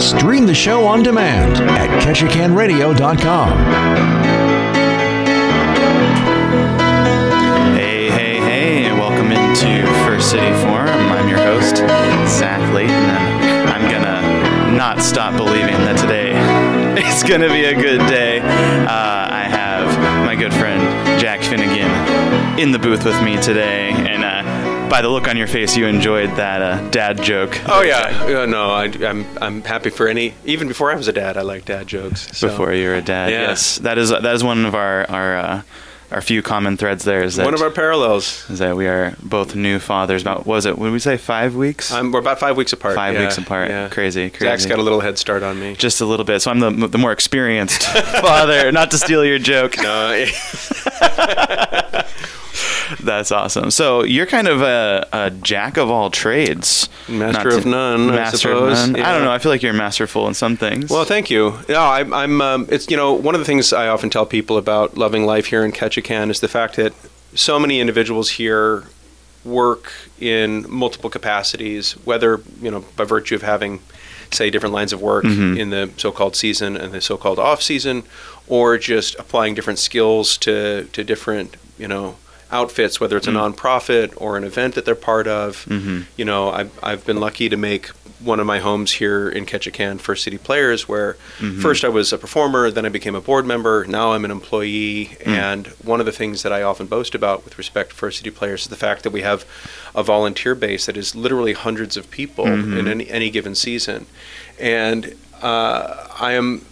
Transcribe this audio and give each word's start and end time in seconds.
Stream 0.00 0.46
the 0.46 0.54
show 0.54 0.86
on 0.86 1.02
demand 1.02 1.58
at 1.58 1.90
ketchikanradio.com. 2.02 3.48
Hey, 7.76 8.10
hey, 8.10 8.40
hey, 8.40 8.84
and 8.86 8.98
welcome 8.98 9.30
into 9.30 9.86
First 10.06 10.30
City 10.30 10.50
Forum. 10.64 10.88
I'm 10.88 11.28
your 11.28 11.38
host, 11.38 11.76
Zach 12.26 12.60
Layton, 12.72 12.94
and 12.94 13.68
I'm 13.68 13.90
gonna 13.90 14.74
not 14.74 15.00
stop 15.00 15.36
believing 15.36 15.76
that 15.84 15.98
today 15.98 16.30
is 17.06 17.22
gonna 17.22 17.48
be 17.48 17.66
a 17.66 17.74
good 17.74 18.00
day. 18.08 18.40
Uh, 18.40 19.28
I 19.30 19.44
have 19.48 20.24
my 20.24 20.34
good 20.34 20.54
friend 20.54 20.80
Jack 21.20 21.42
Finnegan 21.42 22.58
in 22.58 22.72
the 22.72 22.78
booth 22.78 23.04
with 23.04 23.22
me 23.22 23.36
today, 23.42 23.90
and 23.90 24.24
uh, 24.24 24.59
by 24.90 25.00
the 25.00 25.08
look 25.08 25.28
on 25.28 25.36
your 25.36 25.46
face, 25.46 25.76
you 25.76 25.86
enjoyed 25.86 26.30
that 26.36 26.60
uh, 26.60 26.90
dad 26.90 27.22
joke. 27.22 27.56
Oh 27.66 27.80
yeah, 27.82 28.28
yeah 28.28 28.44
no, 28.44 28.70
I, 28.70 28.84
I'm 29.06 29.24
I'm 29.40 29.62
happy 29.62 29.90
for 29.90 30.08
any. 30.08 30.34
Even 30.44 30.68
before 30.68 30.92
I 30.92 30.96
was 30.96 31.08
a 31.08 31.12
dad, 31.12 31.36
I 31.36 31.42
like 31.42 31.64
dad 31.64 31.86
jokes. 31.86 32.36
So. 32.36 32.48
Before 32.48 32.72
you 32.74 32.88
were 32.88 32.96
a 32.96 33.02
dad, 33.02 33.30
Yeah. 33.30 33.42
yes, 33.48 33.76
that 33.78 33.96
is 33.98 34.10
that 34.10 34.24
is 34.26 34.42
one 34.44 34.64
of 34.66 34.74
our 34.74 35.08
our 35.10 35.36
uh, 35.38 35.62
our 36.10 36.20
few 36.20 36.42
common 36.42 36.76
threads. 36.76 37.04
There 37.04 37.22
is 37.22 37.36
that 37.36 37.44
One 37.44 37.54
of 37.54 37.62
our 37.62 37.70
parallels. 37.70 38.50
is 38.50 38.58
that 38.58 38.76
we 38.76 38.88
are 38.88 39.14
both 39.22 39.54
new 39.54 39.78
fathers. 39.78 40.22
About 40.22 40.38
what 40.38 40.46
was 40.46 40.66
it? 40.66 40.76
Did 40.76 40.92
we 40.92 40.98
say? 40.98 41.16
Five 41.16 41.54
weeks. 41.54 41.92
I'm, 41.92 42.10
we're 42.10 42.18
about 42.18 42.40
five 42.40 42.56
weeks 42.56 42.72
apart. 42.72 42.96
Five 42.96 43.14
yeah, 43.14 43.20
weeks 43.22 43.38
apart. 43.38 43.68
Yeah. 43.70 43.88
Crazy, 43.88 44.28
crazy. 44.28 44.44
Zach's 44.44 44.66
got 44.66 44.80
a 44.80 44.82
little 44.82 45.00
head 45.00 45.18
start 45.18 45.44
on 45.44 45.60
me. 45.60 45.76
just 45.76 46.00
a 46.00 46.04
little 46.04 46.24
bit. 46.26 46.42
So 46.42 46.50
I'm 46.50 46.58
the 46.58 46.88
the 46.88 46.98
more 46.98 47.12
experienced 47.12 47.82
father. 48.20 48.72
Not 48.72 48.90
to 48.90 48.98
steal 48.98 49.24
your 49.24 49.38
joke. 49.38 49.76
No, 49.78 50.26
That's 53.00 53.30
awesome. 53.30 53.70
So 53.70 54.02
you're 54.04 54.26
kind 54.26 54.48
of 54.48 54.62
a, 54.62 55.06
a 55.12 55.30
jack 55.30 55.76
of 55.76 55.90
all 55.90 56.10
trades, 56.10 56.88
Master 57.08 57.50
Not 57.50 57.58
of 57.58 57.66
none, 57.66 58.10
I 58.10 58.16
Master 58.16 58.50
of 58.52 58.74
suppose. 58.76 58.88
none. 58.90 59.02
I 59.02 59.12
don't 59.12 59.24
know. 59.24 59.32
I 59.32 59.38
feel 59.38 59.52
like 59.52 59.62
you're 59.62 59.72
masterful 59.72 60.26
in 60.28 60.34
some 60.34 60.56
things. 60.56 60.90
Well, 60.90 61.04
thank 61.04 61.30
you. 61.30 61.54
No, 61.68 61.80
I'm. 61.82 62.12
I'm 62.12 62.40
um, 62.40 62.66
it's 62.68 62.90
you 62.90 62.96
know 62.96 63.12
one 63.12 63.34
of 63.34 63.40
the 63.40 63.44
things 63.44 63.72
I 63.72 63.88
often 63.88 64.10
tell 64.10 64.26
people 64.26 64.56
about 64.58 64.96
loving 64.98 65.24
life 65.24 65.46
here 65.46 65.64
in 65.64 65.72
Ketchikan 65.72 66.30
is 66.30 66.40
the 66.40 66.48
fact 66.48 66.76
that 66.76 66.92
so 67.34 67.58
many 67.60 67.80
individuals 67.80 68.30
here 68.30 68.84
work 69.44 69.92
in 70.20 70.66
multiple 70.68 71.08
capacities, 71.10 71.92
whether 72.04 72.40
you 72.60 72.70
know 72.70 72.84
by 72.96 73.04
virtue 73.04 73.34
of 73.36 73.42
having, 73.42 73.80
say, 74.32 74.50
different 74.50 74.74
lines 74.74 74.92
of 74.92 75.00
work 75.00 75.24
Mhm. 75.24 75.58
in 75.58 75.70
the 75.70 75.90
so-called 75.96 76.36
season 76.36 76.76
and 76.76 76.92
the 76.92 77.00
so-called 77.00 77.38
off-season, 77.38 78.02
or 78.48 78.76
just 78.78 79.14
applying 79.18 79.54
different 79.54 79.78
skills 79.78 80.36
to 80.38 80.84
to 80.92 81.04
different 81.04 81.56
you 81.78 81.88
know 81.88 82.16
outfits, 82.52 83.00
whether 83.00 83.16
it's 83.16 83.26
a 83.26 83.30
nonprofit 83.32 84.12
or 84.16 84.36
an 84.36 84.44
event 84.44 84.74
that 84.74 84.84
they're 84.84 84.94
part 84.94 85.26
of. 85.26 85.64
Mhm. 85.68 86.04
You 86.16 86.24
know, 86.24 86.50
I've 86.50 86.70
I've 86.82 87.04
been 87.06 87.18
lucky 87.20 87.48
to 87.48 87.56
make 87.56 87.88
one 88.22 88.38
of 88.38 88.44
my 88.46 88.58
homes 88.58 88.92
here 88.92 89.30
in 89.30 89.46
Ketchikan 89.46 89.98
First 89.98 90.24
City 90.24 90.36
Players, 90.36 90.86
where 90.86 91.16
Mhm. 91.40 91.62
first 91.62 91.84
I 91.84 91.88
was 91.88 92.12
a 92.12 92.18
performer, 92.18 92.70
then 92.70 92.84
I 92.84 92.90
became 92.90 93.14
a 93.14 93.20
board 93.20 93.46
member, 93.46 93.86
now 93.88 94.12
I'm 94.12 94.26
an 94.26 94.30
employee. 94.30 95.16
And 95.24 95.68
one 95.82 96.00
of 96.00 96.06
the 96.06 96.12
things 96.12 96.42
that 96.42 96.52
I 96.52 96.60
often 96.60 96.84
boast 96.86 97.14
about 97.14 97.46
with 97.46 97.56
respect 97.56 97.90
to 97.90 97.96
First 97.96 98.18
City 98.18 98.28
Players 98.28 98.62
is 98.62 98.66
the 98.68 98.76
fact 98.76 99.04
that 99.04 99.10
we 99.10 99.22
have 99.22 99.46
a 99.94 100.02
volunteer 100.02 100.54
base 100.54 100.84
that 100.84 100.98
is 100.98 101.14
literally 101.14 101.54
hundreds 101.54 101.96
of 101.96 102.10
people 102.10 102.44
Mhm. 102.44 102.78
in 102.78 102.88
any, 102.88 103.08
any 103.08 103.30
given 103.30 103.54
season. 103.54 104.04
And 104.58 105.14
uh, 105.40 105.94
I 106.20 106.32
am 106.32 106.66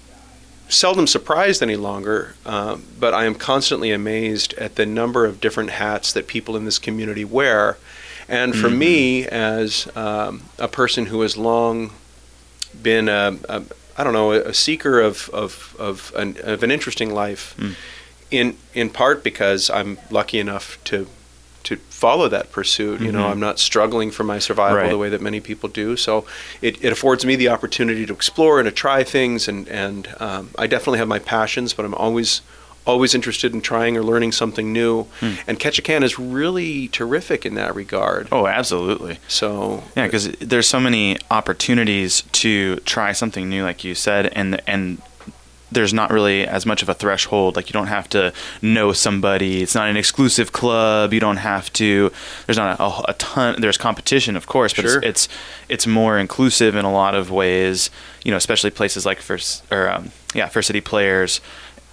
seldom 0.69 1.07
surprised 1.07 1.63
any 1.63 1.77
longer, 1.77 2.35
um, 2.47 2.85
but 2.99 3.15
I 3.15 3.25
am 3.25 3.35
constantly 3.35 3.91
amazed 3.91 4.55
at 4.55 4.75
the 4.77 4.87
number 4.87 5.25
of 5.25 5.41
different 5.41 5.71
hats 5.71 6.13
that 6.13 6.27
people 6.27 6.57
in 6.57 6.65
this 6.65 6.79
community 6.79 7.25
wear. 7.25 7.77
And 8.29 8.55
for 8.55 8.69
me, 8.69 9.27
as 9.27 9.89
um, 9.97 10.43
a 10.59 10.69
person 10.69 11.07
who 11.07 11.23
has 11.23 11.37
long 11.39 11.93
been 12.83 13.09
a, 13.09 13.39
a 13.49 13.63
I 13.97 14.05
don't 14.05 14.13
know, 14.13 14.33
a 14.33 14.53
seeker 14.55 15.01
of 15.01 15.31
of 15.33 15.75
of 15.79 16.13
an, 16.15 16.37
of 16.43 16.63
an 16.63 16.71
interesting 16.71 17.13
life, 17.15 17.55
Mm. 17.59 17.75
in 18.31 18.57
in 18.75 18.91
part 18.91 19.25
because 19.25 19.71
I'm 19.71 19.97
lucky 20.11 20.39
enough 20.39 20.79
to 20.85 21.07
to 21.69 21.77
follow 21.91 22.29
that 22.29 22.51
pursuit. 22.53 23.01
You 23.01 23.13
know, 23.13 23.25
Mhm. 23.25 23.31
I'm 23.33 23.41
not 23.41 23.59
struggling 23.59 24.11
for 24.11 24.25
my 24.25 24.39
survival 24.39 24.79
Right. 24.79 24.91
the 24.91 24.99
way 24.99 25.09
that 25.11 25.21
many 25.21 25.41
people 25.41 25.69
do. 25.69 25.97
So 25.97 26.25
it, 26.63 26.77
it 26.83 26.91
affords 26.93 27.25
me 27.25 27.37
the 27.37 27.49
opportunity 27.49 28.05
to 28.07 28.13
explore 28.13 28.59
and 28.61 28.67
to 28.67 28.73
try 28.73 29.05
things. 29.05 29.49
And 29.49 29.69
and 29.69 30.09
um, 30.19 30.51
I 30.59 30.67
definitely 30.67 30.99
have 30.99 31.09
my 31.09 31.19
passions, 31.19 31.75
but 31.75 31.85
I'm 31.85 31.95
always 31.95 32.41
always 32.87 33.15
interested 33.15 33.53
in 33.53 33.61
trying 33.61 33.99
or 33.99 34.03
learning 34.03 34.33
something 34.33 34.73
new. 34.73 35.05
Hmm. 35.21 35.33
And 35.47 35.61
Ketchikan 35.61 36.03
is 36.03 36.19
really 36.19 36.89
terrific 36.89 37.45
in 37.45 37.55
that 37.57 37.75
regard. 37.75 38.29
oh, 38.33 38.47
absolutely. 38.47 39.19
So 39.29 39.83
Yeah, 39.95 40.07
because 40.07 40.29
there's 40.41 40.67
so 40.69 40.81
many 40.81 41.19
opportunities 41.31 42.23
to 42.33 42.77
try 42.87 43.13
something 43.13 43.47
new, 43.51 43.63
like 43.65 43.85
you 43.85 43.95
said, 43.95 44.33
and 44.35 44.61
and 44.67 45.03
there's 45.71 45.93
not 45.93 46.11
really 46.11 46.47
as 46.47 46.65
much 46.65 46.83
of 46.83 46.89
a 46.89 46.95
threshold. 46.95 47.57
Like 47.57 47.69
you 47.69 47.73
don't 47.73 47.89
have 47.89 48.09
to 48.11 48.33
know 48.63 48.93
somebody. 48.93 49.63
It's 49.63 49.75
not 49.75 49.89
an 49.89 49.97
exclusive 49.97 50.53
club. 50.53 51.13
You 51.13 51.21
don't 51.21 51.37
have 51.39 51.73
to. 51.75 52.11
There's 52.47 52.57
not 52.57 52.81
a, 52.81 53.11
a 53.11 53.15
ton. 53.15 53.61
There's 53.61 53.77
competition, 53.79 54.37
of 54.37 54.47
course, 54.47 54.73
but 54.73 54.83
Sure. 54.87 54.99
it's, 55.03 55.27
it's 55.27 55.29
it's 55.69 55.87
more 55.87 56.19
inclusive 56.19 56.75
in 56.75 56.85
a 56.85 56.93
lot 56.93 57.15
of 57.15 57.31
ways. 57.31 57.91
You 58.25 58.31
know, 58.31 58.37
especially 58.37 58.71
places 58.71 59.05
like 59.05 59.21
first 59.21 59.63
or 59.71 59.91
um, 59.91 60.11
yeah, 60.35 60.49
First 60.49 60.67
City 60.69 60.81
Players, 60.81 61.39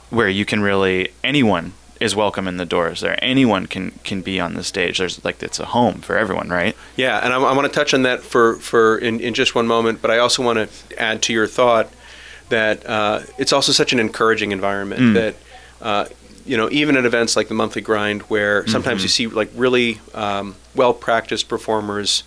where 0.09 0.29
you 0.29 0.45
can 0.45 0.61
really 0.61 1.09
anyone 1.23 1.73
is 2.01 2.13
welcome 2.13 2.45
in 2.47 2.57
the 2.57 2.65
doors 2.65 2.99
there. 3.01 3.17
Anyone 3.23 3.65
can 3.67 3.91
can 4.03 4.21
be 4.21 4.39
on 4.39 4.53
the 4.53 4.63
stage. 4.63 4.97
There's 4.99 5.23
like 5.25 5.41
it's 5.43 5.59
a 5.59 5.65
home 5.65 5.95
for 6.01 6.17
everyone, 6.17 6.49
right? 6.49 6.75
Yeah, 6.95 7.19
and 7.23 7.33
I, 7.33 7.37
I 7.37 7.53
want 7.53 7.67
to 7.67 7.73
touch 7.73 7.93
on 7.93 8.03
that 8.03 8.21
for, 8.21 8.55
for 8.57 8.97
in, 8.97 9.19
in 9.21 9.33
just 9.33 9.55
one 9.55 9.65
moment, 9.67 10.01
but 10.01 10.11
I 10.11 10.17
also 10.17 10.43
want 10.43 10.59
to 10.69 11.01
add 11.01 11.21
to 11.23 11.33
your 11.33 11.47
thought 11.47 11.89
that 12.49 12.85
uh, 12.87 13.21
it's 13.37 13.51
also 13.53 13.71
such 13.71 13.91
an 13.93 13.99
encouraging 13.99 14.51
environment 14.51 15.01
Mm. 15.01 15.13
that, 15.15 15.35
uh, 15.81 16.05
you 16.45 16.55
know, 16.57 16.69
even 16.71 16.95
at 16.95 17.05
events 17.05 17.35
like 17.35 17.47
the 17.47 17.53
monthly 17.55 17.81
grind, 17.81 18.21
where 18.23 18.67
sometimes 18.67 19.01
you 19.01 19.09
see 19.09 19.25
like 19.27 19.49
really 19.55 19.99
um, 20.13 20.55
well 20.75 20.93
practiced 20.93 21.47
performers 21.49 22.23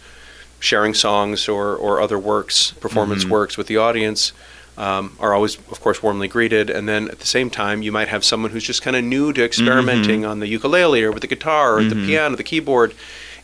sharing 0.60 0.92
songs 0.92 1.48
or, 1.48 1.76
or 1.76 2.00
other 2.00 2.18
works, 2.18 2.72
performance 2.80 3.24
Mhm. 3.24 3.30
works 3.30 3.56
with 3.56 3.68
the 3.68 3.76
audience. 3.76 4.32
Um, 4.76 5.16
are 5.18 5.34
always, 5.34 5.56
of 5.56 5.80
course, 5.80 6.04
warmly 6.04 6.28
greeted, 6.28 6.70
and 6.70 6.88
then 6.88 7.08
at 7.08 7.18
the 7.18 7.26
same 7.26 7.50
time, 7.50 7.82
you 7.82 7.90
might 7.90 8.06
have 8.08 8.24
someone 8.24 8.52
who's 8.52 8.62
just 8.62 8.80
kind 8.80 8.94
of 8.94 9.02
new 9.02 9.32
to 9.32 9.42
experimenting 9.44 10.24
on 10.24 10.38
the 10.38 10.46
ukulele 10.46 11.02
or 11.02 11.10
with 11.10 11.22
the 11.22 11.26
guitar 11.26 11.78
or 11.78 11.82
the 11.84 11.96
Mhm. 11.96 12.06
piano, 12.06 12.36
the 12.36 12.44
keyboard, 12.44 12.94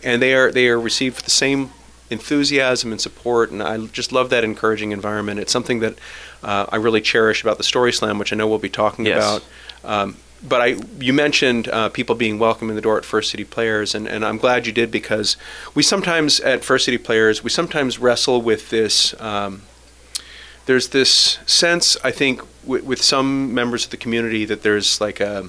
and 0.04 0.22
they 0.22 0.32
are 0.32 0.52
they 0.52 0.68
are 0.68 0.78
received 0.80 1.16
with 1.16 1.24
the 1.24 1.32
same 1.32 1.70
enthusiasm 2.08 2.92
and 2.92 3.00
support. 3.00 3.50
And 3.50 3.62
I 3.62 3.78
just 3.86 4.12
love 4.12 4.30
that 4.30 4.44
encouraging 4.44 4.92
environment. 4.92 5.40
It's 5.40 5.50
something 5.52 5.80
that 5.80 5.94
uh, 6.44 6.66
I 6.70 6.76
really 6.76 7.00
cherish 7.00 7.42
about 7.42 7.56
the 7.58 7.64
Story 7.64 7.92
Slam, 7.92 8.18
which 8.18 8.32
I 8.32 8.36
know 8.36 8.46
we'll 8.46 8.58
be 8.58 8.68
talking 8.68 9.06
Yes. 9.06 9.16
about. 9.22 9.44
Um, 9.84 10.16
but 10.46 10.60
I, 10.60 10.76
you 11.00 11.12
mentioned 11.14 11.68
uh, 11.68 11.88
people 11.88 12.14
being 12.14 12.38
welcome 12.38 12.68
in 12.68 12.76
the 12.76 12.82
door 12.82 12.98
at 12.98 13.04
First 13.06 13.30
City 13.30 13.44
Players, 13.44 13.94
and, 13.94 14.06
and 14.06 14.24
I'm 14.24 14.36
glad 14.36 14.66
you 14.66 14.72
did 14.72 14.90
because 14.90 15.36
we 15.74 15.82
sometimes 15.82 16.38
at 16.40 16.62
First 16.62 16.84
City 16.84 16.98
Players 16.98 17.42
we 17.42 17.48
sometimes 17.50 17.98
wrestle 17.98 18.42
with 18.42 18.68
this. 18.70 19.18
Um, 19.20 19.62
there's 20.66 20.88
this 20.88 21.38
sense, 21.46 21.96
I 22.04 22.10
think, 22.10 22.40
w- 22.62 22.84
with 22.84 23.02
some 23.02 23.54
members 23.54 23.84
of 23.84 23.90
the 23.90 23.96
community 23.98 24.44
that 24.46 24.62
there's 24.62 25.00
like 25.00 25.20
a, 25.20 25.48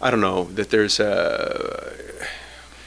I 0.00 0.10
don't 0.10 0.20
know, 0.20 0.44
that 0.44 0.70
there's 0.70 0.98
a 1.00 1.92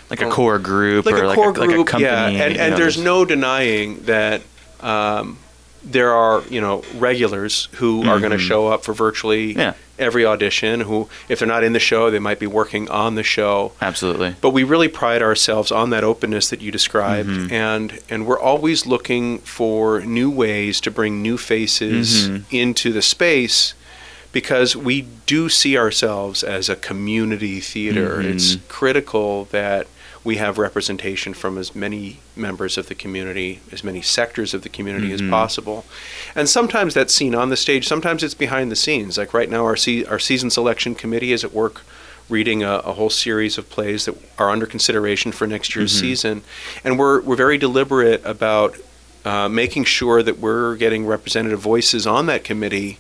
like 0.09 0.21
a 0.21 0.29
core 0.29 0.59
group 0.59 1.05
like 1.07 1.15
or 1.15 1.23
a 1.23 1.27
like, 1.27 1.35
core 1.35 1.49
a, 1.49 1.53
group, 1.53 1.67
like 1.67 1.75
a 1.79 1.83
company. 1.83 2.03
yeah. 2.05 2.27
And, 2.27 2.57
and 2.57 2.71
know, 2.71 2.77
there's 2.77 2.97
no 2.99 3.25
denying 3.25 4.03
that 4.05 4.41
um, 4.79 5.37
there 5.83 6.11
are 6.13 6.41
you 6.49 6.61
know 6.61 6.83
regulars 6.95 7.67
who 7.73 8.07
are 8.09 8.19
going 8.19 8.31
to 8.31 8.37
show 8.37 8.67
up 8.67 8.83
for 8.83 8.93
virtually 8.93 9.53
Yeah. 9.53 9.73
every 9.99 10.25
audition. 10.25 10.81
Who, 10.81 11.09
if 11.29 11.39
they're 11.39 11.47
not 11.47 11.63
in 11.63 11.73
the 11.73 11.79
show, 11.79 12.09
they 12.09 12.19
might 12.19 12.39
be 12.39 12.47
working 12.47 12.89
on 12.89 13.15
the 13.15 13.23
show. 13.23 13.73
absolutely. 13.81 14.35
But 14.41 14.51
we 14.51 14.63
really 14.63 14.87
pride 14.87 15.21
ourselves 15.21 15.71
on 15.71 15.89
that 15.91 16.03
openness 16.03 16.49
that 16.49 16.61
you 16.61 16.71
described, 16.71 17.29
Mhm. 17.29 17.51
and 17.51 17.99
and 18.09 18.25
we're 18.25 18.39
always 18.39 18.85
looking 18.85 19.39
for 19.39 20.01
new 20.01 20.29
ways 20.29 20.79
to 20.81 20.91
bring 20.91 21.21
new 21.21 21.37
faces 21.37 22.27
Mhm. 22.29 22.43
into 22.51 22.91
the 22.93 23.01
space. 23.01 23.73
Because 24.31 24.75
we 24.75 25.05
do 25.27 25.47
see 25.47 25.77
ourselves 25.77 26.41
as 26.43 26.67
a 26.67 26.75
community 26.75 27.59
theater. 27.59 28.19
It's 28.19 28.57
critical 28.67 29.47
that 29.51 29.85
we 30.23 30.37
have 30.37 30.57
representation 30.57 31.33
from 31.33 31.57
as 31.57 31.75
many 31.75 32.19
members 32.35 32.77
of 32.77 32.87
the 32.87 32.95
community, 32.95 33.59
as 33.71 33.83
many 33.83 34.01
sectors 34.01 34.53
of 34.53 34.61
the 34.61 34.69
community 34.69 35.09
Mhm. 35.09 35.13
as 35.15 35.21
possible. 35.29 35.85
And 36.35 36.47
sometimes 36.47 36.93
that's 36.93 37.13
seen 37.13 37.35
on 37.35 37.49
the 37.49 37.57
stage, 37.57 37.87
sometimes 37.87 38.23
it's 38.23 38.33
behind 38.33 38.71
the 38.71 38.75
scenes. 38.77 39.17
Like 39.17 39.33
right 39.33 39.49
now, 39.49 39.65
our, 39.65 39.75
se- 39.75 40.05
our 40.05 40.19
season 40.19 40.49
selection 40.49 40.95
committee 40.95 41.33
is 41.33 41.43
at 41.43 41.53
work 41.53 41.81
reading 42.29 42.63
a, 42.63 42.75
a 42.79 42.93
whole 42.93 43.09
series 43.09 43.57
of 43.57 43.69
plays 43.69 44.05
that 44.05 44.15
are 44.39 44.49
under 44.49 44.65
consideration 44.65 45.33
for 45.33 45.45
next 45.45 45.75
year's 45.75 45.93
Mhm. 45.93 45.99
season. 45.99 46.41
And 46.85 46.97
we're, 46.97 47.19
we're 47.21 47.35
very 47.35 47.57
deliberate 47.57 48.21
about 48.23 48.77
uh, 49.25 49.47
making 49.47 49.85
sure 49.85 50.21
that 50.21 50.39
we're 50.39 50.75
getting 50.75 51.05
representative 51.05 51.59
voices 51.59 52.05
on 52.05 52.25
that 52.25 52.43
committee 52.43 52.97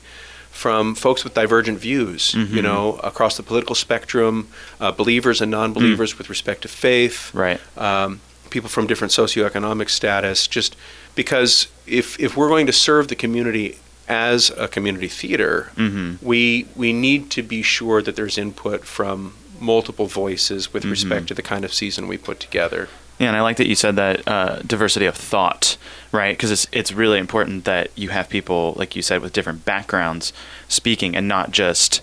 from 0.53 0.95
folks 0.95 1.23
with 1.23 1.33
divergent 1.33 1.79
views, 1.79 2.33
you 2.35 2.45
Mhm. 2.45 2.63
know, 2.63 2.99
across 3.03 3.35
the 3.37 3.43
political 3.43 3.75
spectrum, 3.75 4.47
uh, 4.79 4.91
believers 4.91 5.41
and 5.41 5.49
non-believers 5.51 6.17
with 6.17 6.29
respect 6.29 6.61
to 6.61 6.67
faith, 6.67 7.31
Right. 7.33 7.59
um, 7.77 8.19
people 8.49 8.69
from 8.69 8.85
different 8.87 9.11
socioeconomic 9.11 9.89
status, 9.89 10.47
just 10.47 10.75
because 11.15 11.67
if 11.87 12.17
if 12.19 12.37
we're 12.37 12.49
going 12.49 12.67
to 12.67 12.73
serve 12.73 13.07
the 13.07 13.15
community 13.15 13.77
as 14.07 14.51
a 14.57 14.67
community 14.67 15.07
theater, 15.09 15.71
Mm-hmm. 15.77 16.09
we 16.21 16.65
we 16.75 16.93
need 16.93 17.29
to 17.31 17.41
be 17.41 17.61
sure 17.63 18.01
that 18.03 18.15
there's 18.15 18.37
input 18.37 18.85
from 18.85 19.33
multiple 19.59 20.07
voices 20.07 20.71
with 20.73 20.83
Mm-hmm. 20.83 20.91
respect 20.91 21.27
to 21.27 21.33
the 21.33 21.41
kind 21.41 21.65
of 21.65 21.73
season 21.73 22.07
we 22.07 22.17
put 22.17 22.39
together. 22.39 22.89
Yeah, 23.19 23.27
and 23.27 23.37
I 23.37 23.41
like 23.41 23.57
that 23.57 23.67
you 23.67 23.75
said 23.75 23.95
that 23.95 24.27
uh, 24.27 24.59
diversity 24.65 25.05
of 25.05 25.15
thought, 25.15 25.77
right? 26.11 26.35
Because 26.35 26.51
it's 26.51 26.67
it's 26.71 26.91
really 26.91 27.19
important 27.19 27.65
that 27.65 27.91
you 27.95 28.09
have 28.09 28.27
people, 28.27 28.73
like 28.75 28.95
you 28.95 29.01
said, 29.01 29.21
with 29.21 29.33
different 29.33 29.65
backgrounds 29.65 30.33
speaking, 30.67 31.15
and 31.15 31.27
not 31.27 31.51
just 31.51 32.01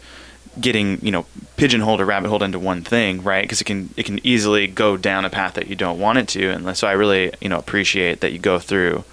getting 0.60 1.04
you 1.04 1.10
know 1.10 1.26
pigeonholed 1.56 2.00
or 2.00 2.04
rabbit 2.04 2.28
holed 2.28 2.42
into 2.42 2.58
one 2.58 2.82
thing, 2.82 3.22
right? 3.22 3.42
Because 3.42 3.60
it 3.60 3.64
can 3.64 3.92
it 3.96 4.06
can 4.06 4.24
easily 4.24 4.66
go 4.66 4.96
down 4.96 5.24
a 5.24 5.30
path 5.30 5.54
that 5.54 5.68
you 5.68 5.76
don't 5.76 5.98
want 5.98 6.18
it 6.18 6.28
to, 6.28 6.48
and 6.50 6.76
so 6.76 6.86
I 6.86 6.92
really 6.92 7.32
you 7.40 7.48
know 7.48 7.58
appreciate 7.58 8.20
that 8.20 8.32
you 8.32 8.38
go 8.38 8.58
through 8.58 9.04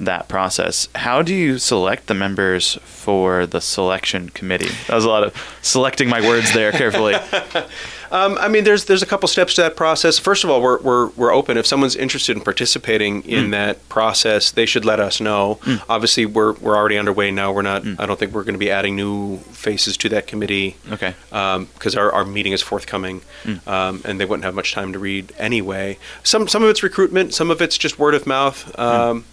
that 0.00 0.28
process. 0.28 0.88
How 0.94 1.22
do 1.22 1.34
you 1.34 1.58
select 1.58 2.06
the 2.06 2.14
members 2.14 2.74
for 2.84 3.46
the 3.46 3.60
selection 3.60 4.28
committee? 4.30 4.70
That 4.88 4.94
was 4.94 5.04
a 5.04 5.08
lot 5.08 5.22
of 5.24 5.34
selecting 5.62 6.08
my 6.08 6.20
words 6.20 6.52
there 6.52 6.72
carefully. 6.72 7.14
Um, 8.12 8.36
I 8.40 8.48
mean, 8.48 8.64
there's 8.64 8.86
there's 8.86 9.04
a 9.04 9.06
couple 9.06 9.28
steps 9.28 9.54
to 9.54 9.60
that 9.62 9.76
process. 9.76 10.18
First 10.18 10.42
of 10.42 10.50
all, 10.50 10.60
we're 10.60 10.80
we're, 10.80 11.10
we're 11.10 11.32
open. 11.32 11.56
If 11.56 11.64
someone's 11.64 11.94
interested 11.94 12.36
in 12.36 12.42
participating 12.42 13.22
in 13.22 13.44
Mm. 13.46 13.50
that 13.52 13.88
process, 13.88 14.50
they 14.50 14.66
should 14.66 14.84
let 14.84 14.98
us 14.98 15.20
know. 15.20 15.60
Obviously, 15.88 16.26
we're 16.26 16.54
we're 16.54 16.74
already 16.76 16.98
underway 16.98 17.30
now. 17.30 17.52
We're 17.52 17.62
not. 17.62 17.84
Mm. 17.84 18.00
I 18.00 18.06
don't 18.06 18.18
think 18.18 18.32
we're 18.32 18.42
going 18.42 18.54
to 18.56 18.58
be 18.58 18.68
adding 18.68 18.96
new 18.96 19.36
faces 19.52 19.96
to 19.98 20.08
that 20.08 20.26
committee. 20.26 20.74
Okay. 20.90 21.14
because 21.30 21.94
our, 21.94 22.10
our 22.10 22.24
meeting 22.24 22.52
is 22.52 22.60
forthcoming, 22.62 23.22
Mm. 23.44 23.64
um, 23.68 24.02
and 24.04 24.18
they 24.18 24.24
wouldn't 24.24 24.42
have 24.44 24.56
much 24.56 24.72
time 24.72 24.92
to 24.92 24.98
read 24.98 25.32
anyway. 25.38 25.96
Some 26.24 26.48
some 26.48 26.64
of 26.64 26.68
it's 26.68 26.82
recruitment, 26.82 27.32
some 27.32 27.48
of 27.48 27.62
it's 27.62 27.78
just 27.78 27.96
word 27.96 28.14
of 28.16 28.26
mouth, 28.26 28.72
Mm. 28.76 28.82
um, 28.82 29.24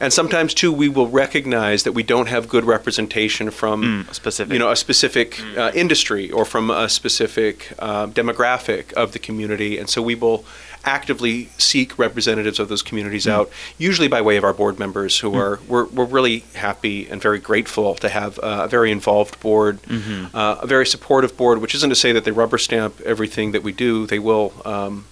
and 0.00 0.12
sometimes 0.12 0.54
too 0.54 0.72
we 0.72 0.88
will 0.88 1.08
recognize 1.08 1.82
that 1.84 1.92
we 1.92 2.02
don't 2.02 2.28
have 2.28 2.48
good 2.48 2.64
representation 2.64 3.50
from 3.50 3.82
Mm, 3.82 4.14
specific. 4.14 4.52
you 4.52 4.58
know 4.58 4.70
a 4.70 4.76
specific 4.76 5.40
uh, 5.56 5.70
industry 5.74 6.30
or 6.30 6.44
from 6.44 6.70
a 6.70 6.88
specific 6.88 7.72
uh, 7.78 8.06
demographic 8.06 8.92
of 8.94 9.12
the 9.12 9.18
community, 9.18 9.78
and 9.78 9.88
so 9.88 10.00
we 10.02 10.14
will 10.14 10.44
actively 10.84 11.48
seek 11.58 11.98
representatives 11.98 12.60
of 12.60 12.68
those 12.68 12.80
communities 12.82 13.26
out, 13.26 13.50
usually 13.76 14.06
by 14.08 14.20
way 14.20 14.36
of 14.36 14.44
our 14.44 14.52
board 14.52 14.78
members 14.78 15.18
who 15.18 15.34
are 15.34 15.58
we're, 15.68 15.86
we're 15.86 16.04
really 16.04 16.44
happy 16.54 17.08
and 17.10 17.20
very 17.20 17.40
grateful 17.40 17.94
to 17.96 18.08
have 18.08 18.38
a 18.42 18.68
very 18.68 18.90
involved 18.92 19.38
board, 19.40 19.78
uh, 19.90 20.58
a 20.62 20.66
very 20.66 20.86
supportive 20.86 21.36
board, 21.36 21.60
which 21.60 21.74
isn't 21.74 21.90
to 21.90 21.96
say 21.96 22.12
that 22.12 22.24
they 22.24 22.30
rubber 22.30 22.58
stamp 22.58 23.00
everything 23.00 23.52
that 23.52 23.62
we 23.64 23.72
do. 23.72 24.06
They 24.06 24.20
will. 24.20 24.52
Um, 24.64 25.06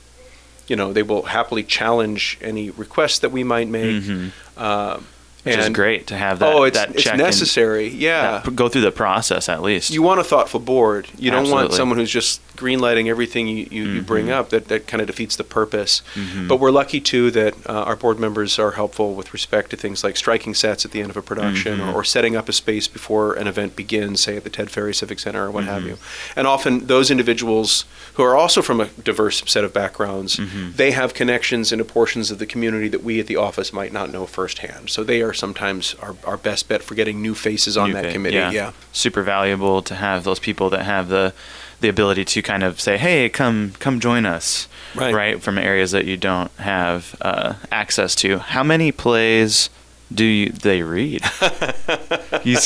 you 0.68 0.76
know, 0.76 0.92
they 0.92 1.02
will 1.02 1.22
happily 1.22 1.62
challenge 1.62 2.38
any 2.40 2.70
requests 2.70 3.18
that 3.20 3.30
we 3.32 3.44
might 3.44 3.68
make. 3.68 4.02
Um, 4.56 5.06
Which 5.44 5.56
is 5.56 5.68
great 5.70 6.06
to 6.08 6.16
have 6.16 6.38
that. 6.38 6.52
oh, 6.54 6.62
it's, 6.64 6.76
that 6.78 6.90
it's 6.90 7.02
check 7.02 7.12
and 7.14 7.22
necessary. 7.22 7.88
Yeah, 7.88 8.40
that- 8.44 8.56
go 8.56 8.68
through 8.68 8.80
the 8.82 8.90
process 8.92 9.48
at 9.48 9.62
least. 9.62 9.90
you 9.90 10.02
want 10.02 10.18
a 10.20 10.24
thoughtful 10.24 10.58
board. 10.60 11.06
You 11.18 11.30
don't 11.30 11.50
want 11.50 11.72
someone 11.72 11.98
who's 11.98 12.10
just 12.10 12.40
greenlighting 12.56 13.08
everything 13.08 13.48
you, 13.48 13.66
you, 13.70 13.84
you 13.88 14.02
bring 14.02 14.26
Mm-hmm. 14.26 14.32
up. 14.34 14.50
That, 14.50 14.68
that 14.68 14.86
kind 14.86 15.00
of 15.00 15.06
defeats 15.06 15.36
the 15.36 15.44
purpose. 15.44 16.02
But 16.48 16.56
we're 16.60 16.70
lucky 16.70 17.00
too 17.00 17.30
that 17.32 17.54
uh, 17.68 17.72
our 17.82 17.96
board 17.96 18.18
members 18.18 18.58
are 18.58 18.70
helpful 18.72 19.14
with 19.14 19.32
respect 19.34 19.70
to 19.70 19.76
things 19.76 20.02
like 20.02 20.16
striking 20.16 20.54
sets 20.54 20.84
at 20.84 20.92
the 20.92 21.00
end 21.00 21.10
of 21.10 21.16
a 21.16 21.22
production 21.22 21.78
Mm-hmm. 21.78 21.90
or, 21.90 22.00
or 22.00 22.04
setting 22.04 22.36
up 22.36 22.48
a 22.48 22.52
space 22.52 22.88
before 22.88 23.34
an 23.34 23.46
event 23.46 23.76
begins, 23.76 24.20
say 24.22 24.36
at 24.36 24.44
the 24.44 24.50
Ted 24.50 24.70
Ferry 24.70 24.94
Civic 24.94 25.18
Center 25.18 25.44
or 25.46 25.50
what 25.50 25.64
have 25.64 25.80
Mm-hmm. 25.82 25.88
you. 25.90 25.98
And 26.36 26.46
often 26.46 26.86
those 26.86 27.10
individuals 27.10 27.84
who 28.14 28.22
are 28.22 28.34
also 28.36 28.62
from 28.62 28.80
a 28.80 28.86
diverse 28.86 29.42
set 29.46 29.64
of 29.64 29.72
backgrounds, 29.74 30.36
Mm-hmm. 30.36 30.72
they 30.76 30.92
have 30.92 31.12
connections 31.12 31.70
into 31.72 31.84
portions 31.84 32.30
of 32.30 32.38
the 32.38 32.46
community 32.46 32.88
that 32.88 33.02
we 33.04 33.20
at 33.20 33.26
the 33.26 33.36
office 33.36 33.72
might 33.72 33.92
not 33.92 34.10
know 34.10 34.24
firsthand. 34.26 34.88
So 34.90 35.04
they 35.04 35.20
are 35.22 35.33
sometimes 35.34 35.94
our, 36.00 36.16
our 36.24 36.36
best 36.36 36.68
bet 36.68 36.82
for 36.82 36.94
getting 36.94 37.20
new 37.20 37.34
faces 37.34 37.76
on 37.76 37.88
New 37.88 37.94
that 37.94 38.06
fa- 38.06 38.12
committee. 38.12 38.36
yeah. 38.36 38.72
super 38.92 39.22
valuable 39.22 39.82
to 39.82 39.94
have 39.94 40.24
those 40.24 40.38
people 40.38 40.70
that 40.70 40.84
have 40.84 41.08
the 41.08 41.32
the 41.80 41.88
ability 41.88 42.24
to 42.24 42.40
kind 42.40 42.62
of 42.62 42.80
say, 42.80 42.96
"Hey, 42.96 43.28
come 43.28 43.72
come 43.78 44.00
join 44.00 44.24
us," 44.24 44.68
Right. 44.94 45.42
from 45.42 45.58
areas 45.58 45.90
that 45.90 46.06
you 46.06 46.16
don't 46.16 46.50
have 46.58 47.14
uh, 47.20 47.54
access 47.70 48.14
to. 48.16 48.38
How 48.38 48.62
many 48.62 48.90
plays 48.92 49.68
do 50.14 50.24
you, 50.24 50.50
they 50.50 50.82
read? 50.82 51.24
you, 52.44 52.52
you 52.52 52.56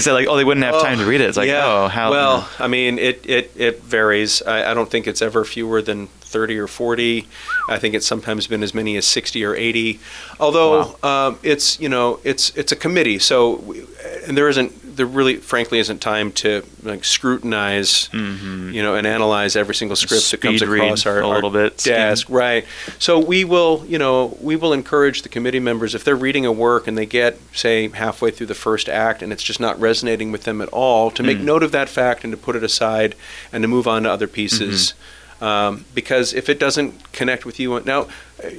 said 0.00 0.12
like, 0.12 0.28
"Oh, 0.28 0.36
they 0.36 0.44
wouldn't 0.44 0.64
have 0.64 0.82
time 0.82 0.98
to 0.98 1.06
read 1.06 1.20
it." 1.20 1.28
It's 1.28 1.36
like, 1.36 1.50
"Oh, 1.50 1.88
how?" 1.88 2.10
Well, 2.10 2.48
I 2.58 2.68
mean, 2.68 2.98
it 2.98 3.24
it, 3.26 3.52
it 3.56 3.82
varies. 3.82 4.42
I, 4.42 4.70
I 4.70 4.74
don't 4.74 4.90
think 4.90 5.06
it's 5.06 5.22
ever 5.22 5.44
fewer 5.44 5.80
than 5.80 6.08
thirty 6.20 6.58
or 6.58 6.66
forty. 6.66 7.26
I 7.68 7.78
think 7.78 7.94
it's 7.94 8.06
sometimes 8.06 8.46
been 8.46 8.62
as 8.62 8.74
many 8.74 8.96
as 8.96 9.06
sixty 9.06 9.44
or 9.44 9.54
eighty. 9.54 10.00
Although 10.38 10.96
um, 11.02 11.38
it's 11.42 11.80
you 11.80 11.88
know 11.88 12.20
it's 12.24 12.50
it's 12.56 12.72
a 12.72 12.76
committee, 12.76 13.18
so 13.18 13.56
we, 13.56 13.86
and 14.26 14.36
there 14.36 14.48
isn't 14.48 14.72
there 14.98 15.06
really 15.06 15.36
frankly 15.36 15.78
isn't 15.78 16.00
time 16.02 16.30
to 16.32 16.62
like 16.82 17.02
scrutinize 17.04 18.10
you 18.12 18.82
know 18.82 18.94
and 18.94 19.06
analyze 19.06 19.56
every 19.56 19.74
single 19.74 19.96
script 19.96 20.30
that 20.30 20.40
comes 20.42 20.60
Mm-hmm. 20.60 20.70
Speed 20.72 20.82
across 20.82 21.06
our, 21.06 21.20
a 21.20 21.26
our 21.28 21.34
little 21.36 21.50
bit, 21.50 21.78
desk 21.78 22.28
right 22.28 22.66
so 22.98 23.18
we 23.18 23.44
will 23.44 23.84
you 23.88 23.96
know 23.98 24.36
we 24.40 24.56
will 24.56 24.72
encourage 24.72 25.22
the 25.22 25.28
committee 25.28 25.60
members 25.60 25.94
if 25.94 26.04
they're 26.04 26.16
reading 26.16 26.44
a 26.44 26.52
work 26.52 26.86
and 26.86 26.98
they 26.98 27.06
get 27.06 27.38
say 27.54 27.88
halfway 27.88 28.30
through 28.30 28.46
the 28.48 28.54
first 28.54 28.88
act 28.88 29.22
and 29.22 29.32
it's 29.32 29.42
just 29.42 29.60
not 29.60 29.78
resonating 29.80 30.32
with 30.32 30.42
them 30.44 30.60
at 30.60 30.68
all 30.70 31.10
to 31.12 31.22
Mm. 31.22 31.26
make 31.26 31.38
note 31.40 31.62
of 31.62 31.72
that 31.72 31.88
fact 31.88 32.24
and 32.24 32.32
to 32.32 32.36
put 32.36 32.56
it 32.56 32.62
aside 32.64 33.14
and 33.52 33.62
to 33.62 33.68
move 33.68 33.86
on 33.88 34.02
to 34.02 34.10
other 34.10 34.26
pieces 34.28 34.92
Mm-hmm. 34.92 35.04
Um, 35.40 35.84
because 35.94 36.34
if 36.34 36.48
it 36.48 36.58
doesn't 36.58 37.12
connect 37.12 37.44
with 37.46 37.58
you 37.60 37.78
now 37.80 38.06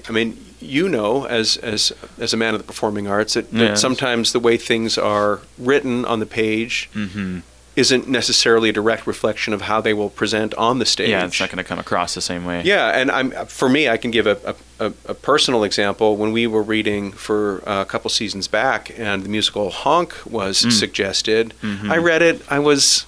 i 0.07 0.11
mean 0.11 0.37
you 0.59 0.87
know 0.89 1.25
as 1.25 1.57
as 1.57 1.91
as 2.19 2.33
a 2.33 2.37
man 2.37 2.53
of 2.53 2.59
the 2.59 2.67
performing 2.67 3.07
arts 3.07 3.33
that, 3.33 3.49
that 3.51 3.57
Yes. 3.71 3.81
sometimes 3.81 4.31
the 4.33 4.39
way 4.39 4.57
things 4.57 4.97
are 4.97 5.41
written 5.57 6.05
on 6.05 6.19
the 6.19 6.25
page 6.25 6.89
hmm 6.93 7.39
isn't 7.75 8.09
necessarily 8.09 8.67
a 8.67 8.73
direct 8.73 9.07
reflection 9.07 9.53
of 9.53 9.61
how 9.61 9.79
they 9.79 9.93
will 9.93 10.09
present 10.09 10.53
on 10.55 10.79
the 10.79 10.85
stage 10.85 11.09
yeah, 11.09 11.23
it's 11.25 11.39
not 11.39 11.47
going 11.49 11.57
to 11.59 11.63
come 11.63 11.79
across 11.79 12.13
the 12.13 12.19
same 12.19 12.43
way. 12.43 12.61
yeah, 12.65 12.89
and 12.99 13.09
I'm 13.09 13.31
for 13.45 13.69
me, 13.69 13.87
I 13.87 13.95
can 13.95 14.11
give 14.11 14.27
a, 14.27 14.55
a, 14.81 14.91
a- 15.05 15.13
personal 15.13 15.63
example. 15.63 16.17
When 16.17 16.33
we 16.33 16.45
were 16.45 16.63
reading 16.63 17.13
for 17.13 17.59
a 17.65 17.85
couple 17.85 18.09
seasons 18.09 18.49
back, 18.49 18.91
and 18.99 19.23
the 19.23 19.29
musical 19.29 19.69
Honk 19.69 20.13
was 20.25 20.57
suggested, 20.77 21.53
I 21.63 21.97
read 21.97 22.21
it. 22.21 22.41
I 22.51 22.59
was 22.59 23.05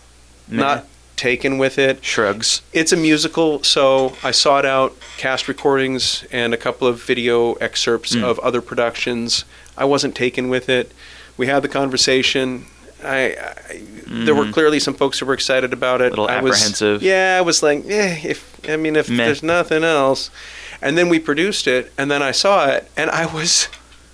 not 0.48 0.86
taken 1.16 1.58
with 1.58 1.78
it. 1.78 2.04
Shrugs. 2.04 2.62
It's 2.74 2.92
a 2.92 2.98
musical, 2.98 3.64
so 3.64 4.16
I 4.24 4.32
sought 4.32 4.66
out 4.66 4.96
cast 5.18 5.48
recordings 5.48 6.26
and 6.32 6.54
a 6.54 6.58
couple 6.58 6.88
of 6.88 7.04
video 7.04 7.54
excerpts 7.54 8.16
of 8.16 8.40
other 8.40 8.62
productions. 8.62 9.46
I 9.78 9.86
wasn't 9.86 10.16
taken 10.16 10.50
with 10.50 10.68
it. 10.70 10.92
We 11.38 11.48
had 11.48 11.62
the 11.64 11.70
conversation. 11.70 12.66
I, 13.04 13.36
I 13.38 13.82
there 14.08 14.36
were 14.36 14.52
clearly 14.52 14.80
some 14.80 14.94
folks 14.94 15.20
who 15.20 15.26
were 15.26 15.34
excited 15.34 15.74
about 15.74 16.02
it. 16.02 16.08
A 16.08 16.10
Little 16.10 16.28
I 16.28 16.42
was, 16.42 16.54
apprehensive. 16.54 17.02
Yeah, 17.02 17.38
I 17.38 17.42
was 17.42 17.64
like, 17.64 17.86
eh, 17.86 18.20
if 18.24 18.60
I 18.70 18.76
mean, 18.76 18.96
if 18.96 19.10
Meh. 19.10 19.26
there's 19.26 19.42
nothing 19.42 19.84
else, 19.84 20.30
and 20.82 20.98
then 20.98 21.08
we 21.10 21.18
produced 21.20 21.66
it, 21.68 21.92
and 21.98 22.12
then 22.12 22.22
I 22.22 22.32
saw 22.32 22.68
it, 22.68 22.92
and 22.98 23.10
I 23.10 23.26
was 23.34 23.70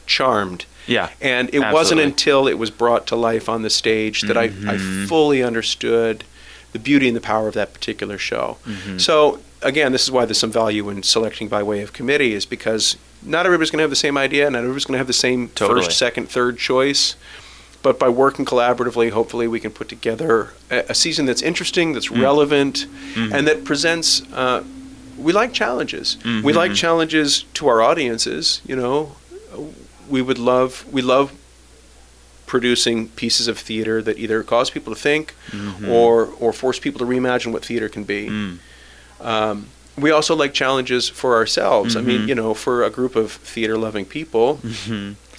charmed. 0.06 0.66
Yeah. 0.86 1.10
And 1.20 1.50
it 1.54 1.60
wasn't 1.60 2.00
until 2.00 2.48
it 2.48 2.58
was 2.58 2.72
brought 2.72 3.08
to 3.08 3.16
life 3.18 3.50
on 3.50 3.62
the 3.62 3.70
stage 3.70 4.22
that 4.22 4.38
I, 4.38 4.44
I 4.44 4.48
Mm-hmm. 4.48 5.06
fully 5.08 5.44
understood 5.44 6.24
the 6.74 6.80
beauty 6.80 7.08
and 7.08 7.16
the 7.16 7.22
power 7.22 7.48
of 7.48 7.54
that 7.54 7.74
particular 7.74 8.18
show. 8.18 8.58
Mm-hmm. 8.66 8.98
So 8.98 9.40
again, 9.62 9.92
this 9.92 10.04
is 10.04 10.12
why 10.12 10.26
there's 10.26 10.38
some 10.38 10.52
value 10.52 10.90
in 10.90 11.04
selecting 11.04 11.48
by 11.48 11.64
way 11.64 11.82
of 11.82 11.94
committee, 11.94 12.34
is 12.34 12.46
because 12.46 12.98
not 13.24 13.46
everybody's 13.46 13.72
going 13.72 13.80
to 13.80 13.84
have 13.84 13.90
the 13.90 13.96
same 13.96 14.18
idea, 14.18 14.50
not 14.50 14.60
everybody's 14.60 14.86
going 14.86 14.94
to 14.94 15.00
have 15.00 15.08
the 15.08 15.14
same 15.14 15.50
Totally. 15.50 15.84
first, 15.86 15.98
second, 15.98 16.30
third 16.30 16.58
choice. 16.58 17.16
But 17.84 18.00
by 18.00 18.10
working 18.10 18.44
collaboratively, 18.46 19.12
hopefully 19.12 19.48
we 19.48 19.60
can 19.60 19.72
put 19.72 19.88
together 19.88 20.54
a, 20.70 20.80
a 20.90 20.96
season 20.96 21.26
that's 21.26 21.42
interesting, 21.42 21.94
that's 21.94 22.10
Mm. 22.10 22.22
relevant, 22.22 22.86
Mm-hmm. 23.14 23.34
and 23.34 23.48
that 23.48 23.64
presents. 23.64 24.22
Uh, 24.34 24.64
we 25.18 25.32
like 25.34 25.54
challenges. 25.54 26.18
We 26.44 26.54
like 26.54 26.74
challenges 26.76 27.46
to 27.56 27.68
our 27.68 27.82
audiences. 27.82 28.62
You 28.68 28.76
know, 28.76 29.16
we 30.10 30.22
would 30.22 30.38
love 30.38 30.86
we 30.92 31.02
love 31.02 31.32
producing 32.48 33.10
pieces 33.10 33.48
of 33.48 33.60
theater 33.60 34.02
that 34.02 34.18
either 34.18 34.42
cause 34.42 34.70
people 34.72 34.92
to 34.96 35.00
think 35.00 35.36
or 35.88 36.30
or 36.40 36.52
force 36.54 36.80
people 36.80 36.98
to 37.00 37.06
reimagine 37.06 37.52
what 37.54 37.64
theater 37.64 37.88
can 37.90 38.04
be. 38.04 38.28
Mm. 38.30 38.58
Um, 39.22 39.68
we 39.98 40.12
also 40.12 40.36
like 40.36 40.54
challenges 40.54 41.10
for 41.10 41.36
ourselves. 41.36 41.96
I 41.96 42.02
mean, 42.02 42.28
you 42.28 42.36
know, 42.36 42.54
for 42.54 42.84
a 42.84 42.90
group 42.90 43.16
of 43.16 43.32
theater 43.32 43.78
loving 43.78 44.06
people, 44.06 44.60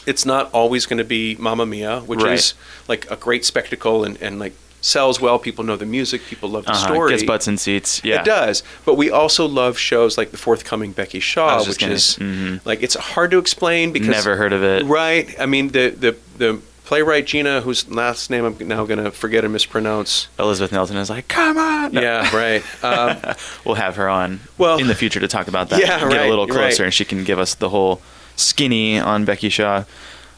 it's 0.07 0.25
not 0.27 0.51
always 0.53 0.87
going 0.87 0.99
to 0.99 1.05
be 1.05 1.37
Mamma 1.39 1.67
Mia, 1.67 2.01
which 2.01 2.23
Right. 2.23 2.33
is 2.35 2.55
like 2.89 3.09
a 3.11 3.17
great 3.17 3.45
spectacle 3.45 4.05
and, 4.05 4.21
and 4.23 4.39
like 4.41 4.55
sells 4.81 5.21
well. 5.21 5.39
People 5.39 5.65
know 5.65 5.77
the 5.77 5.87
music, 5.87 6.23
people 6.29 6.49
love 6.49 6.65
the 6.65 6.73
Uh-huh. 6.73 6.87
story. 6.93 7.11
Gets 7.13 7.23
butts 7.25 7.47
in 7.49 7.57
seats. 7.57 8.01
Yeah. 8.03 8.21
It 8.21 8.25
does, 8.25 8.63
but 8.85 8.95
we 8.95 9.11
also 9.11 9.47
love 9.47 9.79
shows 9.79 10.19
like 10.19 10.31
the 10.33 10.39
forthcoming 10.39 10.91
Becky 10.93 11.21
Shaw, 11.21 11.63
which 11.65 11.79
gonna- 11.79 11.93
is 11.95 12.17
mhm. 12.21 12.61
like 12.65 12.83
it's 12.83 12.95
hard 12.95 13.31
to 13.31 13.39
explain 13.39 13.93
because 13.93 14.09
Never 14.09 14.35
heard 14.37 14.53
of 14.53 14.63
it. 14.65 14.85
Right. 14.87 15.35
I 15.39 15.47
mean, 15.47 15.69
the 15.69 15.91
the 15.91 16.17
the 16.39 16.59
playwright 16.89 17.27
Gina, 17.27 17.61
whose 17.61 17.87
last 17.91 18.31
name 18.31 18.47
I'm 18.47 18.57
now 18.67 18.87
going 18.87 19.05
to 19.05 19.11
forget 19.11 19.45
and 19.45 19.53
mispronounce. 19.53 20.29
Elizabeth 20.39 20.73
Nelson 20.73 20.97
is 20.97 21.11
like, 21.11 21.29
come 21.29 21.59
on. 21.59 21.93
Yeah, 21.93 22.35
right. 22.35 22.63
Um, 22.83 23.35
We'll 23.67 23.75
have 23.75 23.97
her 23.97 24.09
on 24.09 24.41
Well- 24.57 24.79
in 24.79 24.87
the 24.87 24.95
future 24.95 25.21
to 25.21 25.29
talk 25.29 25.49
about 25.49 25.69
that. 25.69 25.81
Yeah, 25.81 25.99
Get 26.01 26.03
a 26.03 26.07
right, 26.07 26.31
little 26.31 26.47
right. 26.47 26.55
closer, 26.69 26.85
and 26.85 26.95
she 26.95 27.05
can 27.05 27.25
give 27.25 27.39
us 27.39 27.55
the 27.57 27.69
whole 27.69 28.01
skinny 28.37 28.99
on 28.99 29.27
Becky 29.27 29.51
Shaw. 29.51 29.85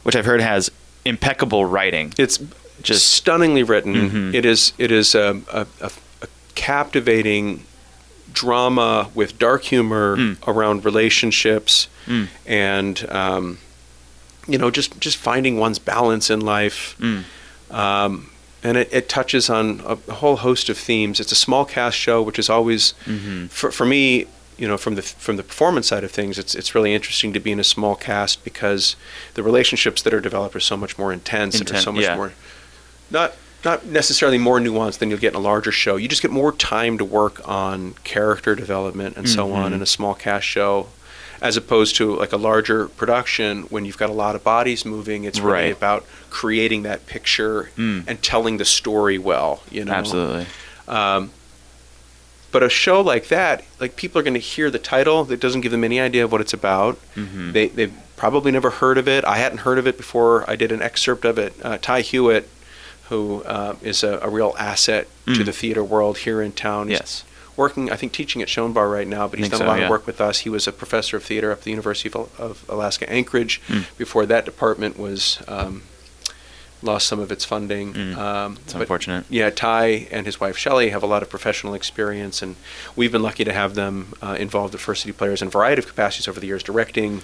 which 0.03 0.15
I've 0.15 0.25
heard 0.25 0.41
has 0.41 0.69
impeccable 1.05 1.63
writing. 1.65 2.13
It's 2.17 2.37
Just- 2.83 3.07
stunningly 3.07 3.63
written. 3.63 3.93
Mhm. 4.09 4.33
It 4.33 4.43
is 4.45 4.73
it 4.77 4.91
is 4.91 5.15
a, 5.15 5.39
a, 5.53 5.65
a, 5.79 5.91
a 6.21 6.27
captivating 6.55 7.63
drama 8.33 9.09
with 9.15 9.37
dark 9.39 9.63
humor 9.63 10.17
Mm. 10.17 10.37
around 10.47 10.83
relationships 10.83 11.87
Mm. 12.07 12.27
and 12.45 13.05
um, 13.09 13.57
you 14.47 14.57
know 14.57 14.71
just 14.71 14.99
just 14.99 15.17
finding 15.17 15.57
one's 15.57 15.79
balance 15.79 16.29
in 16.29 16.41
life. 16.41 16.95
Mm. 16.99 17.23
Um, 17.73 18.31
and 18.63 18.77
it, 18.77 18.89
it 18.91 19.09
touches 19.09 19.49
on 19.49 19.81
a, 19.85 19.95
whole 20.13 20.35
host 20.37 20.69
of 20.69 20.77
themes. 20.77 21.19
It's 21.19 21.31
a 21.31 21.35
small 21.35 21.65
cast 21.65 21.97
show, 21.97 22.21
which 22.21 22.37
is 22.37 22.47
always 22.49 22.93
Mhm. 23.07 23.49
for, 23.49 23.71
for 23.71 23.85
me, 23.87 24.27
you 24.57 24.67
know, 24.67 24.77
from 24.77 24.93
the 24.95 25.01
from 25.01 25.37
the 25.37 25.43
performance 25.43 25.87
side 25.87 26.03
of 26.03 26.11
things, 26.11 26.37
it's 26.37 26.53
it's 26.53 26.75
really 26.75 26.93
interesting 26.93 27.33
to 27.33 27.39
be 27.39 27.51
in 27.51 27.59
a 27.59 27.63
small 27.63 27.95
cast 27.95 28.43
because 28.43 28.95
the 29.33 29.41
relationships 29.41 30.03
that 30.03 30.13
are 30.13 30.21
developed 30.21 30.55
are 30.55 30.59
so 30.59 30.77
much 30.77 30.97
more 30.99 31.11
intense 31.11 31.59
and 31.59 31.71
are 31.71 31.77
so 31.77 31.91
much 31.91 32.03
yeah. 32.03 32.15
more 32.15 32.33
not 33.09 33.33
not 33.65 33.85
necessarily 33.85 34.37
more 34.37 34.59
nuanced 34.59 34.99
than 34.99 35.09
you'll 35.09 35.19
get 35.19 35.33
in 35.33 35.39
a 35.39 35.43
larger 35.43 35.71
show. 35.71 35.95
You 35.95 36.07
just 36.07 36.21
get 36.21 36.31
more 36.31 36.51
time 36.51 36.97
to 36.99 37.05
work 37.05 37.47
on 37.47 37.93
character 38.03 38.53
development 38.55 39.17
and 39.17 39.27
so 39.29 39.51
on 39.53 39.73
in 39.73 39.81
a 39.81 39.85
small 39.85 40.13
cast 40.13 40.45
show. 40.45 40.87
As 41.41 41.57
opposed 41.57 41.95
to 41.95 42.15
like 42.15 42.31
a 42.33 42.37
larger 42.37 42.87
production, 42.87 43.63
when 43.63 43.83
you've 43.85 43.97
got 43.97 44.09
a 44.11 44.13
lot 44.13 44.35
of 44.35 44.43
bodies 44.43 44.85
moving, 44.85 45.23
it's 45.23 45.39
really 45.39 45.51
Right. 45.53 45.73
about 45.73 46.05
creating 46.29 46.83
that 46.83 47.07
picture 47.07 47.71
Mm. 47.77 48.03
and 48.07 48.21
telling 48.21 48.57
the 48.57 48.65
story 48.65 49.17
well. 49.17 49.63
You 49.71 49.85
know, 49.85 49.93
Absolutely. 49.93 50.45
um, 50.87 51.31
but 52.51 52.61
a 52.63 52.69
show 52.69 53.01
like 53.01 53.29
that, 53.29 53.63
like 53.79 53.95
people 53.95 54.19
are 54.19 54.23
going 54.23 54.33
to 54.35 54.39
hear 54.39 54.69
the 54.69 54.77
title 54.79 55.23
that 55.25 55.39
doesn't 55.39 55.61
give 55.61 55.71
them 55.71 55.83
any 55.83 55.99
idea 55.99 56.23
of 56.25 56.31
what 56.31 56.41
it's 56.41 56.53
about. 56.53 56.99
Mhm. 57.15 57.53
They 57.53 57.67
they've 57.69 57.93
probably 58.17 58.51
never 58.51 58.69
heard 58.69 58.97
of 58.99 59.07
it. 59.07 59.25
I 59.25 59.37
hadn't 59.37 59.59
heard 59.59 59.79
of 59.79 59.87
it 59.87 59.97
before. 59.97 60.47
I 60.47 60.55
did 60.55 60.71
an 60.71 60.81
excerpt 60.81 61.25
of 61.25 61.39
it. 61.39 61.53
Uh, 61.63 61.77
Ty 61.81 62.01
Hewitt, 62.01 62.47
who 63.09 63.41
uh, 63.47 63.75
is 63.81 64.03
a, 64.03 64.19
a 64.21 64.29
real 64.29 64.53
asset 64.59 65.07
to 65.25 65.31
Mm. 65.39 65.45
the 65.45 65.51
theater 65.53 65.83
world 65.83 66.19
here 66.19 66.39
in 66.41 66.51
town. 66.51 66.89
He's 66.89 66.99
Yes. 66.99 67.23
Working, 67.61 67.91
I 67.91 67.95
think, 67.95 68.11
teaching 68.11 68.41
at 68.41 68.49
Schoenbar 68.49 68.91
right 68.91 69.07
now. 69.07 69.27
But 69.27 69.39
he's 69.39 69.49
done 69.49 69.61
a 69.61 69.65
lot 69.65 69.79
yeah. 69.79 69.85
of 69.85 69.89
work 69.89 70.05
with 70.05 70.19
us. 70.19 70.39
He 70.39 70.49
was 70.49 70.67
a 70.67 70.73
professor 70.83 71.15
of 71.17 71.23
theater 71.23 71.51
up 71.51 71.59
at 71.59 71.63
the 71.63 71.69
University 71.77 72.09
of, 72.09 72.39
of 72.39 72.53
Alaska 72.67 73.05
Anchorage. 73.09 73.61
Mm. 73.67 73.83
Before 73.97 74.25
that 74.25 74.43
department 74.45 74.99
was. 74.99 75.41
Um, 75.47 75.83
Lost 76.83 77.07
some 77.07 77.19
of 77.19 77.31
its 77.31 77.45
funding. 77.45 77.93
Mm. 77.93 78.17
Um, 78.17 78.57
It's 78.63 78.73
unfortunate. 78.73 79.25
yeah, 79.29 79.51
Ty 79.51 80.07
and 80.09 80.25
his 80.25 80.39
wife 80.39 80.57
Shelley 80.57 80.89
have 80.89 81.03
a 81.03 81.05
lot 81.05 81.21
of 81.21 81.29
professional 81.29 81.75
experience, 81.75 82.41
and 82.41 82.55
we've 82.95 83.11
been 83.11 83.21
lucky 83.21 83.43
to 83.43 83.53
have 83.53 83.75
them 83.75 84.13
uh, 84.19 84.35
involved 84.39 84.73
with 84.73 84.81
First 84.81 85.03
City 85.03 85.13
Players 85.13 85.43
in 85.43 85.49
a 85.49 85.51
variety 85.51 85.79
of 85.83 85.87
capacities 85.87 86.27
over 86.27 86.39
the 86.39 86.47
years, 86.47 86.63
directing, 86.63 87.21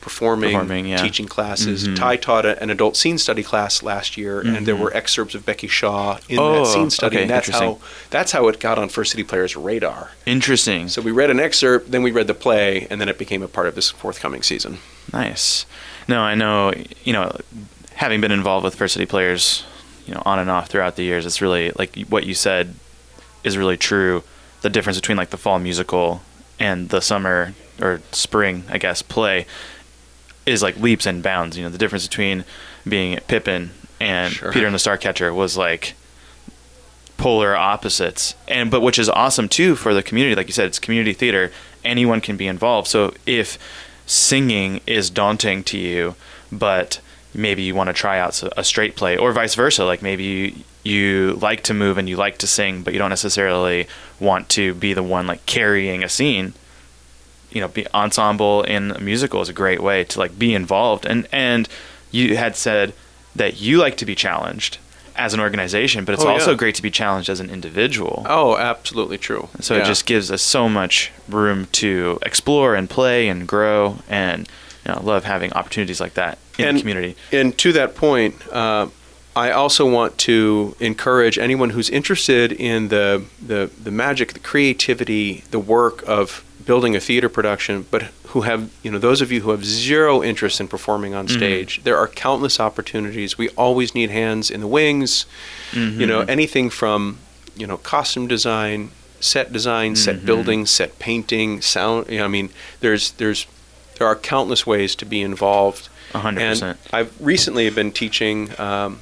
performing, 0.00 0.52
Performing, 0.52 0.86
yeah. 0.86 0.96
teaching 0.98 1.26
classes. 1.26 1.86
Mhm. 1.88 1.96
Ty 1.96 2.16
taught 2.16 2.46
a, 2.46 2.60
an 2.62 2.70
adult 2.70 2.96
scene 2.96 3.18
study 3.18 3.42
class 3.42 3.82
last 3.82 4.16
year, 4.16 4.40
and 4.40 4.64
there 4.66 4.74
Mhm. 4.76 4.80
were 4.80 4.96
excerpts 4.96 5.34
of 5.34 5.44
Becky 5.44 5.66
Shaw 5.68 6.18
in 6.28 6.38
Oh, 6.38 6.64
that 6.64 6.72
scene 6.72 6.90
study, 6.90 7.16
okay, 7.16 7.22
and 7.22 7.30
that's 7.30 7.48
how 7.48 7.78
that's 8.10 8.32
how 8.32 8.48
it 8.48 8.60
got 8.60 8.78
on 8.78 8.88
First 8.88 9.10
City 9.10 9.24
Players' 9.24 9.56
radar. 9.56 10.10
Interesting. 10.24 10.88
So 10.88 11.02
we 11.02 11.10
read 11.10 11.30
an 11.30 11.40
excerpt, 11.40 11.90
then 11.90 12.02
we 12.02 12.10
read 12.10 12.26
the 12.28 12.34
play, 12.34 12.86
and 12.90 13.00
then 13.00 13.08
it 13.08 13.18
became 13.18 13.42
a 13.42 13.48
part 13.48 13.66
of 13.66 13.74
this 13.74 13.90
forthcoming 13.90 14.42
season. 14.42 14.78
Nice. 15.12 15.66
No, 16.06 16.20
I 16.20 16.34
know. 16.34 16.72
You 17.04 17.12
know, 17.12 17.36
having 17.94 18.20
been 18.20 18.32
involved 18.32 18.64
with 18.64 18.74
First 18.76 18.94
City 18.94 19.06
Players, 19.06 19.64
you 20.06 20.14
know, 20.14 20.22
on 20.24 20.38
and 20.38 20.48
off 20.48 20.68
throughout 20.68 20.96
the 20.96 21.02
years, 21.02 21.26
it's 21.26 21.42
really 21.42 21.72
like 21.78 21.96
what 22.08 22.24
you 22.24 22.34
said 22.34 22.74
is 23.44 23.56
really 23.58 23.76
true. 23.76 24.22
The 24.62 24.70
difference 24.70 24.98
between 24.98 25.16
like 25.18 25.30
the 25.30 25.36
fall 25.36 25.58
musical 25.58 26.22
and 26.58 26.88
the 26.88 27.00
summer 27.00 27.54
or 27.80 28.00
spring, 28.12 28.64
I 28.70 28.78
guess, 28.78 29.02
play 29.02 29.46
is 30.48 30.62
like 30.62 30.76
leaps 30.78 31.06
and 31.06 31.22
bounds. 31.22 31.56
You 31.56 31.64
know, 31.64 31.70
the 31.70 31.78
difference 31.78 32.06
between 32.06 32.44
being 32.86 33.18
Pippin 33.28 33.70
and 34.00 34.32
Sure. 34.32 34.52
Peter 34.52 34.66
and 34.66 34.74
the 34.74 34.78
Starcatcher 34.78 35.34
was 35.34 35.56
like 35.56 35.94
polar 37.16 37.56
opposites 37.56 38.36
and 38.46 38.70
but 38.70 38.80
which 38.80 38.96
is 38.96 39.08
awesome 39.08 39.48
too 39.48 39.74
for 39.74 39.92
the 39.92 40.04
community 40.04 40.36
like 40.36 40.46
you 40.46 40.52
said 40.52 40.66
it's 40.66 40.78
community 40.78 41.12
theater 41.12 41.50
anyone 41.84 42.20
can 42.20 42.36
be 42.36 42.46
involved 42.46 42.86
so 42.86 43.12
if 43.26 43.58
singing 44.06 44.80
is 44.86 45.10
daunting 45.10 45.64
to 45.64 45.76
you 45.76 46.14
but 46.52 47.00
maybe 47.34 47.62
you 47.62 47.74
want 47.74 47.88
to 47.88 47.92
try 47.92 48.20
out 48.20 48.40
a 48.56 48.62
straight 48.62 48.94
play 48.94 49.16
or 49.16 49.32
vice 49.32 49.56
versa 49.56 49.84
like 49.84 50.00
maybe 50.00 50.22
you, 50.22 50.54
you 50.84 51.32
like 51.42 51.64
to 51.64 51.74
move 51.74 51.98
and 51.98 52.08
you 52.08 52.16
like 52.16 52.38
to 52.38 52.46
sing 52.46 52.84
but 52.84 52.92
you 52.92 53.00
don't 53.00 53.10
necessarily 53.10 53.88
want 54.20 54.48
to 54.48 54.72
be 54.74 54.92
the 54.92 55.02
one 55.02 55.26
like 55.26 55.44
carrying 55.44 56.04
a 56.04 56.08
scene 56.08 56.54
you 57.50 57.60
know 57.60 57.68
be 57.68 57.86
ensemble 57.94 58.62
in 58.62 58.90
a 58.92 58.98
musical 59.00 59.40
is 59.40 59.48
a 59.48 59.52
great 59.52 59.82
way 59.82 60.04
to 60.04 60.18
like 60.18 60.38
be 60.38 60.54
involved 60.54 61.06
and 61.06 61.26
and 61.32 61.68
you 62.10 62.36
had 62.36 62.56
said 62.56 62.92
that 63.36 63.60
you 63.60 63.78
like 63.78 63.96
to 63.96 64.06
be 64.06 64.14
challenged 64.14 64.78
as 65.16 65.34
an 65.34 65.40
organization 65.40 66.04
but 66.04 66.12
it's 66.14 66.22
Oh, 66.24 66.28
yeah. 66.28 66.34
also 66.34 66.54
great 66.54 66.74
to 66.76 66.82
be 66.82 66.90
challenged 66.90 67.28
as 67.28 67.40
an 67.40 67.50
individual 67.50 68.24
Oh, 68.28 68.56
absolutely 68.56 69.18
true. 69.18 69.48
so 69.60 69.74
Yeah. 69.74 69.82
it 69.82 69.86
just 69.86 70.06
gives 70.06 70.30
us 70.30 70.42
so 70.42 70.68
much 70.68 71.10
room 71.28 71.66
to 71.72 72.18
explore 72.22 72.74
and 72.74 72.88
play 72.88 73.28
and 73.28 73.46
grow 73.48 73.98
and 74.08 74.48
you 74.86 74.92
know 74.92 75.00
love 75.02 75.24
having 75.24 75.52
opportunities 75.54 76.00
like 76.00 76.14
that 76.14 76.38
in 76.58 76.66
And- 76.68 76.76
the 76.76 76.80
community 76.82 77.16
And 77.32 77.56
to 77.58 77.72
that 77.72 77.94
point, 77.96 78.34
uh, 78.52 78.86
I 79.38 79.52
also 79.52 79.88
want 79.88 80.18
to 80.18 80.74
encourage 80.80 81.38
anyone 81.38 81.70
who's 81.70 81.88
interested 81.90 82.50
in 82.50 82.88
the, 82.88 83.24
the, 83.40 83.70
the 83.80 83.92
magic, 83.92 84.32
the 84.32 84.40
creativity, 84.40 85.44
the 85.52 85.60
work 85.60 86.02
of 86.08 86.44
building 86.66 86.96
a 86.96 87.00
theater 87.00 87.28
production, 87.28 87.86
but 87.88 88.02
who 88.32 88.40
have, 88.42 88.60
you 88.82 88.90
know, 88.90 88.98
those 88.98 89.20
of 89.22 89.30
you 89.30 89.40
who 89.42 89.50
have 89.50 89.64
zero 89.64 90.24
interest 90.24 90.60
in 90.60 90.66
performing 90.66 91.14
on 91.14 91.26
mm-hmm. 91.26 91.36
stage, 91.36 91.82
there 91.84 91.96
are 91.96 92.08
countless 92.08 92.58
opportunities. 92.58 93.38
We 93.38 93.48
always 93.50 93.94
need 93.94 94.10
hands 94.10 94.50
in 94.50 94.60
the 94.60 94.66
wings, 94.66 95.24
you 95.72 96.04
know, 96.04 96.20
mm-hmm. 96.20 96.30
anything 96.30 96.68
from, 96.68 97.18
you 97.56 97.66
know, 97.68 97.78
costume 97.78 98.26
design, 98.26 98.90
set 99.20 99.52
design, 99.52 99.94
set 99.94 100.16
mm-hmm. 100.16 100.26
building, 100.26 100.66
set 100.66 100.98
painting, 100.98 101.60
sound. 101.60 102.08
You 102.08 102.18
know, 102.18 102.24
I 102.24 102.28
mean, 102.28 102.50
there's, 102.80 103.12
there's, 103.12 103.46
there 103.98 104.06
are 104.06 104.16
countless 104.16 104.66
ways 104.66 104.96
to 104.96 105.04
be 105.04 105.22
involved. 105.22 105.88
A 106.12 106.18
hundred 106.18 106.42
And 106.42 106.54
percent. 106.54 106.80
I've 106.92 107.12
recently 107.20 107.70
been 107.70 107.92
teaching 107.92 108.58
um, 108.58 108.98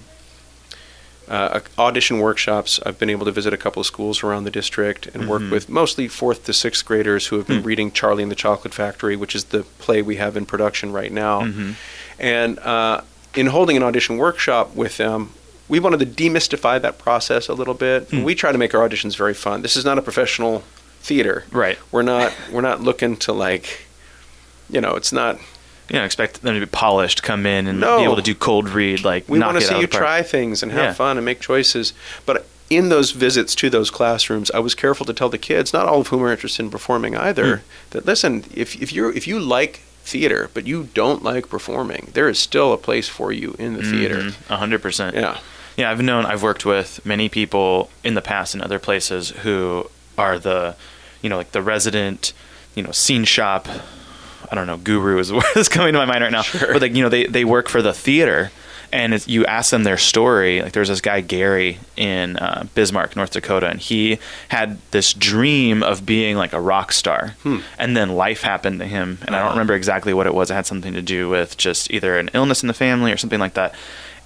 uh, 1.29 1.61
audition 1.79 2.19
workshops. 2.21 2.79
I've 2.87 2.99
been 2.99 3.11
able 3.11 3.25
to 3.27 3.33
visit 3.33 3.53
a 3.53 3.57
couple 3.57 3.81
of 3.81 3.87
schools 3.87 4.23
around 4.23 4.45
the 4.45 4.51
district 4.51 5.07
and 5.15 5.29
work 5.29 5.43
Mhm. 5.43 5.51
with 5.51 5.69
mostly 5.69 6.07
fourth 6.09 6.45
to 6.45 6.53
sixth 6.53 6.85
graders 6.85 7.27
who 7.27 7.37
have 7.39 7.47
been 7.47 7.61
Hmm. 7.63 7.67
reading 7.67 7.91
Charlie 7.93 8.23
and 8.23 8.31
the 8.31 8.37
Chocolate 8.37 8.73
Factory, 8.75 9.17
which 9.17 9.35
is 9.35 9.45
the 9.45 9.63
play 9.79 10.03
we 10.03 10.17
have 10.17 10.37
in 10.37 10.47
production 10.47 10.93
right 10.93 11.11
now. 11.13 11.43
Mhm. 11.43 11.75
And 12.19 12.59
uh, 12.61 13.01
in 13.35 13.47
holding 13.47 13.77
an 13.77 13.83
audition 13.83 14.17
workshop 14.19 14.75
with 14.77 14.97
them, 14.99 15.31
we 15.69 15.81
wanted 15.81 15.99
to 15.99 16.07
demystify 16.07 16.81
that 16.81 16.99
process 16.99 17.49
a 17.49 17.55
little 17.55 17.75
bit. 17.75 18.09
Hmm. 18.11 18.23
We 18.23 18.35
try 18.37 18.53
to 18.53 18.59
make 18.59 18.73
our 18.75 18.89
auditions 18.89 19.17
very 19.17 19.35
fun. 19.35 19.63
This 19.63 19.77
is 19.77 19.85
not 19.85 19.99
a 19.99 20.03
professional 20.03 20.63
theater. 21.03 21.45
right 21.51 21.79
We're 21.93 22.03
not. 22.03 22.33
We're 22.53 22.61
not 22.61 22.81
looking 22.83 23.17
to 23.19 23.33
like. 23.33 23.87
You 24.71 24.81
know, 24.81 24.95
it's 24.97 25.13
not. 25.13 25.39
You 25.89 25.97
know 25.99 26.05
expect 26.05 26.43
them 26.43 26.55
to 26.55 26.61
be 26.61 26.67
polished 26.67 27.23
come 27.23 27.47
in 27.47 27.67
and 27.67 27.81
No. 27.81 27.99
be 27.99 28.05
able 28.05 28.17
to 28.17 28.23
do 28.23 28.35
cold 28.35 28.69
read 28.69 29.05
like 29.05 29.29
We 29.29 29.39
want 29.39 29.59
to 29.59 29.61
see 29.65 29.71
you 29.79 29.85
of 29.85 29.91
the 29.91 29.97
park. 29.99 30.03
try 30.03 30.23
things 30.23 30.63
and 30.63 30.73
have 30.73 30.85
Yeah. 30.85 30.93
fun 30.95 31.17
and 31.17 31.25
make 31.25 31.41
choices. 31.41 31.93
But 32.25 32.47
in 32.69 32.89
those 32.89 33.13
visits 33.13 33.55
to 33.55 33.71
those 33.71 33.91
classrooms, 33.91 34.51
I 34.51 34.59
was 34.59 34.75
careful 34.75 35.07
to 35.07 35.13
tell 35.13 35.29
the 35.29 35.39
kids, 35.39 35.73
not 35.73 35.87
all 35.87 36.01
of 36.01 36.09
whom 36.09 36.23
are 36.25 36.33
interested 36.33 36.63
in 36.65 36.71
performing 36.71 37.17
either, 37.17 37.57
Hmm. 37.59 37.63
that 37.91 38.07
listen, 38.07 38.45
if 38.55 38.75
if 38.83 38.93
you 38.93 39.11
if 39.11 39.27
you 39.29 39.39
like 39.39 39.81
theater 40.05 40.51
but 40.55 40.67
you 40.67 40.89
don't 40.95 41.23
like 41.25 41.49
performing, 41.49 42.11
there 42.15 42.29
is 42.29 42.39
still 42.39 42.73
a 42.73 42.77
place 42.79 43.09
for 43.09 43.31
you 43.33 43.55
in 43.59 43.75
the 43.77 43.83
theater. 43.83 44.17
Mhm. 44.23 44.35
A 44.51 44.57
hundred 44.57 44.83
percent 44.83 45.15
Yeah. 45.15 45.39
Yeah, 45.77 45.91
I've 45.91 46.01
known, 46.01 46.25
I've 46.25 46.43
worked 46.43 46.65
with 46.65 47.01
many 47.05 47.29
people 47.29 47.91
in 48.03 48.15
the 48.15 48.23
past 48.23 48.55
in 48.55 48.63
other 48.63 48.79
places 48.79 49.35
who 49.43 49.91
are 50.17 50.39
the, 50.39 50.75
you 51.21 51.29
know, 51.29 51.37
like 51.37 51.53
the 51.53 51.61
resident, 51.61 52.33
you 52.75 52.83
know, 52.83 52.93
scene 52.93 53.25
shop. 53.25 53.69
I 54.51 54.55
don't 54.55 54.67
know, 54.67 54.77
guru 54.79 55.19
is 55.19 55.29
the 55.29 55.35
word 55.37 55.45
that's 55.55 55.69
coming 55.69 55.93
to 55.93 55.99
my 55.99 56.05
mind 56.05 56.23
right 56.23 56.33
now. 56.33 56.43
Sure. 56.43 56.73
But 56.73 56.83
like, 56.83 56.95
you 56.95 57.03
know, 57.03 57.09
they, 57.09 57.27
they 57.27 57.45
work 57.45 57.69
for 57.69 57.83
the 57.83 57.93
theater 57.93 58.51
and 58.93 59.13
it's, 59.13 59.27
you 59.27 59.45
ask 59.47 59.71
them 59.73 59.83
their 59.83 59.99
story. 59.99 60.63
Like 60.63 60.73
there's 60.73 60.89
this 60.89 61.01
guy, 61.01 61.21
Gary, 61.21 61.79
in 61.97 62.37
uh, 62.37 62.67
Bismarck, 62.75 63.17
North 63.17 63.33
Dakota, 63.33 63.67
and 63.69 63.81
he 63.81 64.19
had 64.49 64.79
this 64.93 65.13
dream 65.13 65.83
of 65.83 66.07
being 66.07 66.37
like 66.37 66.53
a 66.53 66.61
rock 66.61 66.93
star. 66.93 67.35
And 67.79 67.97
then 67.97 68.11
life 68.15 68.43
happened 68.43 68.79
to 68.79 68.87
him. 68.87 69.19
And 69.27 69.35
I 69.35 69.39
don't 69.41 69.47
Uh-huh. 69.49 69.55
remember 69.55 69.75
exactly 69.75 70.15
what 70.15 70.27
it 70.29 70.35
was. 70.35 70.51
It 70.51 70.55
had 70.55 70.67
something 70.67 70.93
to 70.95 71.03
do 71.03 71.29
with 71.29 71.57
just 71.57 71.91
either 71.91 72.17
an 72.17 72.31
illness 72.33 72.63
in 72.63 72.69
the 72.69 72.75
family 72.75 73.11
or 73.13 73.17
something 73.17 73.41
like 73.41 73.55
that 73.55 73.75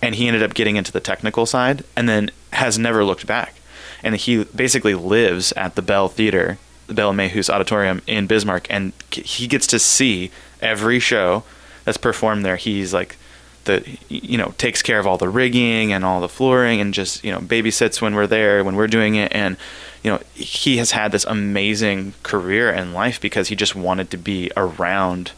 and 0.02 0.14
he 0.14 0.28
ended 0.28 0.42
up 0.42 0.54
getting 0.54 0.76
into 0.76 0.90
the 0.92 1.00
technical 1.00 1.44
side 1.44 1.84
and 1.94 2.08
then 2.08 2.30
has 2.54 2.78
never 2.78 3.04
looked 3.04 3.26
back 3.26 3.54
and 4.02 4.16
he 4.16 4.44
basically 4.44 4.94
lives 4.94 5.52
at 5.52 5.74
the 5.74 5.82
bell 5.82 6.08
theater 6.08 6.56
bell 6.94 7.12
auditorium 7.12 8.02
in 8.06 8.26
bismarck 8.26 8.66
and 8.70 8.92
he 9.10 9.46
gets 9.46 9.66
to 9.68 9.78
see 9.78 10.30
every 10.60 10.98
show 10.98 11.44
that's 11.84 11.96
performed 11.96 12.44
there. 12.44 12.56
He's 12.56 12.92
like 12.92 13.16
the 13.64 13.98
you 14.08 14.38
know 14.38 14.54
takes 14.58 14.82
care 14.82 14.98
of 14.98 15.06
all 15.06 15.18
the 15.18 15.28
rigging 15.28 15.92
and 15.92 16.04
all 16.04 16.20
the 16.20 16.28
flooring 16.28 16.80
and 16.80 16.94
just 16.94 17.22
you 17.24 17.30
know 17.30 17.38
babysits 17.38 18.00
when 18.00 18.14
we're 18.14 18.26
there 18.26 18.64
when 18.64 18.76
we're 18.76 18.86
doing 18.86 19.14
it. 19.14 19.32
And 19.32 19.56
you 20.02 20.10
know 20.10 20.20
he 20.34 20.78
has 20.78 20.92
had 20.92 21.12
this 21.12 21.24
amazing 21.24 22.14
career 22.22 22.70
and 22.70 22.94
life 22.94 23.20
because 23.20 23.48
he 23.48 23.56
just 23.56 23.74
wanted 23.74 24.10
to 24.10 24.16
be 24.16 24.50
around 24.56 25.32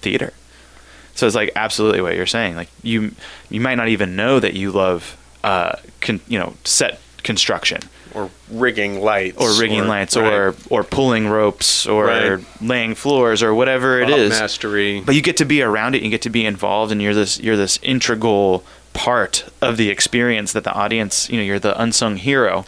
theater. 0.00 0.32
So 1.14 1.26
it's 1.26 1.36
like 1.36 1.52
absolutely 1.54 2.00
what 2.00 2.14
you're 2.14 2.26
saying. 2.26 2.56
Like 2.56 2.68
you 2.82 3.14
you 3.50 3.60
might 3.60 3.76
not 3.76 3.88
even 3.88 4.16
know 4.16 4.40
that 4.40 4.54
you 4.54 4.70
love 4.70 5.16
uh 5.42 5.76
con, 6.00 6.20
you 6.28 6.38
know 6.38 6.54
set 6.64 7.00
construction 7.22 7.80
or 8.14 8.30
rigging 8.50 9.00
lights, 9.00 9.36
or 9.38 9.60
rigging 9.60 9.86
lights 9.88 10.16
right. 10.16 10.32
or 10.32 10.54
or 10.70 10.84
pulling 10.84 11.28
ropes 11.28 11.86
or 11.86 12.06
Right. 12.06 12.38
laying 12.62 12.94
floors 12.94 13.42
or 13.42 13.54
whatever 13.54 14.00
it 14.00 14.08
Bob 14.08 14.18
is. 14.18 14.30
mastery. 14.30 15.00
But 15.00 15.14
you 15.14 15.22
get 15.22 15.36
to 15.38 15.44
be 15.44 15.62
around 15.62 15.94
it, 15.94 16.02
you 16.02 16.10
get 16.10 16.22
to 16.22 16.30
be 16.30 16.46
involved, 16.46 16.92
and 16.92 17.02
you're 17.02 17.14
this 17.14 17.40
you're 17.40 17.56
this 17.56 17.78
integral 17.82 18.64
part 18.92 19.44
of 19.60 19.76
the 19.76 19.90
experience 19.90 20.52
that 20.52 20.62
the 20.64 20.72
audience, 20.72 21.28
you 21.28 21.36
know, 21.36 21.42
you're 21.42 21.58
the 21.58 21.80
unsung 21.80 22.16
hero, 22.16 22.64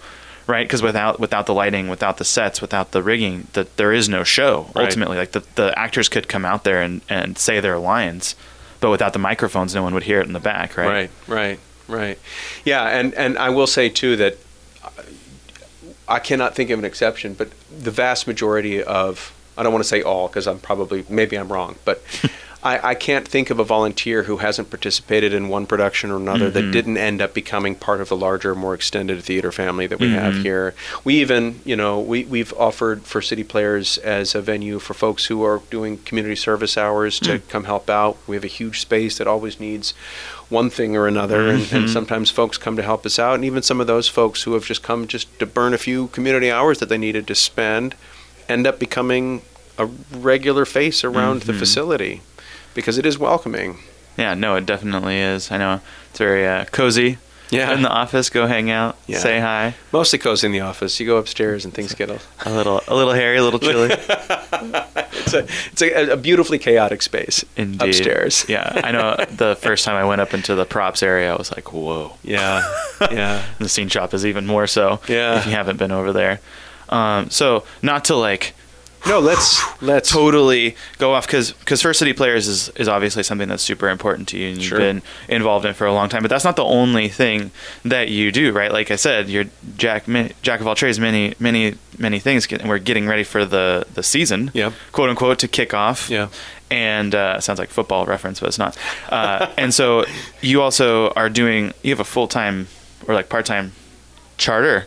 right? 0.49 0.67
Because 0.67 0.83
without 0.83 1.21
without 1.21 1.47
the 1.47 1.55
lighting, 1.55 1.88
without 1.88 2.17
the 2.19 2.25
sets, 2.25 2.61
without 2.61 2.91
the 2.91 3.03
rigging, 3.03 3.47
that 3.53 3.76
there 3.76 3.93
is 3.93 4.09
no 4.09 4.25
show. 4.25 4.71
Right. 4.75 4.87
Ultimately, 4.87 5.17
like 5.17 5.33
the 5.33 5.45
the 5.55 5.73
actors 5.79 6.09
could 6.09 6.29
come 6.29 6.45
out 6.45 6.65
there 6.65 6.83
and 6.83 7.00
and 7.09 7.38
say 7.38 7.61
their 7.61 7.79
lines, 7.79 8.35
but 8.81 8.91
without 8.91 9.12
the 9.12 9.21
microphones, 9.21 9.75
no 9.75 9.83
one 9.85 9.95
would 9.95 10.03
hear 10.03 10.21
it 10.21 10.26
in 10.26 10.33
the 10.33 10.41
back, 10.41 10.76
right? 10.76 10.88
Right, 10.88 11.11
right, 11.29 11.59
right. 11.87 12.19
Yeah, 12.65 12.88
and 12.88 13.15
and 13.15 13.38
I 13.38 13.50
will 13.50 13.69
say 13.69 13.88
too 13.88 14.17
that 14.17 14.38
I 16.09 16.19
cannot 16.19 16.55
think 16.55 16.71
of 16.71 16.79
an 16.79 16.85
exception, 16.85 17.35
but 17.35 17.51
the 17.71 17.91
vast 17.91 18.27
majority 18.27 18.83
of 18.83 19.33
I 19.59 19.63
don't 19.63 19.73
want 19.73 19.85
to 19.85 19.89
say 19.89 20.03
all 20.03 20.29
because 20.29 20.47
I'm 20.47 20.59
probably 20.59 21.05
maybe 21.09 21.37
I'm 21.37 21.51
wrong, 21.51 21.77
but 21.85 22.03
I, 22.66 22.90
I 22.90 22.94
can't 22.96 23.28
think 23.28 23.50
of 23.50 23.61
a 23.61 23.64
volunteer 23.64 24.25
who 24.25 24.38
hasn't 24.38 24.70
participated 24.70 25.32
in 25.32 25.49
one 25.49 25.66
production 25.66 26.11
or 26.11 26.16
another 26.16 26.50
that 26.50 26.61
mm-hmm. 26.61 26.73
didn't 26.73 26.96
end 26.96 27.23
up 27.23 27.32
becoming 27.32 27.76
part 27.76 28.00
of 28.00 28.08
the 28.08 28.16
larger, 28.16 28.56
more 28.56 28.75
extended 28.75 29.23
theater 29.23 29.52
family 29.52 29.87
that 29.87 30.00
we 30.00 30.11
have 30.11 30.35
mm-hmm. 30.35 30.42
here. 30.42 30.75
We 31.04 31.14
even, 31.20 31.61
you 31.64 31.76
know, 31.76 32.00
we 32.00 32.25
we've 32.25 32.52
offered 32.54 33.02
First 33.02 33.28
City 33.28 33.44
Players 33.44 33.99
as 33.99 34.35
a 34.35 34.42
venue 34.42 34.80
for 34.80 34.94
folks 34.94 35.26
who 35.26 35.44
are 35.44 35.62
doing 35.70 35.99
community 35.99 36.35
service 36.35 36.76
hours 36.76 37.20
to 37.20 37.38
mm. 37.38 37.49
come 37.49 37.64
help 37.64 37.88
out. 37.88 38.18
We 38.26 38.35
have 38.35 38.44
a 38.44 38.49
huge 38.49 38.80
space 38.80 39.18
that 39.18 39.28
always 39.28 39.61
needs 39.61 39.92
one 40.49 40.68
thing 40.68 40.96
or 40.96 41.06
another, 41.06 41.49
and, 41.49 41.61
and 41.61 41.68
mm-hmm. 41.68 41.87
sometimes 41.87 42.30
folks 42.32 42.58
come 42.58 42.75
to 42.75 42.82
help 42.82 43.06
us 43.06 43.18
out, 43.20 43.37
and 43.37 43.44
even 43.44 43.62
some 43.62 43.80
of 43.80 43.87
those 43.87 44.08
folks 44.08 44.42
who 44.42 44.54
have 44.54 44.64
just 44.64 44.82
come 44.82 45.06
just 45.06 45.38
to 45.38 45.46
burn 45.46 45.73
a 45.73 45.78
few 45.78 46.08
community 46.08 46.50
hours 46.50 46.80
that 46.80 46.88
they 46.88 46.99
needed 46.99 47.28
to 47.28 47.35
spend 47.37 47.94
end 48.49 48.66
up 48.66 48.80
becoming 48.80 49.42
a 49.78 49.87
regular 49.87 50.64
face 50.64 51.04
around 51.04 51.42
the 51.42 51.52
facility 51.52 52.23
because 52.76 52.97
it 52.99 53.04
is 53.06 53.18
welcoming. 53.18 53.78
Yeah, 54.16 54.35
no, 54.35 54.54
it 54.54 54.64
definitely 54.66 55.18
is. 55.18 55.50
I 55.50 55.59
know 55.59 55.80
it's 56.11 56.18
very 56.18 56.47
uh, 56.47 56.64
cozy. 56.66 57.18
Yeah. 57.50 57.73
in 57.75 57.83
the 57.83 57.88
office, 57.90 58.28
go 58.28 58.49
hang 58.49 58.71
out, 58.73 58.97
Yeah. 59.06 59.18
say 59.18 59.38
hi. 59.38 59.75
Mostly 59.92 60.18
cozy 60.18 60.47
in 60.49 60.52
the 60.52 60.61
office. 60.62 60.99
You 60.99 61.06
go 61.06 61.16
upstairs 61.16 61.64
and 61.64 61.73
things 61.73 61.95
get 61.95 62.11
a 62.11 62.18
A 62.45 62.50
little, 62.50 62.83
a 62.88 62.95
little 62.95 63.12
hairy, 63.12 63.37
a 63.38 63.42
little 63.45 63.61
chilly. 63.61 63.90
it's 65.12 65.33
a 65.33 65.47
it's 65.73 65.80
a, 65.83 66.11
a 66.12 66.16
beautifully 66.16 66.59
chaotic 66.59 67.02
space 67.02 67.45
Indeed. 67.56 67.83
upstairs. 67.88 68.45
yeah, 68.49 68.80
I 68.83 68.90
know. 68.92 69.16
The 69.37 69.54
first 69.56 69.85
time 69.85 69.95
I 69.97 70.04
went 70.04 70.21
up 70.21 70.35
into 70.35 70.54
the 70.56 70.64
props 70.64 71.02
area, 71.02 71.33
I 71.33 71.37
was 71.37 71.52
like, 71.52 71.73
"Whoa!" 71.73 72.14
yeah, 72.25 72.62
yeah. 73.12 73.45
The 73.59 73.68
scene 73.68 73.88
shop 73.88 74.12
is 74.14 74.25
even 74.26 74.47
more 74.47 74.66
so. 74.66 74.99
Yeah. 75.09 75.38
if 75.38 75.47
you 75.47 75.52
haven't 75.52 75.76
been 75.78 75.92
over 75.92 76.12
there. 76.12 76.40
Um, 76.88 77.30
so 77.30 77.64
not 77.83 78.06
to 78.06 78.16
like 78.16 78.54
No, 79.09 79.21
let's 79.21 79.63
let's 79.83 80.11
totally 80.11 80.75
go 80.99 81.15
off 81.15 81.27
because 81.27 81.53
because 81.53 81.81
First 81.81 81.99
City 82.01 82.13
Players 82.13 82.49
is, 82.49 82.71
is 82.71 82.89
obviously 82.89 83.23
something 83.23 83.49
that's 83.49 83.63
super 83.63 83.89
important 83.89 84.27
to 84.29 84.39
you 84.39 84.49
and 84.49 84.59
you've 84.63 84.77
been 84.79 85.03
involved 85.29 85.65
in 85.65 85.75
for 85.75 85.87
a 85.87 85.93
long 85.93 86.09
time. 86.09 86.23
But 86.23 86.29
that's 86.29 86.45
not 86.45 86.57
the 86.57 86.65
only 86.65 87.09
thing 87.09 87.53
that 87.85 88.09
you 88.09 88.33
do, 88.33 88.53
right? 88.53 88.73
Like 88.73 88.91
I 88.91 88.97
said, 88.97 89.29
you're 89.29 89.45
jack 89.77 90.07
jack 90.43 90.61
of 90.61 90.67
all 90.67 90.75
trades, 90.75 90.99
many 90.99 91.35
many 91.39 91.75
many 91.99 92.19
things, 92.19 92.51
and 92.51 92.69
we're 92.69 92.79
getting 92.79 93.07
ready 93.07 93.23
for 93.23 93.45
the 93.45 93.87
the 93.95 94.03
season, 94.03 94.51
Yep. 94.55 94.73
quote 94.93 95.09
unquote, 95.11 95.39
to 95.41 95.49
kick 95.49 95.73
off. 95.73 96.11
Yeah. 96.11 96.29
And 96.69 97.15
uh, 97.15 97.39
sounds 97.41 97.61
like 97.61 97.69
football 97.69 98.07
reference, 98.07 98.41
but 98.41 98.49
it's 98.49 98.59
not. 98.59 98.77
Uh, 99.09 99.53
and 99.57 99.73
so 99.73 100.05
you 100.41 100.63
also 100.63 101.11
are 101.11 101.29
doing. 101.31 101.73
You 101.85 101.91
have 101.91 102.01
a 102.01 102.05
full 102.05 102.27
time 102.27 102.67
or 103.07 103.15
like 103.15 103.29
part 103.29 103.47
time 103.47 103.71
charter. 104.37 104.87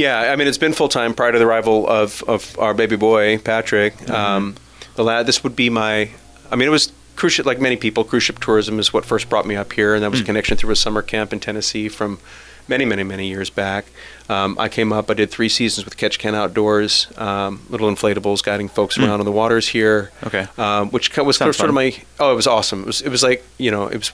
Yeah, 0.00 0.32
I 0.32 0.36
mean 0.36 0.48
it's 0.48 0.58
been 0.58 0.72
full 0.72 0.88
time 0.88 1.12
prior 1.14 1.32
to 1.32 1.38
the 1.38 1.46
arrival 1.46 1.86
of, 1.88 2.22
of 2.26 2.58
our 2.58 2.74
baby 2.74 2.96
boy 2.96 3.38
Patrick. 3.38 3.94
Mm-hmm. 3.96 4.12
Um, 4.12 4.54
the 4.96 5.04
lad, 5.04 5.26
this 5.26 5.42
would 5.44 5.54
be 5.54 5.68
my. 5.70 6.10
I 6.50 6.56
mean, 6.56 6.66
it 6.68 6.70
was 6.70 6.92
cruise 7.16 7.34
ship 7.34 7.46
like 7.46 7.60
many 7.60 7.76
people. 7.76 8.02
Cruise 8.04 8.22
ship 8.24 8.38
tourism 8.40 8.78
is 8.78 8.92
what 8.92 9.04
first 9.04 9.28
brought 9.28 9.46
me 9.46 9.56
up 9.56 9.72
here, 9.72 9.94
and 9.94 10.02
that 10.02 10.08
Mm. 10.08 10.12
was 10.12 10.20
a 10.22 10.24
connection 10.24 10.56
through 10.56 10.72
a 10.72 10.76
summer 10.76 11.02
camp 11.02 11.32
in 11.32 11.38
Tennessee 11.40 11.88
from 11.88 12.18
many, 12.70 12.86
many, 12.86 13.02
many 13.02 13.26
years 13.28 13.50
back. 13.50 13.84
Um, 14.30 14.56
I 14.60 14.68
came 14.68 14.92
up. 14.92 15.10
I 15.10 15.14
did 15.14 15.30
three 15.30 15.48
seasons 15.48 15.84
with 15.84 15.96
Ketchikan 15.96 16.34
Outdoors, 16.34 17.08
um, 17.18 17.66
little 17.68 17.90
inflatables, 17.90 18.42
guiding 18.44 18.68
folks 18.68 18.96
around 18.96 19.18
on 19.18 19.26
the 19.26 19.32
waters 19.32 19.66
here. 19.68 20.12
Okay. 20.24 20.46
um, 20.56 20.88
which 20.90 21.14
was 21.18 21.36
Sounds 21.36 21.56
sort 21.56 21.68
of 21.68 21.74
fun. 21.74 21.84
my. 21.84 21.96
Oh, 22.20 22.32
it 22.32 22.36
was 22.36 22.46
awesome. 22.46 22.80
It 22.82 22.86
was. 22.86 23.02
It 23.02 23.08
was 23.10 23.22
like 23.24 23.44
you 23.58 23.70
know, 23.72 23.88
it 23.88 23.96
was 23.98 24.12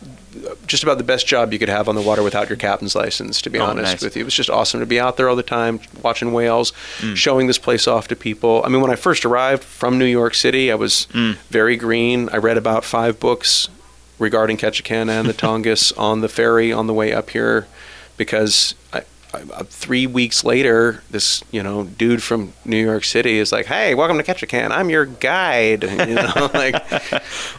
just 0.66 0.82
about 0.82 0.96
the 0.98 1.04
best 1.04 1.26
job 1.26 1.52
you 1.52 1.58
could 1.58 1.68
have 1.68 1.88
on 1.88 1.94
the 1.94 2.00
water 2.02 2.22
without 2.22 2.48
your 2.48 2.56
captain's 2.56 2.94
license. 2.94 3.42
To 3.42 3.50
be 3.50 3.58
Oh, 3.60 3.66
honest 3.66 3.92
nice. 3.92 4.02
with 4.02 4.16
you, 4.16 4.22
it 4.22 4.24
was 4.24 4.34
just 4.34 4.48
awesome 4.50 4.80
to 4.80 4.86
be 4.86 4.98
out 4.98 5.18
there 5.18 5.28
all 5.28 5.36
the 5.36 5.42
time, 5.42 5.80
watching 6.02 6.32
whales, 6.32 6.72
Mm. 7.00 7.14
showing 7.16 7.46
this 7.46 7.58
place 7.58 7.86
off 7.86 8.08
to 8.08 8.16
people. 8.16 8.62
I 8.64 8.68
mean, 8.70 8.80
when 8.80 8.90
I 8.90 8.96
first 8.96 9.24
arrived 9.26 9.62
from 9.64 9.98
New 9.98 10.06
York 10.06 10.34
City, 10.34 10.72
I 10.72 10.76
was 10.76 11.06
Mm. 11.12 11.36
very 11.50 11.76
green. 11.76 12.30
I 12.32 12.38
read 12.38 12.56
about 12.56 12.84
five 12.84 13.20
books 13.20 13.68
regarding 14.18 14.56
Ketchikan 14.56 15.10
and 15.10 15.28
the 15.28 15.34
Tongass 15.46 15.92
on 15.98 16.22
the 16.22 16.28
ferry 16.28 16.72
on 16.72 16.86
the 16.86 16.94
way 16.94 17.12
up 17.12 17.28
here, 17.30 17.66
because 18.16 18.74
I, 18.92 19.02
I, 19.34 19.38
uh, 19.52 19.64
three 19.64 20.06
weeks 20.06 20.44
later, 20.44 21.02
this 21.10 21.42
you 21.50 21.62
know 21.62 21.84
dude 21.84 22.22
from 22.22 22.52
New 22.64 22.82
York 22.82 23.04
City 23.04 23.38
is 23.38 23.52
like, 23.52 23.66
"Hey, 23.66 23.94
welcome 23.94 24.16
to 24.18 24.22
Ketchikan. 24.22 24.70
I'm 24.70 24.90
your 24.90 25.06
guide." 25.06 25.82
You 25.84 26.14
know, 26.14 26.50
like. 26.54 26.74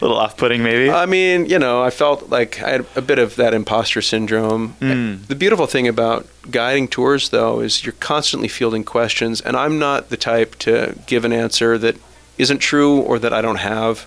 little 0.00 0.16
off 0.16 0.36
putting, 0.36 0.62
maybe. 0.62 0.90
I 0.90 1.06
mean, 1.06 1.46
you 1.46 1.58
know, 1.58 1.82
I 1.82 1.90
felt 1.90 2.30
like 2.30 2.62
I 2.62 2.70
had 2.70 2.86
a 2.94 3.02
bit 3.02 3.18
of 3.18 3.36
that 3.36 3.52
imposter 3.52 4.00
syndrome. 4.00 4.76
Mm. 4.80 5.26
The 5.26 5.34
beautiful 5.34 5.66
thing 5.66 5.88
about 5.88 6.26
guiding 6.50 6.86
tours, 6.86 7.30
though, 7.30 7.60
is 7.60 7.84
you're 7.84 7.94
constantly 7.94 8.48
fielding 8.48 8.84
questions, 8.84 9.40
and 9.40 9.56
I'm 9.56 9.78
not 9.78 10.10
the 10.10 10.16
type 10.16 10.56
to 10.60 10.96
give 11.06 11.24
an 11.24 11.32
answer 11.32 11.78
that 11.78 11.96
isn't 12.38 12.58
true 12.58 13.00
or 13.00 13.18
that 13.18 13.32
I 13.32 13.42
don't 13.42 13.56
have. 13.56 14.06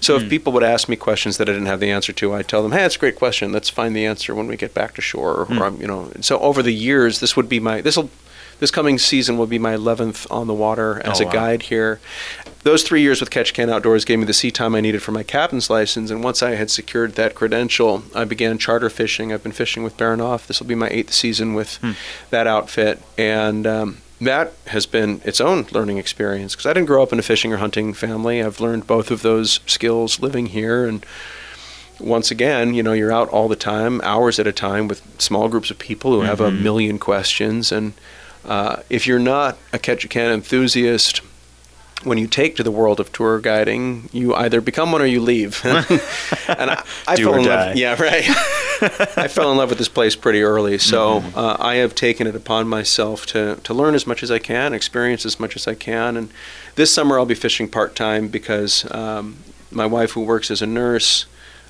So 0.00 0.16
if 0.16 0.22
hmm. 0.22 0.28
people 0.28 0.52
would 0.54 0.62
ask 0.62 0.88
me 0.88 0.96
questions 0.96 1.36
that 1.36 1.48
I 1.48 1.52
didn't 1.52 1.66
have 1.66 1.80
the 1.80 1.90
answer 1.90 2.12
to, 2.12 2.34
I'd 2.34 2.48
tell 2.48 2.62
them, 2.62 2.72
"Hey, 2.72 2.78
that's 2.78 2.96
a 2.96 2.98
great 2.98 3.16
question. 3.16 3.52
Let's 3.52 3.68
find 3.68 3.94
the 3.94 4.06
answer 4.06 4.34
when 4.34 4.46
we 4.46 4.56
get 4.56 4.74
back 4.74 4.94
to 4.94 5.02
shore." 5.02 5.46
Or, 5.48 5.62
I'm, 5.62 5.80
you 5.80 5.86
know, 5.86 6.10
so 6.20 6.38
over 6.40 6.62
the 6.62 6.72
years, 6.72 7.20
this 7.20 7.36
would 7.36 7.48
be 7.48 7.60
my 7.60 7.80
this 7.80 7.96
will 7.96 8.10
this 8.60 8.70
coming 8.70 8.98
season 8.98 9.38
will 9.38 9.46
be 9.46 9.58
my 9.58 9.74
11th 9.74 10.26
on 10.30 10.46
the 10.46 10.54
water 10.54 11.00
as 11.04 11.20
Oh, 11.20 11.24
a 11.24 11.26
wow. 11.26 11.32
guide 11.32 11.62
here. 11.62 11.98
Those 12.62 12.82
three 12.82 13.00
years 13.00 13.20
with 13.20 13.30
Ketchikan 13.30 13.70
Outdoors 13.70 14.04
gave 14.04 14.18
me 14.18 14.26
the 14.26 14.34
sea 14.34 14.50
time 14.50 14.74
I 14.74 14.82
needed 14.82 15.02
for 15.02 15.12
my 15.12 15.22
captain's 15.22 15.70
license, 15.70 16.10
and 16.10 16.22
once 16.22 16.42
I 16.42 16.56
had 16.56 16.70
secured 16.70 17.14
that 17.14 17.34
credential, 17.34 18.02
I 18.14 18.24
began 18.24 18.58
charter 18.58 18.90
fishing. 18.90 19.32
I've 19.32 19.42
been 19.42 19.52
fishing 19.52 19.82
with 19.82 19.96
Baranof. 19.96 20.46
This 20.46 20.60
will 20.60 20.66
be 20.66 20.74
my 20.74 20.88
eighth 20.88 21.14
season 21.14 21.54
with 21.54 21.76
hmm. 21.76 21.92
that 22.28 22.46
outfit, 22.46 23.00
and 23.16 23.66
um, 23.66 23.96
that 24.20 24.52
has 24.66 24.86
been 24.86 25.20
its 25.24 25.40
own 25.40 25.66
learning 25.72 25.98
experience 25.98 26.54
because 26.54 26.66
I 26.66 26.72
didn't 26.72 26.88
grow 26.88 27.02
up 27.02 27.12
in 27.12 27.18
a 27.18 27.22
fishing 27.22 27.52
or 27.52 27.56
hunting 27.56 27.94
family. 27.94 28.42
I've 28.42 28.60
learned 28.60 28.86
both 28.86 29.10
of 29.10 29.22
those 29.22 29.60
skills 29.66 30.20
living 30.20 30.46
here, 30.46 30.86
and 30.86 31.04
once 31.98 32.30
again, 32.30 32.74
you 32.74 32.82
know, 32.82 32.92
you're 32.92 33.12
out 33.12 33.28
all 33.28 33.48
the 33.48 33.56
time, 33.56 34.00
hours 34.02 34.38
at 34.38 34.46
a 34.46 34.52
time, 34.52 34.88
with 34.88 35.02
small 35.20 35.48
groups 35.48 35.70
of 35.70 35.78
people 35.78 36.12
who 36.12 36.20
have 36.22 36.40
a 36.40 36.50
million 36.50 36.98
questions. 36.98 37.72
And 37.72 37.92
uh, 38.44 38.82
if 38.88 39.06
you're 39.06 39.18
not 39.18 39.58
a 39.72 39.78
Ketchikan 39.78 40.32
enthusiast, 40.32 41.20
when 42.04 42.16
you 42.18 42.26
take 42.26 42.56
to 42.56 42.62
the 42.62 42.70
world 42.70 42.98
of 43.00 43.12
tour 43.12 43.40
guiding, 43.40 44.08
you 44.12 44.34
either 44.34 44.60
become 44.60 44.90
one 44.92 45.02
or 45.02 45.06
you 45.06 45.20
leave. 45.20 45.60
and 45.64 46.70
I, 46.70 46.84
I 47.06 47.16
Do 47.16 47.24
fell 47.24 47.34
in 47.34 47.44
die. 47.44 47.66
love. 47.68 47.76
Yeah, 47.76 48.00
right. 48.02 48.24
I 49.18 49.28
fell 49.28 49.50
in 49.52 49.58
love 49.58 49.68
with 49.68 49.78
this 49.78 49.88
place 49.88 50.16
pretty 50.16 50.42
early, 50.42 50.78
so 50.78 51.20
Mm-hmm. 51.20 51.38
uh, 51.38 51.56
I 51.58 51.74
have 51.76 51.94
taken 51.94 52.26
it 52.26 52.34
upon 52.34 52.66
myself 52.68 53.26
to 53.26 53.56
to 53.62 53.74
learn 53.74 53.94
as 53.94 54.06
much 54.06 54.22
as 54.22 54.30
I 54.30 54.38
can, 54.38 54.72
experience 54.74 55.26
as 55.26 55.38
much 55.38 55.56
as 55.56 55.68
I 55.68 55.74
can. 55.74 56.16
And 56.16 56.30
this 56.76 56.92
summer 56.92 57.18
I'll 57.18 57.26
be 57.26 57.34
fishing 57.34 57.68
part 57.68 57.94
time 57.94 58.28
because 58.28 58.90
um, 58.90 59.36
my 59.70 59.84
wife, 59.86 60.12
who 60.12 60.22
works 60.22 60.50
as 60.50 60.62
a 60.62 60.66
nurse, 60.66 61.26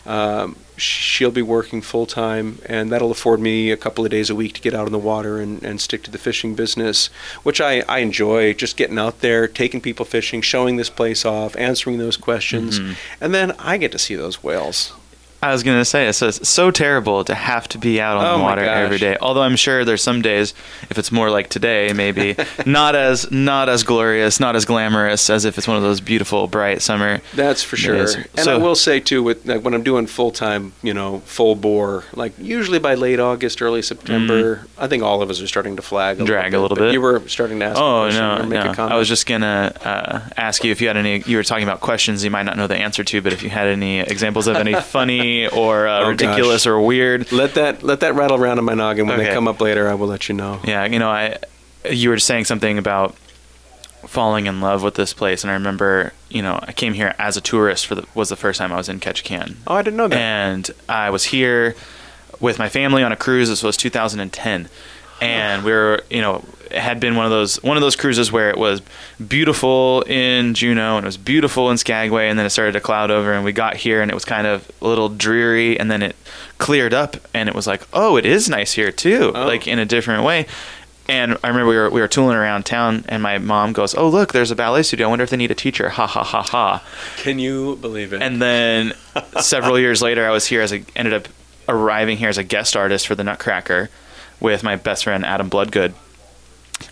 um, 0.07 0.57
she'll 0.77 1.31
be 1.31 1.43
working 1.43 1.83
full 1.83 2.07
time, 2.07 2.59
and 2.67 2.91
that'll 2.91 3.11
afford 3.11 3.41
me 3.41 3.71
a 3.71 3.77
couple 3.77 4.05
of 4.05 4.11
days 4.11 4.31
a 4.31 4.35
week 4.35 4.55
to 4.55 4.61
get 4.61 4.75
out 4.75 4.87
on 4.87 4.93
the 4.93 4.99
water 4.99 5.39
and, 5.41 5.63
and 5.63 5.81
stick 5.81 6.03
to 6.05 6.11
the 6.11 6.19
fishing 6.19 6.55
business, 6.55 7.09
which 7.43 7.61
I, 7.61 7.81
I 7.89 7.99
enjoy. 7.99 8.55
Just 8.55 8.77
getting 8.77 8.99
out 8.99 9.21
there, 9.21 9.47
taking 9.47 9.81
people 9.81 10.05
fishing, 10.05 10.41
showing 10.41 10.77
this 10.77 10.91
place 10.91 11.25
off, 11.25 11.55
answering 11.57 11.99
those 11.99 12.17
questions, 12.17 12.79
and 13.21 13.35
then 13.35 13.53
I 13.59 13.77
get 13.77 13.93
to 13.93 13.99
see 13.99 14.17
those 14.17 14.43
whales. 14.43 14.93
I 15.43 15.53
was 15.53 15.63
gonna 15.63 15.85
say 15.85 16.07
it's 16.09 16.49
so, 16.49 16.71
terrible 16.71 17.25
to 17.25 17.35
have 17.35 17.69
to 17.69 17.79
be 17.79 18.01
out 18.01 18.17
on 18.17 18.27
Oh 18.27 18.39
the 18.39 18.43
water 18.43 18.63
every 18.63 18.99
day. 18.99 19.17
Although 19.21 19.43
I'm 19.43 19.57
sure 19.57 19.85
there's 19.85 20.03
some 20.03 20.23
days, 20.23 20.55
if 20.91 20.99
it's 20.99 21.11
more 21.13 21.31
like 21.31 21.49
today, 21.49 21.93
maybe 21.93 22.37
not 22.67 22.95
as 22.95 23.31
not 23.31 23.69
as 23.69 23.83
glorious, 23.83 24.41
not 24.41 24.57
as 24.57 24.65
glamorous 24.65 25.29
as 25.31 25.45
if 25.45 25.59
it's 25.59 25.67
one 25.69 25.77
of 25.77 25.83
those 25.83 26.01
beautiful, 26.01 26.47
bright 26.47 26.83
summer. 26.83 27.21
That's 27.35 27.63
for 27.63 27.77
sure. 27.77 27.97
days. 27.97 28.15
And 28.17 28.41
So- 28.41 28.55
I 28.55 28.59
will 28.59 28.75
say 28.77 29.01
too, 29.01 29.23
with 29.23 29.47
like 29.47 29.63
when 29.65 29.75
I'm 29.75 29.83
doing 29.83 30.07
full 30.07 30.31
time, 30.31 30.73
you 30.83 30.95
know, 30.95 31.21
full 31.21 31.55
bore, 31.57 32.05
like 32.15 32.33
usually 32.39 32.79
by 32.79 32.95
late 32.95 33.21
August, 33.21 33.61
early 33.63 33.83
September, 33.83 34.67
I 34.79 34.87
think 34.87 35.03
all 35.03 35.23
of 35.23 35.31
us 35.31 35.41
are 35.41 35.47
starting 35.47 35.77
to 35.77 35.83
flag 35.83 36.21
a. 36.21 36.25
Drag 36.25 36.55
a 36.55 36.59
little 36.61 36.71
little 36.71 36.87
bit. 36.87 36.93
You 36.93 37.01
were 37.01 37.21
starting 37.29 37.59
to 37.61 37.65
ask. 37.67 37.79
a 37.79 37.83
Oh 37.83 38.03
question 38.05 38.21
no, 38.21 38.37
or 38.37 38.43
make 38.45 38.65
no! 38.65 38.71
a 38.71 38.75
comment. 38.75 38.93
I 38.93 38.97
was 38.97 39.09
just 39.09 39.27
gonna 39.27 39.73
uh, 39.85 40.21
ask 40.37 40.63
you 40.65 40.71
if 40.71 40.81
you 40.81 40.87
had 40.87 40.97
any. 40.97 41.21
You 41.27 41.37
were 41.37 41.43
talking 41.43 41.65
about 41.65 41.81
questions 41.81 42.23
you 42.23 42.31
might 42.31 42.45
not 42.45 42.57
know 42.57 42.67
the 42.67 42.77
answer 42.77 43.03
to, 43.05 43.21
but 43.23 43.33
if 43.33 43.43
you 43.43 43.51
had 43.51 43.67
any 43.67 44.01
examples 44.01 44.47
of 44.47 44.57
any 44.57 44.75
funny 44.81 45.30
or 45.49 45.87
uh, 45.89 46.05
Oh, 46.05 46.09
ridiculous 46.11 46.65
gosh. 46.65 46.71
or 46.71 46.81
weird. 46.81 47.31
let 47.33 47.55
that 47.55 47.83
let 47.83 48.01
that 48.01 48.15
rattle 48.15 48.37
around 48.37 48.59
in 48.59 48.65
my 48.65 48.75
noggin. 48.75 49.07
When 49.07 49.19
they 49.19 49.33
come 49.33 49.49
up 49.49 49.61
later, 49.61 49.89
I 49.89 49.95
will 49.95 50.07
let 50.09 50.29
you 50.29 50.35
know. 50.35 50.61
Yeah, 50.65 50.85
you 50.85 50.99
know, 50.99 51.11
I 51.11 51.37
you 51.91 52.11
were 52.11 52.19
saying 52.19 52.45
something 52.45 52.79
about 52.79 53.15
falling 54.07 54.47
in 54.47 54.61
love 54.61 54.83
with 54.83 54.95
this 54.95 55.13
place, 55.13 55.45
and 55.45 55.51
I 55.51 55.55
remember, 55.55 56.13
you 56.29 56.43
know, 56.43 56.59
I 56.63 56.73
came 56.73 56.95
here 56.95 57.15
as 57.19 57.37
a 57.37 57.41
tourist 57.41 57.87
for 57.87 57.95
the 57.95 58.07
was 58.15 58.29
the 58.29 58.37
first 58.37 58.59
time 58.59 58.73
I 58.73 58.77
was 58.77 58.89
in 58.89 58.99
Ketchikan, 59.01 59.57
Oh, 59.67 59.75
I 59.75 59.83
didn't 59.83 59.97
know 59.97 60.09
that. 60.09 60.19
and 60.19 60.71
I 60.89 61.11
was 61.11 61.25
here 61.25 61.75
with 62.41 62.59
my 62.59 62.69
family 62.69 63.03
on 63.03 63.13
a 63.13 63.17
cruise. 63.17 63.49
This 63.51 63.63
was 63.63 63.77
2010, 63.77 64.69
and 65.21 65.65
we 65.65 65.71
were, 65.73 66.03
you 66.11 66.23
know, 66.23 66.45
had 66.73 67.01
been 67.01 67.17
one 67.17 67.25
of 67.25 67.31
those 67.31 67.63
one 67.63 67.77
of 67.77 67.81
those 67.83 67.97
cruises 67.97 68.31
where 68.33 68.51
it 68.51 68.57
was 68.59 68.81
beautiful 69.27 70.03
in 70.03 70.55
Juneau 70.55 70.97
and 70.97 71.05
it 71.05 71.09
was 71.09 71.17
beautiful 71.17 71.71
in 71.71 71.77
Skagway, 71.79 72.29
and 72.29 72.39
then 72.39 72.47
it 72.47 72.51
started 72.51 72.73
to 72.73 72.81
cloud 72.81 73.11
over, 73.11 73.33
and 73.33 73.45
we 73.45 73.53
got 73.53 73.77
here 73.77 74.03
and 74.03 74.11
it 74.11 74.15
was 74.15 74.25
kind 74.25 74.47
of 74.47 74.71
a 74.83 74.87
little 74.87 75.09
dreary, 75.09 75.79
and 75.79 75.91
then 75.91 76.03
it 76.03 76.17
cleared 76.59 76.93
up, 76.95 77.17
and 77.35 77.49
it 77.49 77.55
was 77.55 77.67
like, 77.67 77.83
oh, 77.93 78.17
it 78.17 78.27
is 78.27 78.49
nice 78.49 78.73
here 78.73 78.93
too, 78.93 79.33
Oh. 79.35 79.47
like 79.47 79.67
in 79.69 79.79
a 79.79 79.85
different 79.85 80.25
way. 80.25 80.47
And 81.09 81.37
I 81.43 81.49
remember 81.49 81.67
we 81.69 81.77
were 81.77 81.91
we 81.91 82.01
were 82.01 82.07
tooling 82.09 82.37
around 82.37 82.67
town, 82.67 83.05
and 83.09 83.21
my 83.21 83.39
mom 83.39 83.73
goes, 83.73 83.97
"Oh, 83.97 84.09
look, 84.09 84.33
there's 84.33 84.53
a 84.53 84.55
ballet 84.55 84.85
studio. 84.85 85.07
I 85.07 85.11
wonder 85.11 85.25
if 85.25 85.31
they 85.31 85.37
need 85.37 85.51
a 85.51 85.57
teacher." 85.57 85.89
Ha 85.89 86.07
ha 86.07 86.23
ha 86.23 86.43
ha. 86.43 86.85
Can 87.17 87.41
you 87.41 87.77
believe 87.81 88.13
it? 88.13 88.23
And 88.23 88.41
then 88.41 88.93
several 89.41 89.77
years 89.77 90.01
later, 90.03 90.25
I 90.25 90.31
was 90.31 90.47
here 90.47 90.61
as 90.63 90.73
a 90.73 90.85
ended 90.95 91.15
up 91.15 91.27
arriving 91.69 92.19
here 92.19 92.29
as 92.29 92.39
a 92.39 92.45
guest 92.45 92.77
artist 92.77 93.09
for 93.09 93.17
the 93.17 93.25
Nutcracker 93.25 93.91
with 94.39 94.63
my 94.63 94.77
best 94.77 95.03
friend 95.03 95.25
Adam 95.25 95.49
Bloodgood. 95.49 95.95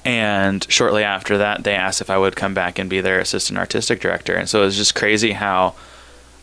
And 0.05 0.67
shortly 0.71 1.03
after 1.03 1.39
that, 1.39 1.65
they 1.65 1.75
asked 1.75 2.01
if 2.01 2.11
I 2.11 2.19
would 2.19 2.37
come 2.37 2.55
back 2.55 2.79
and 2.79 2.89
be 2.89 3.01
their 3.01 3.21
assistant 3.21 3.59
artistic 3.59 4.01
director. 4.01 4.35
And 4.35 4.49
so 4.49 4.63
it 4.63 4.67
was 4.67 4.77
just 4.77 4.95
crazy 4.95 5.33
how 5.33 5.75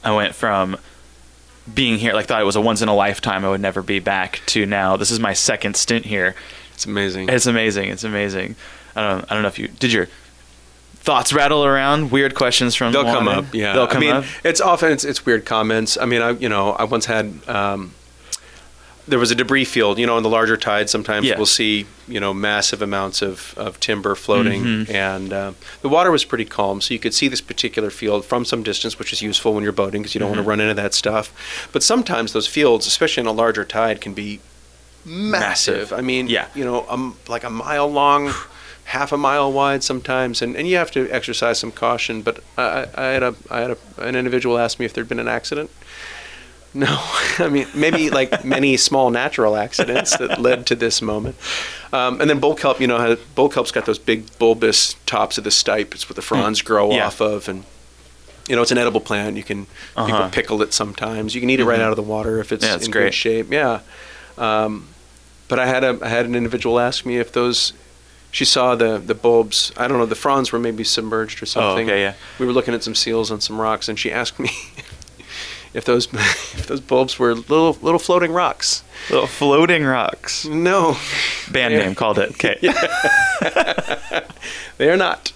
I 0.03 0.15
went 0.15 0.35
from 0.35 0.77
being 1.71 1.97
here, 1.97 2.13
like 2.13 2.27
thought 2.27 2.41
it 2.41 2.45
was 2.45 2.55
a 2.55 2.61
once 2.61 2.81
in 2.81 2.89
a 2.89 2.95
lifetime, 2.95 3.43
I 3.43 3.49
would 3.49 3.61
never 3.61 3.81
be 3.81 3.99
back, 3.99 4.41
to 4.47 4.65
now 4.65 4.97
this 4.97 5.11
is 5.11 5.19
my 5.19 5.33
second 5.33 5.75
stint 5.75 6.05
here. 6.05 6.35
it's 6.73 6.85
amazing. 6.85 7.29
It's 7.29 7.47
amazing. 7.47 7.89
It's 7.89 8.03
amazing. 8.03 8.55
I 8.95 9.01
don't. 9.01 9.31
I 9.31 9.33
don't 9.33 9.41
know 9.41 9.47
if 9.47 9.59
you 9.59 9.67
did 9.67 9.91
your 9.91 10.07
thoughts 10.95 11.33
rattle 11.33 11.65
around. 11.65 12.11
Weird 12.11 12.35
questions 12.35 12.75
from. 12.75 12.93
They'll 12.93 13.03
the 13.03 13.11
come 13.11 13.27
up. 13.27 13.45
Yeah, 13.53 13.73
they'll 13.73 13.87
come 13.87 13.97
I 13.97 14.05
mean, 14.05 14.15
up. 14.17 14.25
it's 14.43 14.61
often 14.61 14.91
it's, 14.91 15.03
it's 15.03 15.25
weird 15.25 15.45
comments. 15.45 15.97
I 15.97 16.05
mean, 16.05 16.21
I 16.21 16.31
you 16.31 16.49
know 16.49 16.71
I 16.73 16.83
once 16.83 17.05
had 17.05 17.33
um, 17.47 17.93
there 19.07 19.19
was 19.19 19.29
a 19.31 19.35
debris 19.35 19.65
field. 19.65 19.97
You 19.99 20.07
know, 20.07 20.17
in 20.17 20.23
the 20.23 20.29
larger 20.29 20.57
tides, 20.57 20.91
sometimes 20.91 21.27
Yeah. 21.27 21.37
we'll 21.37 21.45
see 21.45 21.85
you 22.07 22.19
know 22.19 22.33
massive 22.33 22.81
amounts 22.81 23.21
of, 23.21 23.53
of 23.57 23.79
timber 23.79 24.15
floating, 24.15 24.63
Mhm. 24.63 24.89
and 24.93 25.33
uh, 25.33 25.51
the 25.81 25.89
water 25.89 26.11
was 26.11 26.25
pretty 26.25 26.45
calm, 26.45 26.81
so 26.81 26.93
you 26.93 26.99
could 26.99 27.13
see 27.13 27.27
this 27.27 27.41
particular 27.41 27.89
field 27.89 28.25
from 28.25 28.45
some 28.45 28.63
distance, 28.63 28.97
which 28.99 29.11
is 29.13 29.21
useful 29.21 29.53
when 29.53 29.63
you're 29.63 29.71
boating 29.71 30.01
because 30.01 30.13
you 30.15 30.19
don't 30.19 30.29
want 30.29 30.39
Mhm. 30.41 30.43
to 30.43 30.49
run 30.49 30.59
into 30.59 30.73
that 30.73 30.93
stuff. 30.93 31.31
But 31.71 31.83
sometimes 31.83 32.33
those 32.33 32.47
fields, 32.47 32.87
especially 32.87 33.21
in 33.21 33.27
a 33.27 33.31
larger 33.31 33.63
tide, 33.65 34.01
can 34.01 34.13
be 34.13 34.39
massive. 35.05 35.91
Massive. 35.91 35.93
I 35.93 36.01
mean, 36.01 36.27
Yeah. 36.27 36.45
you 36.55 36.65
know, 36.65 36.85
um, 36.89 37.15
like 37.27 37.43
a 37.43 37.49
mile 37.49 37.91
long. 37.91 38.33
Half 38.89 39.11
a 39.11 39.17
mile 39.17 39.51
wide 39.51 39.83
sometimes, 39.83 40.43
and, 40.43 40.55
and 40.55 40.67
you 40.67 40.77
have 40.77 40.91
to 40.91 41.09
exercise 41.09 41.57
some 41.57 41.71
caution. 41.71 42.21
But 42.21 42.41
I, 42.55 42.61
I 42.63 42.87
I 42.95 43.03
had 43.13 43.23
a 43.23 43.35
I 43.49 43.59
had 43.61 43.71
a, 43.71 43.77
an 43.97 44.15
individual 44.15 44.59
ask 44.59 44.77
me 44.79 44.85
if 44.85 44.93
there'd 44.93 45.09
been 45.09 45.17
an 45.19 45.27
accident. 45.27 45.71
No, 46.75 46.87
I 47.39 47.47
mean 47.49 47.67
maybe 47.73 48.09
like 48.11 48.43
many 48.45 48.75
small 48.77 49.09
natural 49.09 49.55
accidents 49.55 50.15
that 50.17 50.39
led 50.39 50.67
to 50.67 50.75
this 50.75 51.01
moment. 51.01 51.35
Um, 51.93 52.19
and 52.21 52.29
then 52.29 52.39
bull 52.39 52.53
kelp, 52.53 52.79
you 52.81 52.87
know, 52.87 52.99
has, 52.99 53.17
bull 53.33 53.49
kelp's 53.49 53.71
got 53.71 53.85
those 53.85 53.97
big 53.97 54.37
bulbous 54.37 54.95
tops 55.05 55.37
of 55.37 55.43
the 55.45 55.49
stipe. 55.51 55.93
It's 55.95 56.07
what 56.09 56.15
the 56.17 56.21
fronds 56.21 56.61
grow 56.61 56.87
Hmm. 56.89 56.95
Yeah. 56.97 57.07
off 57.07 57.21
of, 57.21 57.47
and 57.47 57.63
you 58.49 58.55
know 58.55 58.61
it's 58.61 58.71
an 58.71 58.77
edible 58.77 58.99
plant. 59.01 59.37
You 59.37 59.43
can 59.43 59.67
Uh-huh. 59.95 60.29
pickle 60.31 60.61
it 60.61 60.73
sometimes. 60.73 61.33
You 61.33 61.41
can 61.41 61.49
eat 61.49 61.59
it 61.61 61.65
right 61.65 61.79
Mhm. 61.79 61.83
out 61.83 61.89
of 61.91 61.95
the 61.95 62.03
water 62.03 62.39
if 62.39 62.51
it's 62.51 62.63
Yeah, 62.65 62.75
it's 62.75 62.85
in 62.85 62.91
great. 62.91 63.05
good 63.05 63.13
shape. 63.13 63.51
Yeah. 63.51 63.79
Um, 64.37 64.87
but 65.47 65.57
I 65.59 65.65
had 65.67 65.83
a 65.83 65.97
I 66.01 66.09
had 66.09 66.25
an 66.25 66.35
individual 66.35 66.79
ask 66.79 67.05
me 67.05 67.17
if 67.17 67.31
those. 67.31 67.73
She 68.31 68.43
saw 68.43 68.75
the 68.75 68.97
the 68.97 69.15
bulbs. 69.15 69.71
I 69.77 69.87
don't 69.87 69.97
know. 69.97 70.05
The 70.05 70.13
fronds 70.15 70.51
were 70.51 70.59
maybe 70.59 70.83
submerged 70.83 71.41
or 71.41 71.45
something. 71.45 71.89
Oh, 71.89 71.93
okay, 71.93 72.01
yeah. 72.01 72.13
We 72.37 72.45
were 72.45 72.51
looking 72.51 72.73
at 72.73 72.83
some 72.83 72.93
seals 72.93 73.31
on 73.31 73.39
some 73.39 73.61
rocks, 73.61 73.87
and 73.87 73.97
she 73.97 74.11
asked 74.11 74.37
me 74.39 74.49
if 75.75 75.85
those 75.85 76.05
if 76.13 76.65
those 76.67 76.79
bulbs 76.81 77.19
were 77.19 77.35
little 77.35 77.77
little 77.81 77.99
floating 77.99 78.31
rocks. 78.31 78.83
Little 79.09 79.27
floating 79.27 79.83
rocks. 79.83 80.45
No, 80.45 80.97
Band 81.51 81.73
Yeah. 81.73 81.79
name 81.81 81.95
called 81.95 82.17
it. 82.17 82.31
Okay. 82.31 82.57
they 84.77 84.89
are 84.89 84.97
not. 84.97 85.31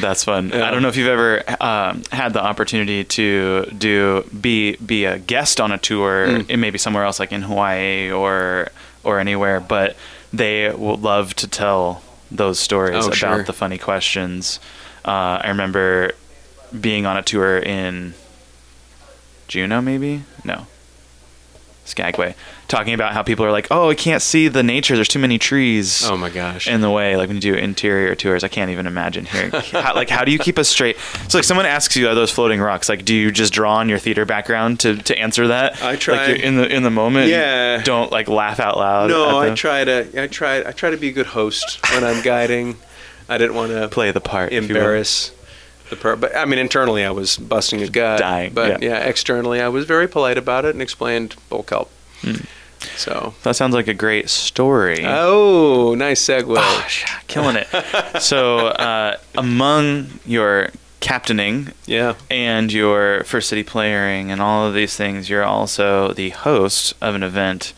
That's 0.00 0.24
fun. 0.24 0.48
Yeah. 0.50 0.66
I 0.66 0.70
don't 0.70 0.82
know 0.82 0.88
if 0.88 0.96
you've 0.96 1.08
ever 1.08 1.42
um, 1.62 2.02
had 2.10 2.32
the 2.32 2.42
opportunity 2.42 3.04
to 3.04 3.66
do 3.76 4.24
be 4.40 4.76
be 4.76 5.04
a 5.04 5.18
guest 5.18 5.60
on 5.60 5.72
a 5.72 5.78
tour, 5.78 6.26
Mm. 6.26 6.46
it 6.50 6.56
may 6.56 6.70
be 6.70 6.78
somewhere 6.78 7.04
else, 7.04 7.20
like 7.20 7.32
in 7.32 7.42
Hawaii 7.42 8.10
or 8.10 8.68
or 9.04 9.18
anywhere, 9.20 9.60
but 9.60 9.96
they 10.32 10.70
will 10.70 10.96
love 10.96 11.34
to 11.36 11.46
tell 11.48 12.02
those 12.30 12.58
stories 12.58 13.04
Oh, 13.04 13.08
about 13.08 13.14
sure. 13.16 13.42
the 13.44 13.52
funny 13.52 13.78
questions. 13.78 14.58
Uh, 15.04 15.38
I 15.44 15.48
remember 15.48 16.12
being 16.80 17.06
on 17.06 17.16
a 17.16 17.22
tour 17.22 17.58
in 17.58 18.14
Juneau, 19.48 19.80
maybe 19.80 20.22
no, 20.44 20.66
Skagway, 21.84 22.34
talking 22.66 22.94
about 22.94 23.12
how 23.12 23.22
people 23.22 23.44
are 23.44 23.52
like, 23.52 23.68
"Oh, 23.70 23.90
I 23.90 23.94
can't 23.94 24.20
see 24.20 24.48
the 24.48 24.64
nature. 24.64 24.96
There's 24.96 25.06
too 25.06 25.20
many 25.20 25.38
trees." 25.38 26.04
Oh 26.04 26.16
my 26.16 26.30
gosh. 26.30 26.66
in 26.66 26.80
the 26.80 26.90
way 26.90 27.16
like 27.16 27.28
when 27.28 27.36
you 27.36 27.40
do 27.40 27.54
interior 27.54 28.14
tours 28.16 28.42
i 28.42 28.48
can't 28.48 28.70
even 28.72 28.86
imagine 28.88 29.24
hearing 29.24 29.50
how, 29.70 29.94
like 29.94 30.10
how 30.10 30.24
do 30.24 30.32
you 30.32 30.38
keep 30.38 30.58
us 30.58 30.68
straight 30.68 30.96
so 31.28 31.38
like 31.38 31.44
someone 31.44 31.64
asks 31.66 31.94
you 31.96 32.08
are 32.08 32.14
those 32.14 32.30
floating 32.32 32.60
rocks 32.60 32.88
like 32.88 33.04
do 33.04 33.14
you 33.14 33.30
just 33.30 33.52
draw 33.52 33.76
on 33.76 33.88
your 33.88 33.98
theater 33.98 34.24
background 34.24 34.80
to, 34.80 34.96
to 34.96 35.16
answer 35.16 35.46
that 35.48 35.80
I 35.80 35.94
try. 35.96 36.26
like 36.32 36.40
in 36.40 36.56
the 36.56 36.66
in 36.66 36.82
the 36.82 36.90
moment 36.90 37.28
Yeah. 37.28 37.82
don't 37.84 38.10
like 38.10 38.28
laugh 38.28 38.58
out 38.58 38.76
loud 38.76 39.10
no, 39.10 39.42
at 39.42 39.52
I 39.52 39.54
try 39.54 39.84
to 39.84 40.22
I 40.24 40.26
try 40.26 40.58
I 40.66 40.72
try 40.72 40.90
to 40.90 40.96
be 40.96 41.08
a 41.08 41.12
good 41.12 41.26
host 41.26 41.78
when 41.92 42.02
I'm 42.02 42.20
guiding. 42.22 42.76
I 43.28 43.38
didn't 43.38 43.54
want 43.54 43.70
to 43.72 43.88
play 43.88 44.10
the 44.12 44.20
part 44.20 44.52
embarrass 44.52 45.30
the 45.90 45.96
part, 45.96 46.20
but 46.20 46.34
I 46.36 46.44
mean 46.44 46.58
internally 46.58 47.04
I 47.04 47.10
was 47.10 47.36
busting 47.36 47.82
a 47.82 47.88
gut. 47.88 48.18
Dying, 48.20 48.52
But 48.54 48.82
yeah. 48.82 48.90
yeah. 48.90 48.98
externally 49.04 49.60
I 49.60 49.68
was 49.68 49.84
very 49.84 50.08
polite 50.08 50.38
about 50.38 50.64
it 50.64 50.70
and 50.74 50.82
explained 50.82 51.36
bull 51.48 51.62
kelp. 51.62 51.90
Hmm. 52.20 52.34
So. 52.96 53.34
that 53.42 53.56
sounds 53.56 53.74
like 53.74 53.88
a 53.88 53.94
great 53.94 54.28
story 54.28 55.04
Oh, 55.04 55.94
nice 55.96 56.22
segue. 56.24 56.54
Gosh, 56.54 57.04
killing 57.26 57.56
it 57.56 58.22
so 58.22 58.58
uh, 58.68 59.16
among 59.36 60.20
your 60.26 60.70
captaining 61.00 61.72
Yeah. 61.86 62.14
and 62.30 62.72
your 62.72 63.24
first 63.24 63.48
city 63.48 63.62
playering 63.62 64.30
and 64.30 64.40
all 64.40 64.66
of 64.66 64.74
these 64.74 64.96
things, 64.96 65.28
you're 65.30 65.44
also 65.44 66.12
the 66.12 66.30
host 66.30 66.94
of 67.00 67.14
an 67.14 67.22
event 67.22 67.72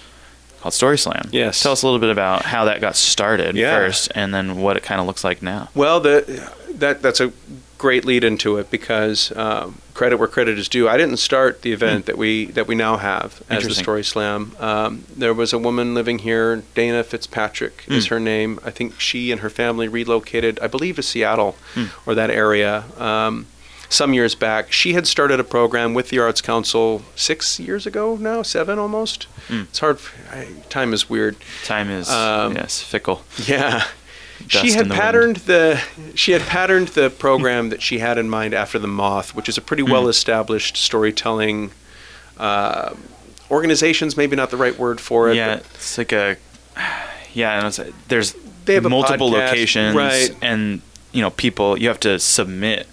called 0.60 0.74
Story 0.74 0.98
Slam. 0.98 1.28
Yes. 1.30 1.62
Tell 1.62 1.72
us 1.72 1.82
a 1.82 1.86
little 1.86 2.00
bit 2.00 2.10
about 2.10 2.42
how 2.42 2.64
that 2.64 2.80
got 2.80 2.96
started 2.96 3.54
Yeah. 3.54 3.76
first, 3.76 4.10
and 4.14 4.34
then 4.34 4.56
what 4.56 4.76
it 4.76 4.82
kind 4.82 5.00
of 5.00 5.06
looks 5.06 5.22
like 5.24 5.42
now. 5.42 5.68
Well, 5.74 6.00
the 6.00 6.50
that 6.74 7.02
that's 7.02 7.20
a 7.20 7.32
great 7.78 8.04
lead 8.04 8.24
into 8.24 8.56
it 8.58 8.70
because 8.70 9.32
um, 9.36 9.78
credit 9.94 10.16
where 10.18 10.28
credit 10.28 10.58
is 10.58 10.68
due. 10.68 10.88
I 10.88 10.96
didn't 10.96 11.18
start 11.18 11.62
the 11.62 11.72
event 11.72 12.06
that 12.06 12.18
we 12.18 12.46
that 12.46 12.66
we 12.66 12.74
now 12.74 12.96
have 12.96 13.40
as 13.48 13.62
the 13.64 13.68
Hmm. 13.74 13.80
Story 13.82 14.04
Slam. 14.04 14.52
Um, 14.58 15.04
there 15.16 15.32
was 15.32 15.52
a 15.52 15.58
woman 15.58 15.94
living 15.94 16.18
here, 16.20 16.62
Dana 16.74 17.04
Fitzpatrick 17.04 17.84
is 17.86 18.06
Hmm. 18.08 18.14
her 18.14 18.20
name. 18.20 18.58
I 18.64 18.70
think 18.70 19.00
she 19.00 19.30
and 19.32 19.40
her 19.42 19.50
family 19.50 19.88
relocated, 19.88 20.58
I 20.60 20.66
believe, 20.66 20.96
to 20.96 21.02
Seattle 21.02 21.56
Hmm. 21.74 21.84
or 22.04 22.14
that 22.14 22.30
area. 22.30 22.84
Um, 22.98 23.46
some 23.90 24.12
years 24.12 24.34
back, 24.34 24.70
she 24.70 24.92
had 24.92 25.06
started 25.06 25.40
a 25.40 25.44
program 25.44 25.94
with 25.94 26.10
the 26.10 26.18
Arts 26.18 26.42
Council 26.42 27.02
six 27.16 27.58
years 27.58 27.86
ago 27.86 28.18
now, 28.20 28.42
seven 28.42 28.78
almost. 28.78 29.26
Hmm. 29.48 29.62
It's 29.70 29.78
hard. 29.78 29.98
I, 30.30 30.48
time 30.68 30.92
is 30.92 31.08
weird. 31.08 31.36
Time 31.64 31.88
is 31.90 32.10
Um, 32.10 32.54
yes 32.56 32.82
fickle. 32.82 33.22
Yeah. 33.46 33.84
She 34.48 34.72
had 34.72 34.86
the 34.86 34.88
wind. 34.90 35.00
patterned 35.00 35.36
the 35.36 35.80
she 36.14 36.32
had 36.32 36.42
patterned 36.42 36.88
the 36.88 37.10
program 37.10 37.68
that 37.70 37.82
she 37.82 37.98
had 37.98 38.18
in 38.18 38.28
mind 38.30 38.54
after 38.54 38.78
the 38.78 38.86
moth, 38.88 39.34
which 39.34 39.48
is 39.48 39.56
a 39.58 39.60
pretty 39.60 39.82
Hmm. 39.84 39.90
well 39.92 40.08
established 40.08 40.76
storytelling 40.76 41.70
uh, 42.38 42.94
organization's 43.50 44.16
maybe 44.16 44.36
not 44.36 44.50
the 44.50 44.56
right 44.56 44.78
word 44.78 45.00
for 45.00 45.28
it. 45.30 45.36
Yeah, 45.36 45.56
but 45.56 45.66
it's 45.74 45.98
like 45.98 46.12
a 46.12 46.36
yeah. 47.32 47.58
And 47.58 47.66
it's, 47.66 47.80
there's 48.08 48.34
They 48.64 48.74
have 48.74 48.84
multiple 48.88 49.30
podcast, 49.30 49.48
locations, 49.50 49.96
right. 49.96 50.36
and 50.42 50.82
you 51.12 51.22
know 51.22 51.30
people. 51.30 51.78
You 51.78 51.88
have 51.88 52.00
to 52.00 52.18
submit 52.18 52.86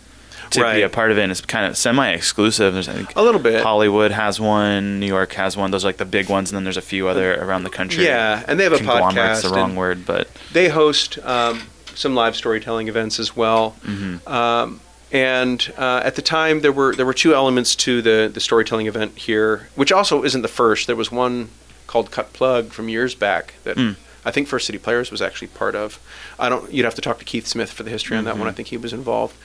to 0.52 0.74
be 0.74 0.82
a 0.82 0.90
part 0.90 1.12
of 1.12 1.18
it. 1.18 1.22
And 1.24 1.32
it's 1.32 1.42
kind 1.42 1.66
of 1.66 1.78
semi-exclusive. 1.78 2.74
There's 2.74 2.88
I 2.90 2.94
think 2.94 3.16
A 3.16 3.22
little 3.22 3.42
bit. 3.42 3.62
Hollywood 3.64 4.12
has 4.12 4.40
one, 4.40 5.00
New 5.00 5.08
York 5.08 5.34
has 5.34 5.56
one. 5.58 5.72
Those 5.72 5.84
are 5.86 5.90
like 5.90 5.98
the 5.98 6.06
big 6.06 6.30
ones, 6.30 6.50
and 6.52 6.56
then 6.58 6.64
there's 6.64 6.78
a 6.78 6.82
few 6.82 7.08
other 7.08 7.36
around 7.42 7.64
the 7.64 7.70
country. 7.70 8.06
Yeah, 8.06 8.44
and 8.48 8.60
they 8.60 8.64
have 8.64 8.74
a 8.74 8.78
podcast. 8.78 9.44
the 9.44 9.50
wrong 9.50 9.76
word, 9.76 10.06
but 10.06 10.28
They 10.54 10.70
host 10.70 11.18
um, 11.20 11.62
some 11.94 12.16
live 12.16 12.36
storytelling 12.36 12.88
events 12.88 13.20
as 13.20 13.36
well. 13.36 13.76
Mm-hmm. 13.84 14.28
Um, 14.28 14.80
and 15.12 15.72
uh, 15.78 16.02
at 16.04 16.16
the 16.16 16.22
time, 16.22 16.62
there 16.62 16.72
were 16.72 16.96
there 16.96 17.06
were 17.06 17.14
two 17.14 17.34
elements 17.34 17.76
to 17.78 18.02
the 18.02 18.30
the 18.34 18.40
storytelling 18.40 18.88
event 18.88 19.18
here, 19.18 19.70
which 19.76 19.92
also 19.92 20.24
isn't 20.24 20.42
the 20.42 20.48
first. 20.48 20.88
There 20.88 20.96
was 20.96 21.12
one 21.12 21.50
called 21.88 22.12
Cut 22.12 22.34
Plug 22.34 22.70
from 22.70 22.90
years 22.90 23.16
back 23.16 23.54
that 23.64 23.78
Mm. 23.78 23.96
I 24.28 24.32
think 24.32 24.48
First 24.48 24.66
City 24.66 24.80
Players 24.80 25.12
was 25.12 25.22
actually 25.22 25.50
part 25.50 25.76
of. 25.76 26.00
I 26.40 26.50
don't. 26.50 26.74
You'd 26.74 26.84
have 26.86 26.96
to 26.96 27.02
talk 27.02 27.20
to 27.20 27.26
Keith 27.26 27.46
Smith 27.46 27.72
for 27.72 27.84
the 27.84 27.92
history 27.92 28.18
on 28.18 28.24
that 28.26 28.32
Mm-hmm. 28.32 28.40
one. 28.40 28.50
I 28.50 28.54
think 28.54 28.70
he 28.70 28.78
was 28.78 28.92
involved. 28.92 29.36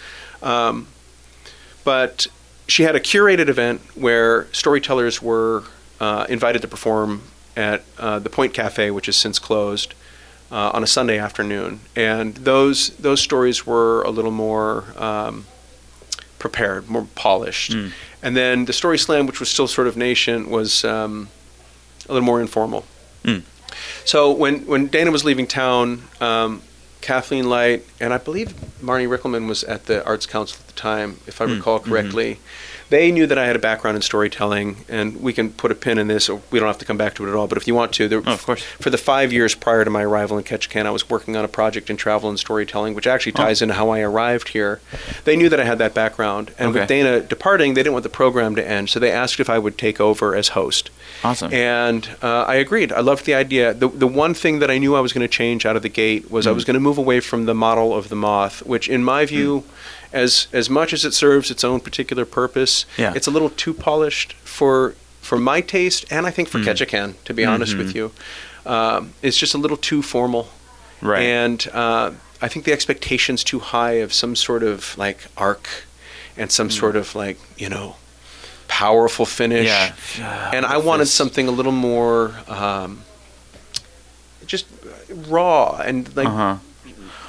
Um, 0.42 0.86
but 1.84 2.26
she 2.66 2.84
had 2.84 2.94
a 2.94 3.00
curated 3.00 3.48
event 3.48 3.80
where 3.94 4.46
storytellers 4.52 5.20
were 5.20 5.64
uh, 5.98 6.26
invited 6.28 6.62
to 6.62 6.68
perform 6.68 7.22
at 7.56 7.82
uh, 7.98 8.18
the 8.18 8.30
Point 8.30 8.54
Cafe, 8.54 8.90
which 8.90 9.06
has 9.06 9.16
since 9.16 9.38
closed, 9.38 9.94
uh, 10.50 10.70
on 10.72 10.82
a 10.82 10.86
Sunday 10.86 11.18
afternoon. 11.18 11.80
And 11.96 12.34
those 12.36 12.90
those 12.96 13.20
stories 13.20 13.66
were 13.66 14.02
a 14.02 14.10
little 14.10 14.30
more 14.30 14.84
um, 14.96 15.46
prepared, 16.38 16.88
more 16.88 17.06
polished. 17.14 17.72
Mm. 17.72 17.92
And 18.22 18.36
then 18.36 18.64
the 18.66 18.72
Story 18.72 18.98
Slam, 18.98 19.26
which 19.26 19.40
was 19.40 19.48
still 19.48 19.68
sort 19.68 19.86
of 19.86 19.96
nascent, 19.96 20.48
was 20.48 20.84
um, 20.84 21.28
a 22.08 22.12
little 22.12 22.26
more 22.26 22.40
informal. 22.40 22.84
Mm. 23.24 23.42
So 24.04 24.30
when 24.30 24.66
when 24.66 24.86
Dana 24.86 25.10
was 25.10 25.24
leaving 25.24 25.46
town, 25.46 26.02
um, 26.20 26.62
Kathleen 27.00 27.48
Light 27.48 27.84
and 27.98 28.12
I 28.12 28.18
believe 28.18 28.48
Marnie 28.82 29.08
Rickelman 29.08 29.48
was 29.48 29.64
at 29.64 29.86
the 29.86 30.04
Arts 30.04 30.26
Council 30.26 30.58
at 30.60 30.66
the 30.68 30.72
time, 30.74 31.18
if 31.26 31.40
I 31.40 31.46
Mm, 31.46 31.56
recall 31.56 31.78
correctly. 31.80 32.38
They 32.90 33.10
knew 33.12 33.26
that 33.28 33.38
I 33.38 33.46
had 33.46 33.54
a 33.56 33.60
background 33.60 33.96
in 33.96 34.02
storytelling, 34.02 34.84
and 34.88 35.20
we 35.22 35.32
can 35.32 35.50
put 35.52 35.70
a 35.70 35.74
pin 35.76 35.96
in 35.96 36.08
this. 36.08 36.28
We 36.28 36.58
don't 36.58 36.66
have 36.66 36.78
to 36.78 36.84
come 36.84 36.96
back 36.98 37.14
to 37.14 37.26
it 37.26 37.30
at 37.30 37.36
all. 37.36 37.46
But 37.46 37.56
if 37.56 37.66
you 37.68 37.74
want 37.74 37.92
to, 37.94 38.08
there, 38.08 38.20
Oh, 38.26 38.32
of 38.32 38.44
course. 38.44 38.62
For 38.80 38.90
the 38.90 38.98
five 38.98 39.32
years 39.32 39.54
prior 39.54 39.84
to 39.84 39.90
my 39.90 40.02
arrival 40.02 40.36
in 40.38 40.44
Ketchikan, 40.44 40.86
I 40.86 40.90
was 40.90 41.08
working 41.08 41.36
on 41.36 41.44
a 41.44 41.48
project 41.48 41.88
in 41.88 41.96
travel 41.96 42.28
and 42.28 42.38
storytelling, 42.38 42.94
which 42.94 43.06
actually 43.06 43.32
Oh. 43.36 43.42
ties 43.44 43.62
into 43.62 43.74
how 43.74 43.90
I 43.90 44.00
arrived 44.00 44.48
here. 44.48 44.80
They 45.24 45.36
knew 45.36 45.48
that 45.48 45.60
I 45.60 45.64
had 45.64 45.78
that 45.78 45.94
background, 45.94 46.50
and 46.58 46.74
with 46.74 46.88
Dana 46.88 47.20
departing, 47.20 47.74
they 47.74 47.82
didn't 47.82 47.92
want 47.94 48.02
the 48.02 48.08
program 48.10 48.56
to 48.56 48.68
end, 48.68 48.90
so 48.90 48.98
they 48.98 49.12
asked 49.12 49.38
if 49.38 49.48
I 49.48 49.58
would 49.58 49.78
take 49.78 50.00
over 50.00 50.34
as 50.34 50.48
host. 50.48 50.90
awesome. 51.22 51.52
And 51.54 52.08
uh, 52.22 52.42
I 52.42 52.56
agreed. 52.56 52.92
I 52.92 53.00
loved 53.00 53.24
the 53.24 53.34
idea. 53.34 53.72
The, 53.72 53.88
the 53.88 54.06
one 54.08 54.34
thing 54.34 54.58
that 54.58 54.70
I 54.70 54.78
knew 54.78 54.96
I 54.96 55.00
was 55.00 55.12
going 55.12 55.22
to 55.26 55.28
change 55.32 55.64
out 55.64 55.76
of 55.76 55.82
the 55.82 55.88
gate 55.88 56.28
was 56.30 56.44
Hmm. 56.44 56.50
I 56.50 56.52
was 56.52 56.64
going 56.64 56.74
to 56.74 56.80
move 56.80 56.98
away 56.98 57.20
from 57.20 57.46
the 57.46 57.54
model 57.54 57.94
of 57.94 58.08
the 58.08 58.16
moth, 58.16 58.64
which, 58.66 58.88
in 58.88 59.04
my 59.04 59.24
view, 59.26 59.62
as 60.12 60.48
as 60.52 60.68
much 60.68 60.92
as 60.92 61.04
it 61.04 61.14
serves 61.14 61.50
its 61.50 61.64
own 61.64 61.80
particular 61.80 62.24
purpose, 62.24 62.84
Yeah. 62.96 63.12
it's 63.16 63.26
a 63.26 63.30
little 63.30 63.50
too 63.50 63.72
polished 63.74 64.34
for 64.44 64.94
for 65.20 65.38
my 65.38 65.60
taste, 65.60 66.04
and 66.10 66.26
I 66.26 66.30
think 66.30 66.48
for 66.48 66.58
Mm. 66.58 66.64
Ketchikan, 66.66 67.14
to 67.24 67.34
be 67.34 67.44
honest 67.44 67.76
with 67.76 67.94
you. 67.94 68.10
Um, 68.66 69.12
it's 69.22 69.36
just 69.36 69.54
a 69.54 69.58
little 69.58 69.76
too 69.76 70.02
formal. 70.02 70.48
right. 71.02 71.22
And 71.22 71.68
uh, 71.72 72.10
I 72.42 72.48
think 72.48 72.64
the 72.64 72.72
expectation's 72.72 73.42
too 73.44 73.58
high 73.60 74.02
of 74.04 74.12
some 74.12 74.34
sort 74.36 74.62
of 74.62 74.96
like 74.98 75.18
arc 75.36 75.66
and 76.36 76.50
some 76.52 76.68
Hmm. 76.68 76.78
sort 76.80 76.96
of 76.96 77.14
like, 77.14 77.38
you 77.56 77.68
know, 77.68 77.96
powerful 78.68 79.26
finish. 79.26 79.66
yeah. 79.66 79.92
And 80.54 80.66
I 80.66 80.76
wanted 80.78 81.04
This- 81.06 81.14
something 81.14 81.48
a 81.48 81.50
little 81.52 81.72
more 81.72 82.34
um, 82.48 83.02
just 84.46 84.66
raw 85.28 85.76
and 85.84 86.14
like 86.16 86.26
Uh-huh. 86.28 86.56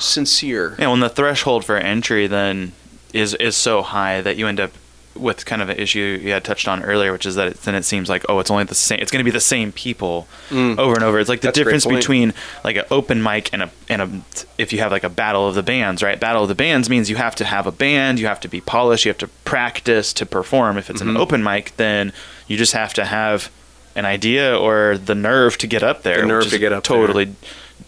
Sincere. 0.02 0.76
Yeah, 0.80 0.90
when 0.90 1.00
the 1.00 1.10
threshold 1.10 1.64
for 1.66 1.78
entry 1.78 2.28
then 2.28 2.74
is 3.14 3.34
is 3.36 3.56
so 3.56 3.82
high 3.82 4.22
that 4.22 4.38
you 4.38 4.48
end 4.48 4.60
up 4.60 4.72
with 5.14 5.46
kind 5.46 5.62
of 5.62 5.68
an 5.68 5.76
issue 5.78 6.18
you 6.24 6.32
had 6.32 6.42
touched 6.44 6.70
on 6.70 6.82
earlier, 6.84 7.12
which 7.12 7.26
is 7.26 7.36
that 7.36 7.48
it, 7.50 7.58
then 7.64 7.76
it 7.76 7.84
seems 7.84 8.08
like 8.08 8.24
oh, 8.30 8.40
it's 8.40 8.50
only 8.50 8.64
the 8.64 8.74
same. 8.76 8.98
It's 9.02 9.12
going 9.12 9.20
to 9.20 9.26
be 9.26 9.32
the 9.32 9.42
same 9.42 9.72
people 9.74 10.28
Mm. 10.50 10.78
over 10.80 10.94
and 10.96 11.04
over. 11.04 11.20
It's 11.20 11.28
like 11.30 11.42
the 11.42 11.48
That's 11.50 11.58
difference 11.58 11.86
between 11.86 12.34
like 12.64 12.78
an 12.78 12.86
open 12.92 13.22
mic 13.22 13.50
and 13.54 13.64
a 13.64 13.70
and 13.90 14.02
a 14.02 14.10
if 14.58 14.72
you 14.72 14.80
have 14.80 14.92
like 14.92 15.04
a 15.04 15.10
battle 15.10 15.48
of 15.48 15.56
the 15.56 15.64
bands, 15.64 16.02
right? 16.02 16.18
Battle 16.20 16.44
of 16.44 16.48
the 16.50 16.56
bands 16.56 16.90
means 16.90 17.10
you 17.10 17.18
have 17.18 17.36
to 17.36 17.46
have 17.46 17.68
a 17.68 17.72
band, 17.74 18.20
you 18.20 18.28
have 18.28 18.40
to 18.42 18.48
be 18.48 18.62
polished, 18.62 19.04
you 19.06 19.10
have 19.10 19.18
to 19.20 19.28
practice 19.44 20.14
to 20.14 20.26
perform. 20.26 20.78
If 20.78 20.90
it's 20.90 21.02
an 21.02 21.10
Mhm. 21.10 21.20
open 21.20 21.44
mic, 21.44 21.74
then 21.76 22.14
you 22.48 22.56
just 22.58 22.72
have 22.74 22.94
to 22.94 23.04
have 23.06 23.50
an 23.96 24.06
idea 24.06 24.58
or 24.58 24.98
the 24.98 25.16
nerve 25.16 25.58
to 25.58 25.68
get 25.68 25.84
up 25.84 26.04
there. 26.04 26.22
The 26.22 26.28
nerve 26.28 26.50
to 26.50 26.58
get 26.58 26.72
up 26.72 26.86
there. 26.86 26.98
totally, 26.98 27.36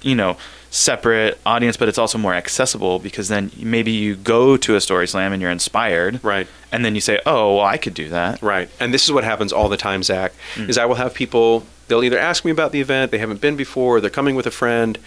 you 0.02 0.16
know, 0.16 0.36
separate 0.74 1.38
audience, 1.46 1.78
but 1.78 1.88
it's 1.88 2.00
also 2.00 2.18
more 2.18 2.34
accessible 2.34 2.98
because 2.98 3.28
then 3.28 3.52
maybe 3.60 3.92
you 3.92 4.16
go 4.16 4.58
to 4.58 4.76
a 4.76 4.82
story 4.82 5.08
slam 5.08 5.32
and 5.32 5.40
you're 5.40 5.52
inspired, 5.52 6.20
Right. 6.24 6.48
and 6.72 6.84
then 6.84 6.96
you 6.96 7.02
say, 7.02 7.20
"Oh, 7.28 7.58
well, 7.58 7.66
I 7.66 7.78
could 7.78 7.94
do 7.94 8.10
that." 8.10 8.42
Right. 8.42 8.68
And 8.80 8.92
this 8.92 9.04
is 9.06 9.12
what 9.12 9.24
happens 9.24 9.54
all 9.54 9.70
the 9.70 9.78
time, 9.78 10.02
Zach, 10.02 10.34
Mm. 10.56 10.70
is 10.70 10.80
I 10.80 10.86
will 10.86 10.96
have 10.96 11.14
people, 11.14 11.64
they'll 11.88 12.04
either 12.04 12.18
ask 12.18 12.44
me 12.44 12.50
about 12.50 12.72
the 12.72 12.82
event, 12.82 13.12
they 13.12 13.20
haven't 13.20 13.40
been 13.40 13.56
before, 13.56 14.02
they're 14.02 14.10
coming 14.10 14.34
with 14.36 14.48
a 14.48 14.52
friend, 14.52 14.98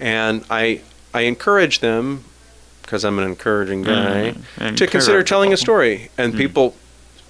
and 0.00 0.44
I, 0.50 0.80
I 1.14 1.20
encourage 1.20 1.78
them, 1.78 2.24
because 2.82 3.04
I'm 3.04 3.16
an 3.20 3.24
encouraging 3.28 3.82
guy, 3.84 4.34
Mm. 4.58 4.76
to 4.76 4.86
consider 4.88 5.22
telling 5.22 5.52
a 5.52 5.56
story. 5.56 6.10
And 6.18 6.36
people, 6.36 6.74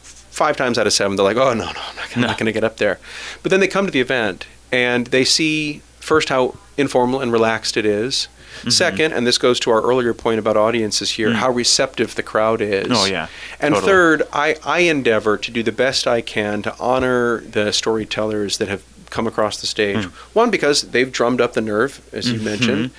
five 0.02 0.57
times 0.57 0.78
out 0.78 0.87
of 0.87 0.94
seven, 0.94 1.16
they're 1.16 1.26
like, 1.26 1.37
oh, 1.37 1.52
no, 1.52 1.66
no, 1.66 1.81
I'm 2.16 2.20
not, 2.22 2.31
No. 2.31 2.35
going 2.38 2.46
to 2.46 2.52
get 2.52 2.64
up 2.64 2.78
there. 2.78 2.98
But 3.42 3.50
then 3.50 3.61
they 3.61 3.68
come 3.68 3.85
to 3.85 3.92
the 3.92 4.00
event, 4.00 4.46
and 4.72 5.09
they 5.09 5.24
see 5.26 5.83
first 6.02 6.28
how 6.28 6.54
informal 6.76 7.20
and 7.20 7.32
relaxed 7.32 7.76
it 7.76 7.86
is. 7.86 8.28
Mm-hmm. 8.58 8.70
Second, 8.70 9.12
and 9.12 9.26
this 9.26 9.38
goes 9.38 9.58
to 9.60 9.70
our 9.70 9.80
earlier 9.80 10.12
point 10.12 10.38
about 10.38 10.56
audiences 10.56 11.12
here, 11.12 11.30
Mm. 11.30 11.34
how 11.36 11.50
receptive 11.50 12.14
the 12.16 12.22
crowd 12.22 12.60
is. 12.60 12.88
Oh, 12.90 13.06
yeah. 13.06 13.28
And 13.60 13.74
Totally. 13.74 13.90
third, 13.92 14.22
I, 14.32 14.56
I 14.64 14.80
endeavor 14.80 15.38
to 15.38 15.50
do 15.50 15.62
the 15.62 15.72
best 15.72 16.06
I 16.06 16.20
can 16.20 16.60
to 16.62 16.76
honor 16.78 17.40
the 17.40 17.72
storytellers 17.72 18.58
that 18.58 18.68
have 18.68 18.82
come 19.10 19.26
across 19.26 19.58
the 19.60 19.66
stage. 19.66 20.04
Mm. 20.04 20.10
One, 20.34 20.50
because 20.50 20.82
they've 20.82 21.10
drummed 21.10 21.40
up 21.40 21.54
the 21.54 21.60
nerve, 21.62 22.00
as 22.12 22.30
you 22.30 22.40
Mhm. 22.40 22.44
mentioned. 22.44 22.90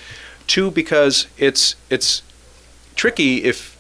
Two, 0.48 0.72
because 0.72 1.28
it's 1.38 1.76
it's 1.90 2.22
tricky 2.96 3.44
if 3.44 3.76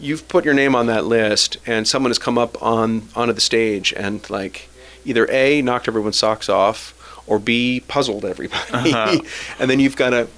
you've 0.00 0.26
put 0.28 0.44
your 0.44 0.54
name 0.54 0.74
on 0.74 0.86
that 0.86 1.04
list 1.04 1.56
and 1.66 1.86
someone 1.86 2.10
has 2.10 2.18
come 2.18 2.36
up 2.38 2.60
on 2.62 3.08
onto 3.14 3.32
the 3.32 3.40
stage 3.40 3.92
and 3.96 4.28
like 4.30 4.68
either 5.04 5.30
a 5.30 5.62
knocked 5.62 5.86
everyone's 5.88 6.18
socks 6.18 6.48
off 6.48 6.92
or 7.26 7.38
b 7.38 7.80
puzzled 7.88 8.24
everybody, 8.24 8.92
Uh-huh. 8.92 9.18
and 9.58 9.70
then 9.70 9.80
you've 9.80 9.96
got 9.96 10.10
to 10.10 10.28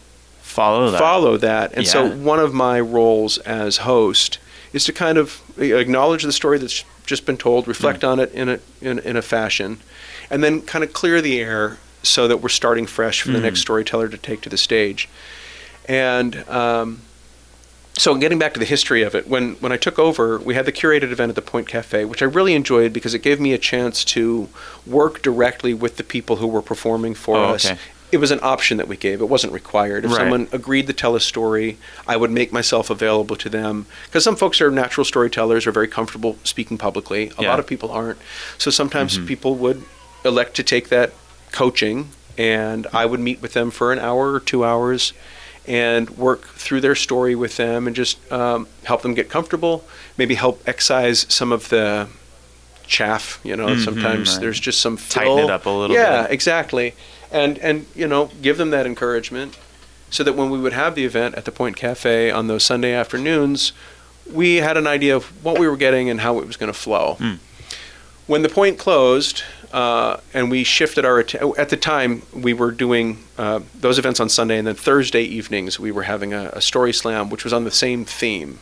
Follow 0.43 0.91
that. 0.93 0.99
follow 1.01 1.37
that. 1.39 1.73
And 1.75 1.87
so 1.87 2.09
one 2.11 2.39
of 2.39 2.55
my 2.55 2.79
roles 2.79 3.39
as 3.39 3.79
host 3.79 4.39
is 4.73 4.85
to 4.85 4.93
kind 4.93 5.19
of 5.19 5.41
acknowledge 5.59 6.23
the 6.23 6.33
story 6.33 6.59
that's 6.59 6.85
just 7.07 7.27
been 7.27 7.37
told, 7.37 7.67
reflect 7.67 8.01
Mm. 8.03 8.09
on 8.09 8.21
it 8.21 8.33
in 8.33 8.49
a 8.49 8.59
in, 8.81 8.99
in 9.01 9.17
a 9.17 9.23
fashion, 9.23 9.79
and 10.31 10.43
then 10.45 10.63
kind 10.63 10.85
of 10.85 10.93
clear 10.93 11.21
the 11.21 11.41
air 11.41 11.79
so 12.03 12.29
that 12.29 12.37
we're 12.39 12.49
starting 12.51 12.87
fresh 12.87 13.23
for 13.23 13.31
the 13.33 13.39
Mm. 13.39 13.43
next 13.43 13.61
storyteller 13.61 14.09
to 14.09 14.17
take 14.19 14.41
to 14.43 14.49
the 14.49 14.57
stage. 14.57 15.09
And 15.89 16.49
um, 16.49 17.01
so 17.97 18.15
getting 18.17 18.39
back 18.39 18.55
to 18.55 18.61
the 18.61 18.67
history 18.67 19.03
of 19.03 19.15
it, 19.15 19.29
when 19.29 19.55
when 19.57 19.73
I 19.73 19.77
took 19.77 19.99
over, 19.99 20.39
we 20.39 20.55
had 20.55 20.67
the 20.67 20.73
curated 20.73 21.13
event 21.13 21.31
at 21.31 21.37
the 21.37 21.43
Point 21.43 21.69
Cafe, 21.69 22.05
which 22.05 22.23
I 22.23 22.27
really 22.27 22.55
enjoyed 22.55 22.93
because 22.93 23.15
it 23.15 23.21
gave 23.21 23.41
me 23.41 23.53
a 23.53 23.59
chance 23.59 24.05
to 24.07 24.49
work 24.87 25.23
directly 25.23 25.75
with 25.75 25.97
the 25.97 26.05
people 26.05 26.37
who 26.37 26.47
were 26.47 26.63
performing 26.63 27.15
for 27.15 27.37
Oh, 27.37 27.55
us. 27.55 27.67
okay. 27.67 27.79
It 28.13 28.19
was 28.19 28.31
an 28.31 28.39
option 28.43 28.77
that 28.79 28.87
we 28.89 28.97
gave; 28.97 29.21
it 29.21 29.29
wasn't 29.29 29.53
required. 29.53 30.05
If 30.05 30.11
Right. 30.13 30.19
someone 30.19 30.49
agreed 30.53 30.87
to 30.89 30.93
tell 30.93 31.17
a 31.17 31.21
story, 31.21 31.79
I 32.07 32.17
would 32.17 32.31
make 32.31 32.53
myself 32.53 32.91
available 32.91 33.35
to 33.37 33.49
them 33.49 33.87
because 34.07 34.23
some 34.25 34.37
folks 34.37 34.61
are 34.61 34.71
natural 34.71 35.05
storytellers, 35.05 35.67
are 35.67 35.73
very 35.73 35.89
comfortable 35.89 36.37
speaking 36.45 36.79
publicly. 36.79 37.33
A 37.39 37.43
Yeah. 37.43 37.49
lot 37.51 37.59
of 37.59 37.67
people 37.67 37.91
aren't. 37.91 38.19
So 38.59 38.71
sometimes 38.71 39.19
Mhm. 39.19 39.27
people 39.27 39.55
would 39.57 39.83
elect 40.25 40.55
to 40.57 40.63
take 40.63 40.89
that 40.91 41.13
coaching, 41.53 42.09
and 42.39 42.87
I 42.93 43.05
would 43.07 43.21
meet 43.21 43.41
with 43.43 43.53
them 43.53 43.71
for 43.71 43.93
an 43.93 43.99
hour 43.99 44.33
or 44.33 44.41
two 44.41 44.65
hours 44.65 45.13
and 45.67 46.11
work 46.11 46.47
through 46.49 46.81
their 46.81 46.95
story 46.95 47.35
with 47.35 47.57
them 47.57 47.87
and 47.87 47.97
just 47.97 48.19
um, 48.33 48.67
help 48.85 49.03
them 49.03 49.15
get 49.15 49.29
comfortable, 49.31 49.85
maybe 50.19 50.35
help 50.35 50.63
excise 50.69 51.27
some 51.33 51.53
of 51.53 51.69
the 51.71 52.07
chaff. 52.87 53.41
You 53.43 53.57
know, 53.57 53.69
Mhm, 53.69 53.85
sometimes 53.85 54.33
right. 54.33 54.41
there's 54.43 54.61
just 54.61 54.81
some 54.81 54.97
fill. 54.97 55.23
Tighten 55.37 55.39
it 55.45 55.51
up 55.51 55.67
a 55.67 55.71
little 55.71 55.97
yeah, 55.97 56.23
bit. 56.23 56.33
exactly. 56.33 56.95
And 57.33 57.59
and 57.59 57.87
you 57.95 58.07
know, 58.07 58.31
give 58.43 58.59
them 58.59 58.71
that 58.71 58.87
encouragement 58.87 59.57
so 60.11 60.23
that 60.23 60.35
when 60.35 60.51
we 60.51 60.59
would 60.59 60.73
have 60.75 60.95
the 60.95 61.05
event 61.05 61.35
at 61.35 61.45
the 61.45 61.51
Point 61.53 61.77
Cafe 61.77 62.31
on 62.31 62.47
those 62.47 62.63
Sunday 62.63 62.93
afternoons, 62.93 63.73
we 64.31 64.57
had 64.57 64.77
an 64.77 64.87
idea 64.87 65.17
of 65.17 65.25
what 65.45 65.59
we 65.59 65.67
were 65.67 65.77
getting 65.77 66.09
and 66.11 66.21
how 66.21 66.39
it 66.39 66.47
was 66.47 66.57
going 66.57 66.73
to 66.73 66.79
flow. 66.79 67.17
Mm. 67.19 67.39
When 68.27 68.43
the 68.43 68.49
point 68.49 68.79
closed, 68.79 69.43
uh, 69.75 70.21
and 70.33 70.51
we 70.51 70.65
shifted 70.65 71.05
our 71.05 71.19
att- 71.19 71.59
at 71.59 71.69
the 71.69 71.77
time 71.77 72.23
we 72.33 72.53
were 72.55 72.71
doing 72.71 73.19
uh, 73.39 73.61
those 73.81 73.99
events 73.99 74.21
on 74.21 74.29
Sunday, 74.29 74.57
and 74.59 74.67
then 74.67 74.75
Thursday 74.77 75.23
evenings 75.39 75.79
we 75.81 75.91
were 75.93 76.05
having 76.05 76.33
a, 76.33 76.51
a 76.55 76.61
story 76.61 76.93
slam, 76.93 77.29
which 77.31 77.45
was 77.45 77.53
on 77.53 77.65
the 77.65 77.71
same 77.71 78.05
theme. 78.05 78.59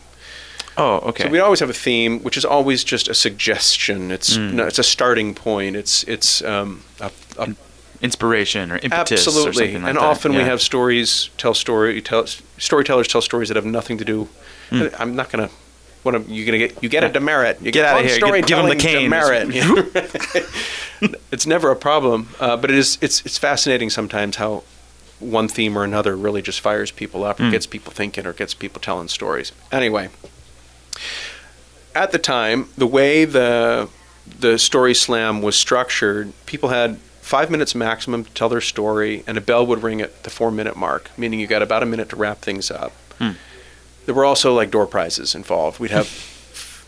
Oh, 0.78 0.96
okay. 1.10 1.24
So 1.24 1.30
we 1.30 1.38
always 1.38 1.60
have 1.60 1.68
a 1.70 1.74
theme, 1.88 2.20
which 2.24 2.36
is 2.38 2.44
always 2.46 2.82
just 2.82 3.08
a 3.08 3.14
suggestion. 3.14 4.10
It's 4.10 4.36
Mm. 4.38 4.52
no, 4.54 4.66
it's 4.66 4.78
a 4.78 4.82
starting 4.96 5.34
point. 5.34 5.76
It's 5.76 6.02
it's 6.04 6.42
um, 6.42 6.82
a, 7.00 7.10
a 7.38 7.54
Inspiration 8.00 8.72
or 8.72 8.78
impetus 8.82 9.26
or 9.26 9.30
Absolutely, 9.30 9.52
something 9.52 9.82
like 9.82 9.90
and 9.90 9.98
that. 9.98 10.04
often 10.04 10.32
we 10.34 10.42
have 10.42 10.60
stories 10.60 11.30
tell 11.38 11.54
story 11.54 12.00
tell 12.02 12.26
storytellers 12.58 13.06
tell 13.06 13.22
stories 13.22 13.48
that 13.48 13.56
have 13.56 13.70
nothing 13.78 13.98
to 13.98 14.04
do. 14.04 14.28
Mm. 14.70 14.92
I'm 14.98 15.14
not 15.14 15.30
going 15.30 15.46
to 15.48 15.54
what 16.02 16.14
am 16.14 16.24
you 16.28 16.44
gonna 16.44 16.58
get? 16.58 16.82
You 16.82 16.88
get 16.88 17.04
a 17.04 17.08
demerit. 17.08 17.60
You 17.60 17.70
Get 17.72 17.84
outta 17.84 17.96
one 17.96 18.04
here. 18.04 18.18
Give- 18.18 18.46
give 18.46 18.58
'em 18.58 18.68
the 18.68 18.76
canes. 18.76 19.02
demerit. 19.02 20.46
it's 21.32 21.46
never 21.46 21.70
a 21.70 21.76
problem, 21.76 22.28
uh, 22.40 22.56
but 22.56 22.70
it 22.70 22.76
is. 22.76 22.98
It's 23.00 23.24
it's 23.24 23.38
fascinating 23.38 23.90
sometimes 23.90 24.36
how 24.36 24.64
one 25.20 25.46
theme 25.48 25.78
or 25.78 25.84
another 25.84 26.16
really 26.16 26.42
just 26.42 26.60
fires 26.60 26.90
people 26.90 27.22
up 27.24 27.38
or 27.40 27.48
gets 27.50 27.66
people 27.66 27.92
thinking 27.92 28.26
or 28.26 28.32
gets 28.32 28.54
people 28.54 28.80
telling 28.80 29.06
stories. 29.06 29.52
Anyway, 29.70 30.08
at 31.94 32.10
the 32.12 32.18
time, 32.18 32.68
the 32.76 32.86
way 32.86 33.24
the 33.24 33.88
the 34.38 34.58
story 34.58 34.94
slam 34.94 35.42
was 35.42 35.56
structured, 35.56 36.32
people 36.46 36.70
had 36.70 36.98
five 37.20 37.50
minutes 37.50 37.74
maximum 37.74 38.24
to 38.24 38.30
tell 38.32 38.48
their 38.48 38.60
story, 38.60 39.22
and 39.26 39.38
a 39.38 39.40
bell 39.40 39.64
would 39.66 39.82
ring 39.82 40.00
at 40.00 40.24
the 40.24 40.30
four 40.30 40.50
minute 40.50 40.76
mark, 40.76 41.10
meaning 41.16 41.38
you 41.38 41.46
got 41.46 41.62
about 41.62 41.82
a 41.82 41.86
minute 41.86 42.08
to 42.08 42.16
wrap 42.16 42.38
things 42.38 42.70
up. 42.70 42.92
There 44.06 44.14
were 44.14 44.24
also 44.24 44.54
like 44.54 44.70
door 44.70 44.86
prizes 44.86 45.34
involved. 45.34 45.78
We'd 45.80 45.90
have 45.92 46.08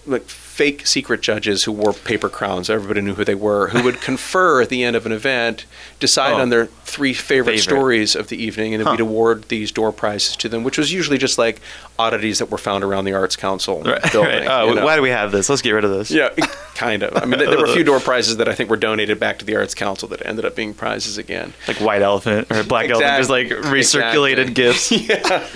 like 0.06 0.24
fake 0.24 0.86
secret 0.86 1.20
judges 1.20 1.64
who 1.64 1.72
wore 1.72 1.92
paper 1.92 2.28
crowns. 2.28 2.68
Everybody 2.70 3.00
knew 3.00 3.14
who 3.14 3.24
they 3.24 3.34
were. 3.34 3.68
Who 3.70 3.82
would 3.82 4.00
confer 4.02 4.60
at 4.62 4.68
the 4.68 4.84
end 4.84 4.94
of 4.94 5.04
an 5.06 5.10
event, 5.12 5.64
decide 5.98 6.34
Oh. 6.34 6.40
on 6.42 6.50
their 6.50 6.66
three 6.84 7.12
favorite, 7.14 7.54
Favorite. 7.58 7.62
stories 7.62 8.14
of 8.14 8.28
the 8.28 8.36
evening, 8.36 8.72
and 8.74 8.84
then 8.84 8.92
we'd 8.92 9.00
award 9.00 9.44
these 9.48 9.72
door 9.72 9.90
prizes 9.90 10.36
to 10.36 10.48
them, 10.48 10.62
which 10.62 10.78
was 10.78 10.92
usually 10.92 11.18
just 11.18 11.38
like 11.38 11.60
oddities 11.98 12.38
that 12.38 12.50
were 12.50 12.58
found 12.58 12.84
around 12.84 13.04
the 13.04 13.14
Arts 13.14 13.34
Council 13.34 13.82
Right. 13.82 14.00
building. 14.12 14.46
Oh, 14.46 14.68
you 14.68 14.74
know? 14.76 14.84
why 14.84 14.94
do 14.94 15.02
we 15.02 15.10
have 15.10 15.32
this? 15.32 15.48
Let's 15.48 15.62
get 15.62 15.72
rid 15.72 15.84
of 15.84 15.90
this. 15.90 16.10
Yeah, 16.10 16.28
kind 16.74 17.02
of. 17.02 17.16
I 17.16 17.24
mean, 17.24 17.40
there 17.40 17.56
were 17.58 17.64
a 17.64 17.72
few 17.72 17.82
door 17.90 17.98
prizes 17.98 18.36
that 18.36 18.48
I 18.48 18.54
think 18.54 18.70
were 18.70 18.76
donated 18.76 19.18
back 19.18 19.38
to 19.40 19.44
the 19.44 19.56
Arts 19.56 19.74
Council 19.74 20.06
that 20.10 20.24
ended 20.24 20.44
up 20.44 20.54
being 20.54 20.74
prizes 20.74 21.18
again. 21.18 21.54
Like 21.66 21.78
white 21.80 22.02
elephant 22.02 22.52
or 22.52 22.62
black 22.62 22.90
elephant, 22.90 23.16
just 23.16 23.30
like 23.30 23.48
recirculated 23.48 24.50
Exactly. 24.56 25.06
gifts. 25.06 25.50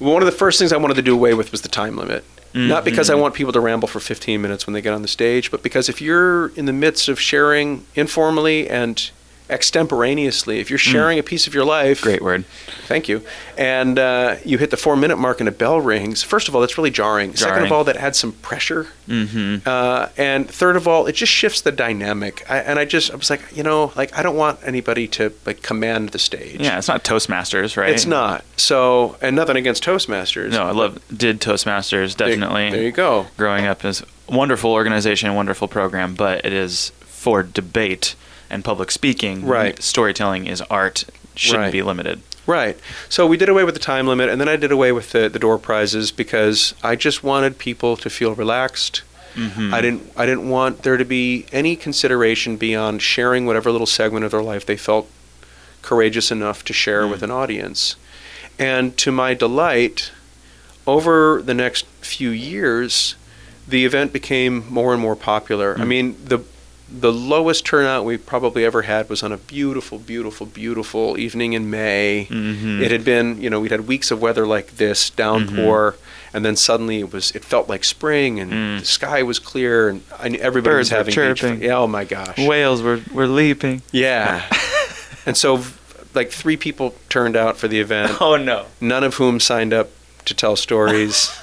One 0.00 0.20
of 0.22 0.26
the 0.26 0.32
first 0.32 0.58
things 0.58 0.72
I 0.72 0.76
wanted 0.78 0.94
to 0.94 1.02
do 1.02 1.14
away 1.14 1.34
with 1.34 1.52
was 1.52 1.60
the 1.62 1.68
time 1.68 1.96
limit. 1.96 2.24
Not 2.52 2.84
because 2.84 3.08
I 3.08 3.12
Mm-hmm. 3.12 3.22
want 3.22 3.34
people 3.34 3.52
to 3.52 3.60
ramble 3.60 3.86
for 3.86 4.00
15 4.00 4.42
minutes 4.42 4.66
when 4.66 4.74
they 4.74 4.80
get 4.80 4.92
on 4.92 5.02
the 5.02 5.08
stage, 5.08 5.52
but 5.52 5.62
because 5.62 5.88
if 5.88 6.02
you're 6.02 6.48
in 6.56 6.64
the 6.66 6.72
midst 6.72 7.08
of 7.08 7.20
sharing 7.20 7.86
informally 7.94 8.68
and 8.68 9.08
extemporaneously, 9.50 10.60
if 10.60 10.70
you're 10.70 10.78
sharing 10.78 11.18
a 11.18 11.22
piece 11.22 11.46
of 11.46 11.54
your 11.54 11.64
life, 11.64 12.00
Mm. 12.00 12.02
Great 12.02 12.22
word. 12.22 12.44
Thank 12.86 13.08
you. 13.08 13.22
And 13.56 13.98
uh, 13.98 14.36
you 14.44 14.58
hit 14.58 14.70
the 14.70 14.76
four 14.76 14.96
minute 14.96 15.16
mark 15.16 15.40
and 15.40 15.48
a 15.48 15.52
bell 15.52 15.80
rings. 15.80 16.22
First 16.22 16.48
of 16.48 16.54
all, 16.54 16.60
that's 16.60 16.76
really 16.78 16.90
jarring. 16.90 17.34
Second 17.34 17.64
of 17.64 17.72
all, 17.72 17.84
that 17.84 17.96
adds 17.96 18.18
some 18.18 18.32
pressure. 18.32 18.88
Mm-hmm. 19.08 19.68
Uh, 19.68 20.08
and 20.16 20.48
third 20.48 20.76
of 20.76 20.86
all, 20.88 21.06
it 21.06 21.12
just 21.12 21.32
shifts 21.32 21.60
the 21.60 21.72
dynamic. 21.72 22.44
I, 22.50 22.58
and 22.58 22.78
I 22.78 22.84
just, 22.84 23.10
I 23.10 23.16
was 23.16 23.30
like, 23.30 23.42
you 23.54 23.62
know, 23.62 23.92
like 23.96 24.16
I 24.16 24.22
don't 24.22 24.36
want 24.36 24.60
anybody 24.64 25.08
to 25.08 25.32
like 25.46 25.62
command 25.62 26.10
the 26.10 26.18
stage. 26.18 26.60
Yeah, 26.60 26.78
it's 26.78 26.88
not 26.88 27.04
Toastmasters, 27.04 27.76
right? 27.76 27.90
It's 27.90 28.06
not. 28.06 28.44
So, 28.56 29.16
and 29.20 29.36
nothing 29.36 29.56
against 29.56 29.84
Toastmasters. 29.84 30.50
No, 30.52 30.64
I 30.64 30.72
love 30.72 31.00
did 31.16 31.40
Toastmasters 31.40 32.16
definitely. 32.16 32.70
There, 32.70 32.82
you 32.82 32.92
go. 32.92 33.26
Growing 33.36 33.66
up 33.66 33.84
is 33.84 34.02
wonderful 34.28 34.72
organization, 34.72 35.28
and 35.28 35.36
wonderful 35.36 35.68
program, 35.68 36.14
but 36.14 36.44
it 36.44 36.52
is 36.52 36.90
for 37.00 37.42
debate 37.42 38.14
and 38.50 38.64
public 38.64 38.90
speaking. 38.90 39.46
Right. 39.46 39.80
Storytelling 39.82 40.46
is 40.46 40.60
art. 40.62 41.04
Shouldn't 41.36 41.62
Right. 41.64 41.72
be 41.72 41.82
limited. 41.82 42.20
Right. 42.46 42.76
So 43.08 43.26
we 43.26 43.36
did 43.36 43.48
away 43.48 43.64
with 43.64 43.74
the 43.74 43.80
time 43.80 44.06
limit, 44.06 44.28
and 44.28 44.40
then 44.40 44.48
I 44.48 44.56
did 44.56 44.72
away 44.72 44.92
with 44.92 45.10
the, 45.12 45.28
the 45.28 45.38
door 45.38 45.58
prizes 45.58 46.10
because 46.10 46.74
I 46.82 46.96
just 46.96 47.22
wanted 47.22 47.58
people 47.58 47.96
to 47.98 48.10
feel 48.10 48.34
relaxed. 48.34 49.02
Mm-hmm. 49.36 49.72
I 49.72 49.80
didn't. 49.80 50.12
I 50.16 50.26
didn't 50.26 50.48
want 50.48 50.82
there 50.82 50.96
to 50.96 51.04
be 51.04 51.46
any 51.52 51.76
consideration 51.76 52.56
beyond 52.56 53.00
sharing 53.02 53.46
whatever 53.46 53.70
little 53.70 53.86
segment 53.86 54.24
of 54.24 54.32
their 54.32 54.42
life 54.42 54.66
they 54.66 54.76
felt 54.76 55.08
courageous 55.82 56.32
enough 56.32 56.64
to 56.64 56.72
share 56.72 57.02
Mm. 57.04 57.10
with 57.12 57.22
an 57.22 57.30
audience. 57.30 57.94
And 58.58 58.96
to 58.98 59.12
my 59.12 59.32
delight, 59.34 60.10
over 60.86 61.40
the 61.42 61.54
next 61.54 61.86
few 62.00 62.30
years, 62.30 63.14
the 63.68 63.84
event 63.84 64.12
became 64.12 64.64
more 64.68 64.92
and 64.92 65.00
more 65.00 65.14
popular. 65.16 65.76
Mm. 65.76 65.80
I 65.80 65.84
mean, 65.84 66.16
the 66.24 66.40
the 66.92 67.12
lowest 67.12 67.64
turnout 67.64 68.04
we 68.04 68.16
probably 68.16 68.64
ever 68.64 68.82
had 68.82 69.08
was 69.08 69.22
on 69.22 69.30
a 69.32 69.36
beautiful, 69.36 69.98
beautiful, 69.98 70.46
beautiful 70.46 71.16
evening 71.18 71.52
in 71.52 71.70
May. 71.70 72.26
Mhm. 72.30 72.80
It 72.82 72.90
had 72.90 73.04
been, 73.04 73.40
you 73.40 73.48
know, 73.48 73.60
we'd 73.60 73.70
had 73.70 73.86
weeks 73.86 74.10
of 74.10 74.20
weather 74.20 74.46
like 74.46 74.76
this, 74.76 75.08
downpour, 75.10 75.94
and 76.34 76.44
then 76.44 76.56
suddenly 76.56 76.98
it 77.00 77.12
was, 77.12 77.30
it 77.32 77.44
felt 77.44 77.68
like 77.68 77.84
spring, 77.84 78.40
and 78.40 78.52
Mm. 78.52 78.78
the 78.80 78.84
sky 78.86 79.22
was 79.22 79.38
clear, 79.38 79.88
and 79.88 80.02
I 80.18 80.28
everybody 80.30 80.74
Birds 80.74 80.88
was 80.88 80.92
were 80.92 80.96
having 80.96 81.10
beach 81.32 81.40
chirping. 81.40 81.62
Yeah, 81.62 81.78
oh 81.78 81.86
my 81.86 82.04
gosh. 82.04 82.36
Whales 82.38 82.82
were, 82.82 83.00
were 83.12 83.26
leaping. 83.28 83.82
Yeah. 83.92 84.42
and 85.26 85.36
so, 85.36 85.62
like, 86.14 86.30
three 86.32 86.56
people 86.56 86.94
turned 87.08 87.36
out 87.36 87.56
for 87.56 87.68
the 87.68 87.78
event, 87.80 88.20
Oh 88.20 88.36
no. 88.36 88.66
none 88.80 89.04
of 89.04 89.14
whom 89.14 89.38
signed 89.38 89.72
up 89.72 89.90
to 90.24 90.34
tell 90.34 90.56
stories. 90.56 91.30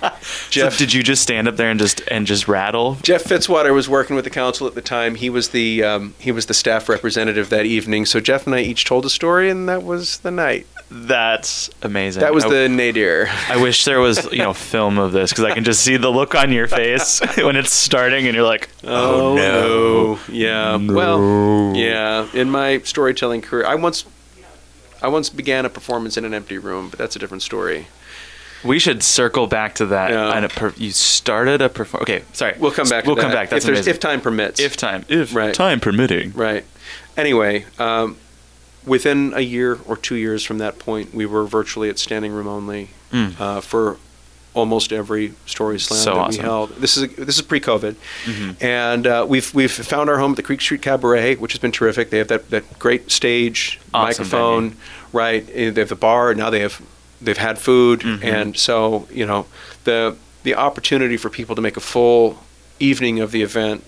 Jeff, 0.50 0.74
so 0.74 0.78
did 0.78 0.92
you 0.92 1.02
just 1.02 1.22
stand 1.22 1.48
up 1.48 1.56
there 1.56 1.70
and 1.70 1.78
just 1.78 2.02
and 2.10 2.26
just 2.26 2.48
rattle? 2.48 2.96
Jeff 3.02 3.24
Fitzwater 3.24 3.72
was 3.74 3.88
working 3.88 4.16
with 4.16 4.24
the 4.24 4.30
council 4.30 4.66
at 4.66 4.74
the 4.74 4.82
time. 4.82 5.14
He 5.14 5.30
was 5.30 5.50
the 5.50 5.82
um, 5.84 6.14
he 6.18 6.32
was 6.32 6.46
the 6.46 6.54
staff 6.54 6.88
representative 6.88 7.50
that 7.50 7.66
evening. 7.66 8.06
So 8.06 8.20
Jeff 8.20 8.46
and 8.46 8.54
I 8.54 8.60
each 8.60 8.84
told 8.84 9.04
a 9.04 9.10
story, 9.10 9.50
and 9.50 9.68
that 9.68 9.82
was 9.82 10.18
the 10.18 10.30
night. 10.30 10.66
That's 10.90 11.68
amazing. 11.82 12.20
That 12.20 12.32
was 12.32 12.44
I, 12.44 12.48
the 12.48 12.68
nadir. 12.68 13.28
I 13.48 13.60
wish 13.60 13.84
there 13.84 14.00
was 14.00 14.30
you 14.32 14.38
know 14.38 14.52
film 14.52 14.98
of 14.98 15.12
this 15.12 15.30
because 15.30 15.44
I 15.44 15.52
can 15.52 15.64
just 15.64 15.82
see 15.82 15.96
the 15.96 16.10
look 16.10 16.34
on 16.34 16.52
your 16.52 16.68
face 16.68 17.20
when 17.36 17.56
it's 17.56 17.72
starting 17.72 18.26
and 18.26 18.34
you're 18.34 18.44
like, 18.44 18.68
Oh, 18.84 19.34
no. 19.34 20.18
Yeah. 20.32 20.76
Well, 20.76 21.74
yeah. 21.74 22.28
In 22.32 22.50
my 22.50 22.78
storytelling 22.80 23.42
career, 23.42 23.66
I 23.66 23.74
once 23.74 24.04
I 25.02 25.08
once 25.08 25.28
began 25.28 25.64
a 25.64 25.70
performance 25.70 26.16
in 26.16 26.24
an 26.24 26.32
empty 26.34 26.58
room, 26.58 26.88
but 26.88 26.98
that's 26.98 27.16
a 27.16 27.18
different 27.18 27.42
story. 27.42 27.88
We 28.66 28.78
should 28.78 29.02
circle 29.02 29.46
back 29.46 29.76
to 29.76 29.86
that. 29.86 30.10
Yeah. 30.10 30.32
And 30.32 30.44
a 30.44 30.48
per- 30.48 30.74
you 30.76 30.90
started 30.92 31.62
a 31.62 31.68
perform. 31.68 32.02
Okay, 32.02 32.22
sorry. 32.32 32.56
We'll 32.58 32.70
come 32.72 32.88
back. 32.88 33.06
We'll 33.06 33.16
come 33.16 33.30
that. 33.30 33.34
back. 33.34 33.50
That's 33.50 33.64
if, 33.64 33.66
there's, 33.66 33.78
amazing. 33.78 33.94
if 33.94 34.00
time 34.00 34.20
permits. 34.20 34.60
if 34.60 34.76
time, 34.76 35.04
if 35.08 35.34
Right. 35.34 35.54
time 35.54 35.80
permitting. 35.80 36.32
Right. 36.32 36.64
Anyway, 37.16 37.64
um, 37.78 38.16
within 38.84 39.32
a 39.34 39.40
year 39.40 39.78
or 39.86 39.96
two 39.96 40.16
years 40.16 40.44
from 40.44 40.58
that 40.58 40.78
point, 40.78 41.14
we 41.14 41.26
were 41.26 41.44
virtually 41.46 41.88
at 41.88 41.98
standing 41.98 42.32
room 42.32 42.46
only 42.48 42.90
Mm. 43.12 43.40
uh, 43.40 43.60
for 43.60 43.96
almost 44.54 44.90
every 44.92 45.32
story 45.44 45.78
slam 45.78 46.00
So 46.00 46.10
that 46.14 46.18
awesome. 46.20 46.42
we 46.42 46.44
held. 46.44 46.76
This 46.80 46.96
is 46.96 47.08
this 47.16 47.36
is 47.36 47.42
pre-COVID, 47.42 47.94
Mhm. 48.24 48.62
and 48.62 49.06
uh, 49.06 49.24
we've 49.28 49.52
we've 49.54 49.70
found 49.70 50.08
our 50.10 50.18
home 50.18 50.30
at 50.32 50.36
the 50.36 50.42
Creek 50.42 50.60
Street 50.62 50.80
Cabaret, 50.82 51.34
which 51.36 51.52
has 51.52 51.58
been 51.60 51.72
terrific. 51.72 52.08
They 52.10 52.18
have 52.18 52.28
that, 52.28 52.50
that 52.50 52.78
great 52.78 53.10
stage, 53.10 53.78
Awesome 53.92 54.24
microphone, 54.24 54.76
right? 55.12 55.46
eh, 55.54 55.70
They 55.70 55.80
have 55.82 55.90
the 55.90 55.94
bar. 55.94 56.34
Now 56.34 56.48
they 56.50 56.60
have 56.60 56.80
they've 57.20 57.38
had 57.38 57.58
food, 57.58 58.00
Mhm. 58.00 58.24
and 58.24 58.56
so 58.58 59.08
you 59.12 59.26
know 59.26 59.46
the 59.84 60.16
the 60.42 60.54
opportunity 60.54 61.16
for 61.16 61.28
people 61.30 61.56
to 61.56 61.62
make 61.62 61.76
a 61.76 61.80
full 61.80 62.44
evening 62.78 63.18
of 63.20 63.32
the 63.32 63.42
event 63.42 63.82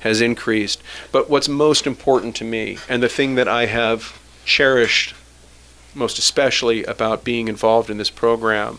has 0.00 0.20
increased. 0.20 0.82
But 1.10 1.30
what's 1.30 1.48
most 1.48 1.86
important 1.86 2.34
to 2.36 2.44
me, 2.44 2.76
and 2.88 3.02
the 3.02 3.08
thing 3.08 3.36
that 3.36 3.48
I 3.48 3.66
have 3.66 4.12
cherished 4.44 5.14
most 5.94 6.18
especially 6.18 6.84
about 6.84 7.22
being 7.22 7.48
involved 7.48 7.88
in 7.90 7.98
this 7.98 8.10
program, 8.10 8.78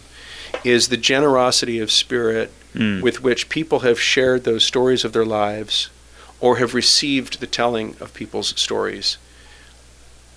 is 0.63 0.88
the 0.89 0.98
generosity 0.98 1.80
of 1.80 1.92
spirit 1.92 2.52
Mm. 2.76 3.02
with 3.02 3.22
which 3.22 3.50
people 3.50 3.80
have 3.82 4.00
shared 4.02 4.44
those 4.44 4.63
stories 4.66 5.06
of 5.06 5.13
their 5.13 5.26
lives 5.26 5.89
or 6.39 6.58
have 6.58 6.74
received 6.74 7.39
the 7.39 7.46
telling 7.48 7.96
of 8.00 8.13
people's 8.16 8.54
stories. 8.60 9.18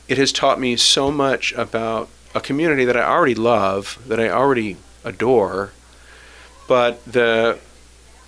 It 0.06 0.18
has 0.18 0.32
taught 0.32 0.60
me 0.60 0.76
so 0.76 1.10
much 1.10 1.52
about 1.56 2.08
a 2.36 2.40
community 2.40 2.84
that 2.84 2.96
I 2.96 3.02
already 3.02 3.34
love, 3.34 3.98
that 4.06 4.20
I 4.20 4.28
already 4.28 4.76
adore, 5.04 5.72
but 6.68 7.04
the 7.10 7.58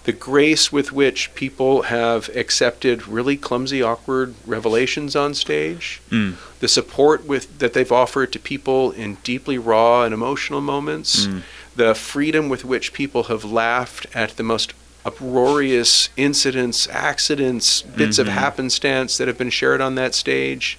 the 0.04 0.12
grace 0.12 0.72
with 0.72 0.90
which 0.90 1.34
people 1.34 1.82
have 1.82 2.30
accepted 2.34 3.06
really 3.06 3.36
clumsy, 3.36 3.82
awkward 3.82 4.34
revelations 4.46 5.14
on 5.14 5.34
stage, 5.34 6.00
Mm. 6.10 6.36
the 6.60 6.68
support 6.68 7.26
with 7.26 7.58
that 7.58 7.74
they've 7.74 7.92
offered 7.92 8.32
to 8.32 8.38
people 8.38 8.90
in 8.92 9.18
deeply 9.22 9.58
raw 9.58 10.04
and 10.04 10.14
emotional 10.14 10.62
moments, 10.62 11.26
Mm. 11.26 11.42
the 11.76 11.94
freedom 11.94 12.48
with 12.48 12.64
which 12.64 12.94
people 12.94 13.24
have 13.24 13.44
laughed 13.44 14.06
at 14.14 14.38
the 14.38 14.42
most 14.42 14.72
uproarious 15.04 16.08
incidents, 16.16 16.88
accidents, 16.90 17.82
bits 17.82 18.18
of 18.18 18.26
Mhm. 18.28 18.30
happenstance 18.44 19.18
that 19.18 19.28
have 19.28 19.36
been 19.36 19.50
shared 19.50 19.82
on 19.82 19.94
that 19.96 20.14
stage 20.14 20.78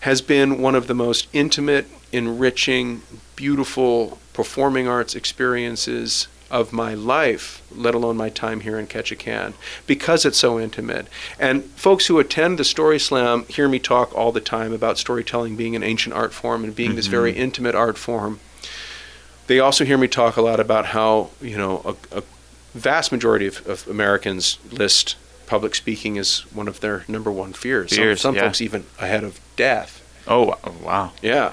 has 0.00 0.22
been 0.22 0.60
one 0.60 0.74
of 0.74 0.86
the 0.86 0.94
most 0.94 1.28
intimate, 1.32 1.86
enriching, 2.12 3.02
beautiful 3.36 4.18
performing 4.32 4.88
arts 4.88 5.14
experiences 5.14 6.28
of 6.50 6.72
my 6.72 6.94
life, 6.94 7.62
let 7.70 7.94
alone 7.94 8.16
my 8.16 8.28
time 8.28 8.60
here 8.60 8.78
in 8.78 8.86
Ketchikan, 8.86 9.52
because 9.86 10.24
it's 10.24 10.38
so 10.38 10.58
intimate. 10.58 11.06
And 11.38 11.64
folks 11.64 12.06
who 12.06 12.18
attend 12.18 12.58
the 12.58 12.64
Story 12.64 12.98
Slam 12.98 13.44
hear 13.46 13.68
me 13.68 13.78
talk 13.78 14.12
all 14.14 14.32
the 14.32 14.40
time 14.40 14.72
about 14.72 14.98
storytelling 14.98 15.54
being 15.54 15.76
an 15.76 15.82
ancient 15.82 16.14
art 16.14 16.32
form 16.32 16.64
and 16.64 16.74
being 16.74 16.96
this 16.96 17.06
mm-hmm. 17.06 17.12
very 17.12 17.32
intimate 17.32 17.74
art 17.74 17.96
form. 17.96 18.40
They 19.46 19.60
also 19.60 19.84
hear 19.84 19.98
me 19.98 20.08
talk 20.08 20.36
a 20.36 20.42
lot 20.42 20.60
about 20.60 20.86
how, 20.86 21.30
you 21.40 21.56
know, 21.56 21.96
a, 22.12 22.18
a 22.18 22.22
vast 22.74 23.12
majority 23.12 23.46
of, 23.46 23.66
of 23.66 23.86
Americans 23.88 24.58
list 24.70 25.16
public 25.46 25.74
speaking 25.74 26.18
as 26.18 26.40
one 26.52 26.68
of 26.68 26.80
their 26.80 27.04
number 27.08 27.30
one 27.30 27.52
fears. 27.52 27.90
Some- 27.90 27.96
Fears, 27.96 28.20
some 28.20 28.34
yeah. 28.34 28.42
folks 28.42 28.60
even 28.60 28.86
ahead 28.98 29.24
of 29.24 29.40
death. 29.64 29.92
Oh 30.26 30.56
wow. 30.82 31.12
Yeah. 31.22 31.52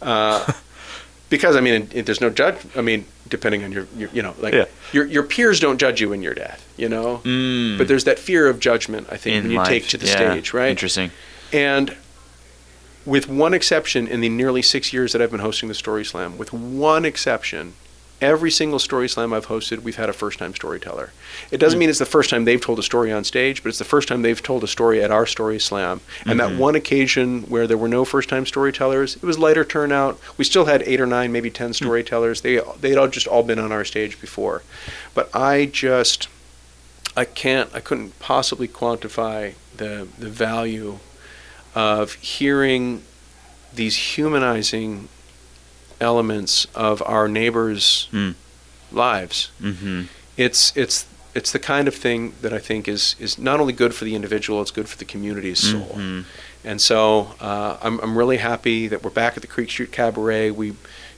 Uh, 0.00 0.50
because 1.30 1.54
I 1.56 1.60
mean, 1.60 1.74
it, 1.82 1.94
it- 1.94 2.06
there's 2.06 2.20
no 2.20 2.30
judge. 2.30 2.56
I 2.76 2.80
mean, 2.80 3.04
depending 3.28 3.62
on 3.64 3.72
your, 3.72 3.86
your 3.96 4.08
you 4.12 4.22
know, 4.22 4.34
like 4.40 4.54
Yeah. 4.54 4.64
your 4.92 5.04
your 5.06 5.22
peers 5.22 5.60
don't 5.60 5.78
judge 5.78 6.00
you 6.00 6.12
in 6.12 6.22
your 6.22 6.34
death, 6.34 6.60
you 6.76 6.88
know. 6.88 7.20
Mm. 7.24 7.76
But 7.78 7.88
there's 7.88 8.04
that 8.04 8.18
fear 8.18 8.48
of 8.48 8.58
judgment. 8.60 9.06
I 9.10 9.16
think 9.16 9.36
In 9.36 9.42
when 9.44 9.50
you 9.52 9.58
life, 9.58 9.68
take 9.68 9.86
to 9.88 9.98
the 9.98 10.06
yeah. 10.06 10.16
stage, 10.16 10.52
right? 10.54 10.70
Interesting. 10.70 11.10
And 11.52 11.96
with 13.04 13.28
one 13.28 13.52
exception, 13.54 14.06
in 14.06 14.20
the 14.20 14.28
nearly 14.28 14.62
six 14.62 14.92
years 14.92 15.12
that 15.12 15.20
I've 15.20 15.30
been 15.30 15.40
hosting 15.40 15.68
the 15.68 15.74
Story 15.74 16.04
Slam, 16.04 16.38
with 16.38 16.52
one 16.52 17.04
exception, 17.04 17.74
every 18.22 18.50
single 18.50 18.78
Story 18.78 19.08
Slam 19.08 19.32
I've 19.32 19.48
hosted, 19.48 19.80
we've 19.80 19.96
had 19.96 20.08
a 20.08 20.12
first 20.12 20.38
time 20.38 20.54
storyteller. 20.54 21.12
It 21.50 21.58
doesn't 21.58 21.78
mean 21.78 21.90
it's 21.90 21.98
the 21.98 22.06
first 22.06 22.30
time 22.30 22.44
they've 22.44 22.60
told 22.60 22.78
a 22.78 22.82
story 22.82 23.12
on 23.12 23.24
stage, 23.24 23.62
but 23.62 23.68
it's 23.68 23.78
the 23.78 23.84
first 23.84 24.08
time 24.08 24.22
they've 24.22 24.42
told 24.42 24.64
a 24.64 24.68
story 24.68 25.02
at 25.02 25.10
our 25.10 25.26
Story 25.26 25.58
Slam. 25.58 26.00
And 26.24 26.40
that 26.40 26.50
mm-hmm. 26.50 26.58
one 26.58 26.74
occasion 26.76 27.42
where 27.42 27.66
there 27.66 27.76
were 27.76 27.88
no 27.88 28.04
first 28.04 28.28
time 28.28 28.46
storytellers, 28.46 29.16
it 29.16 29.22
was 29.24 29.38
lighter 29.38 29.64
turnout. 29.64 30.18
We 30.38 30.44
still 30.44 30.66
had 30.66 30.82
eight 30.84 31.00
or 31.00 31.06
nine, 31.06 31.32
maybe 31.32 31.50
ten 31.50 31.70
mm. 31.70 31.74
storytellers. 31.74 32.40
They 32.40 32.60
they'd 32.80 32.96
all 32.96 33.08
just 33.08 33.26
all 33.26 33.42
been 33.42 33.58
on 33.58 33.72
our 33.72 33.84
stage 33.84 34.20
before. 34.20 34.62
But 35.14 35.34
I 35.34 35.66
just 35.66 36.28
I 37.16 37.24
can't 37.24 37.74
I 37.74 37.80
couldn't 37.80 38.18
possibly 38.20 38.68
quantify 38.68 39.54
the 39.76 40.06
the 40.18 40.30
value 40.30 41.00
of 41.74 42.14
hearing 42.14 43.02
these 43.74 43.96
humanizing 44.16 45.08
elements 46.02 46.66
of 46.74 47.02
our 47.06 47.28
neighbors' 47.28 48.08
Mm. 48.12 48.34
lives. 48.90 49.50
Mm-hmm. 49.60 50.02
It's 50.36 50.72
it's 50.76 51.06
it's 51.34 51.50
the 51.52 51.58
kind 51.58 51.88
of 51.88 51.94
thing 51.94 52.34
that 52.42 52.52
I 52.52 52.58
think 52.58 52.88
is 52.88 53.16
is 53.18 53.38
not 53.38 53.60
only 53.60 53.72
good 53.72 53.94
for 53.94 54.04
the 54.04 54.14
individual, 54.14 54.60
it's 54.60 54.70
good 54.70 54.88
for 54.88 54.98
the 54.98 55.04
community's 55.06 55.60
soul. 55.60 55.94
Mhm. 55.96 56.24
And 56.64 56.80
so 56.80 57.34
uh, 57.40 57.76
I'm 57.82 57.98
I'm 58.00 58.18
really 58.18 58.36
happy 58.38 58.88
that 58.88 59.02
we're 59.02 59.10
back 59.22 59.36
at 59.36 59.40
the 59.42 59.48
Creek 59.48 59.70
Street 59.70 59.92
Cabaret. 59.92 60.50
We, 60.50 60.66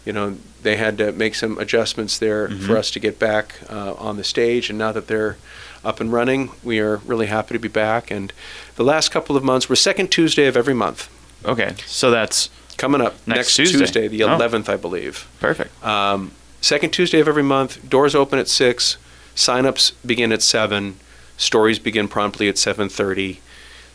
you 0.07 0.13
know, 0.13 0.37
they 0.63 0.77
had 0.77 0.99
to 0.99 1.13
make 1.13 1.35
some 1.35 1.59
adjustments 1.59 2.19
there 2.19 2.49
for 2.67 2.77
us 2.79 2.91
to 2.93 3.01
get 3.01 3.19
back 3.19 3.47
uh, 3.71 3.95
on 4.09 4.17
the 4.17 4.25
stage, 4.25 4.71
and 4.71 4.79
now 4.79 4.93
that 4.93 5.07
they're 5.07 5.37
up 5.85 6.01
and 6.01 6.11
running, 6.13 6.51
we 6.63 6.79
are 6.81 6.97
really 7.07 7.27
happy 7.27 7.53
to 7.55 7.59
be 7.59 7.69
back. 7.69 8.11
And 8.11 8.33
the 8.77 8.85
last 8.85 9.11
couple 9.13 9.37
of 9.37 9.43
months, 9.45 9.69
we're 9.69 9.77
second 9.77 10.09
Tuesday 10.11 10.47
of 10.47 10.57
every 10.57 10.75
month. 10.75 11.09
Okay, 11.45 11.75
so 11.87 12.11
that's 12.11 12.49
Coming 12.77 13.01
up 13.01 13.15
Next 13.27 13.59
next, 13.59 13.71
Tuesday. 13.71 14.09
the 14.09 14.25
Oh. 14.25 14.29
11th, 14.37 14.69
I 14.69 14.77
believe. 14.77 15.27
perfect. 15.41 15.85
Um, 15.85 16.33
second 16.61 16.91
Tuesday 16.91 17.21
of 17.21 17.29
every 17.29 17.43
month. 17.43 17.89
Doors 17.89 18.15
open 18.15 18.39
at 18.39 18.49
six. 18.49 18.97
Signups 19.37 19.93
begin 20.05 20.33
at 20.33 20.43
seven. 20.43 20.97
Stories 21.37 21.79
begin 21.79 22.09
promptly 22.09 22.49
at 22.49 22.57
7:30. 22.57 23.39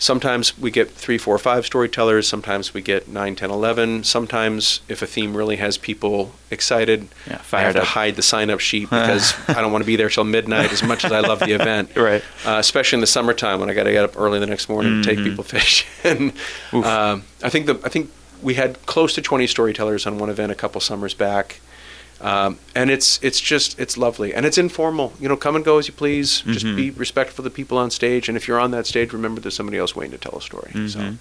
Sometimes 0.01 0.57
we 0.57 0.71
get 0.71 0.89
three, 0.91 1.17
four, 1.17 1.37
five 1.37 1.65
storytellers. 1.65 2.25
Sometimes 2.25 2.73
we 2.73 2.79
get 2.81 3.09
nine, 3.09 3.35
ten, 3.35 3.49
eleven. 3.51 4.01
Sometimes, 4.05 4.79
if 4.87 5.01
a 5.01 5.05
theme 5.05 5.35
really 5.35 5.57
has 5.57 5.77
people 5.77 6.31
excited, 6.49 7.09
Yeah, 7.27 7.33
I 7.33 7.35
have 7.37 7.45
fired 7.45 7.73
to 7.75 7.83
hide 7.83 8.15
the 8.15 8.21
sign-up 8.21 8.61
sheet 8.61 8.83
because 8.89 9.33
I 9.49 9.55
don't 9.61 9.73
want 9.73 9.81
to 9.83 9.85
be 9.87 9.97
there 9.97 10.07
till 10.09 10.23
midnight. 10.23 10.71
As 10.71 10.83
much 10.83 11.03
as 11.03 11.11
I 11.11 11.19
love 11.19 11.39
the 11.39 11.51
event, 11.51 11.89
Right. 11.97 12.23
Uh, 12.45 12.55
especially 12.59 12.95
in 12.97 13.01
the 13.01 13.07
summertime 13.07 13.59
when 13.59 13.69
I 13.69 13.73
got 13.73 13.83
to 13.83 13.91
get 13.91 14.05
up 14.05 14.17
early 14.17 14.39
the 14.39 14.47
next 14.47 14.69
morning 14.69 15.01
to 15.01 15.09
take 15.09 15.19
Mhm. 15.19 15.23
people 15.25 15.43
fishing. 15.57 16.31
um, 16.71 17.23
I 17.43 17.49
think 17.49 17.65
the 17.65 17.77
I 17.83 17.89
think 17.89 18.09
we 18.41 18.53
had 18.55 18.83
close 18.85 19.13
to 19.15 19.21
20 19.21 19.47
storytellers 19.47 20.05
on 20.07 20.17
one 20.17 20.29
event 20.29 20.51
a 20.51 20.55
couple 20.55 20.79
summers 20.81 21.13
back. 21.13 21.59
Um, 22.21 22.57
and 22.75 22.89
it's 22.91 23.17
it's 23.21 23.39
just 23.39 23.79
it's 23.79 23.95
lovely 23.97 24.33
and 24.33 24.45
it's 24.45 24.57
informal. 24.57 25.13
You 25.21 25.29
know, 25.29 25.37
come 25.37 25.55
and 25.55 25.63
go 25.63 25.77
as 25.77 25.87
you 25.87 25.93
please. 25.93 26.41
Just 26.41 26.65
Mhm. 26.65 26.75
be 26.75 26.91
respectful 26.91 27.45
of 27.45 27.51
the 27.51 27.55
people 27.55 27.77
on 27.77 27.91
stage, 27.91 28.27
and 28.27 28.35
if 28.35 28.45
you're 28.45 28.59
on 28.59 28.71
that 28.71 28.85
stage, 28.85 29.13
remember 29.13 29.39
there's 29.39 29.55
somebody 29.55 29.77
else 29.77 29.95
waiting 29.95 30.11
to 30.11 30.17
tell 30.17 30.37
a 30.37 30.41
story. 30.41 30.71
So 30.89 30.99
Mhm. 30.99 31.17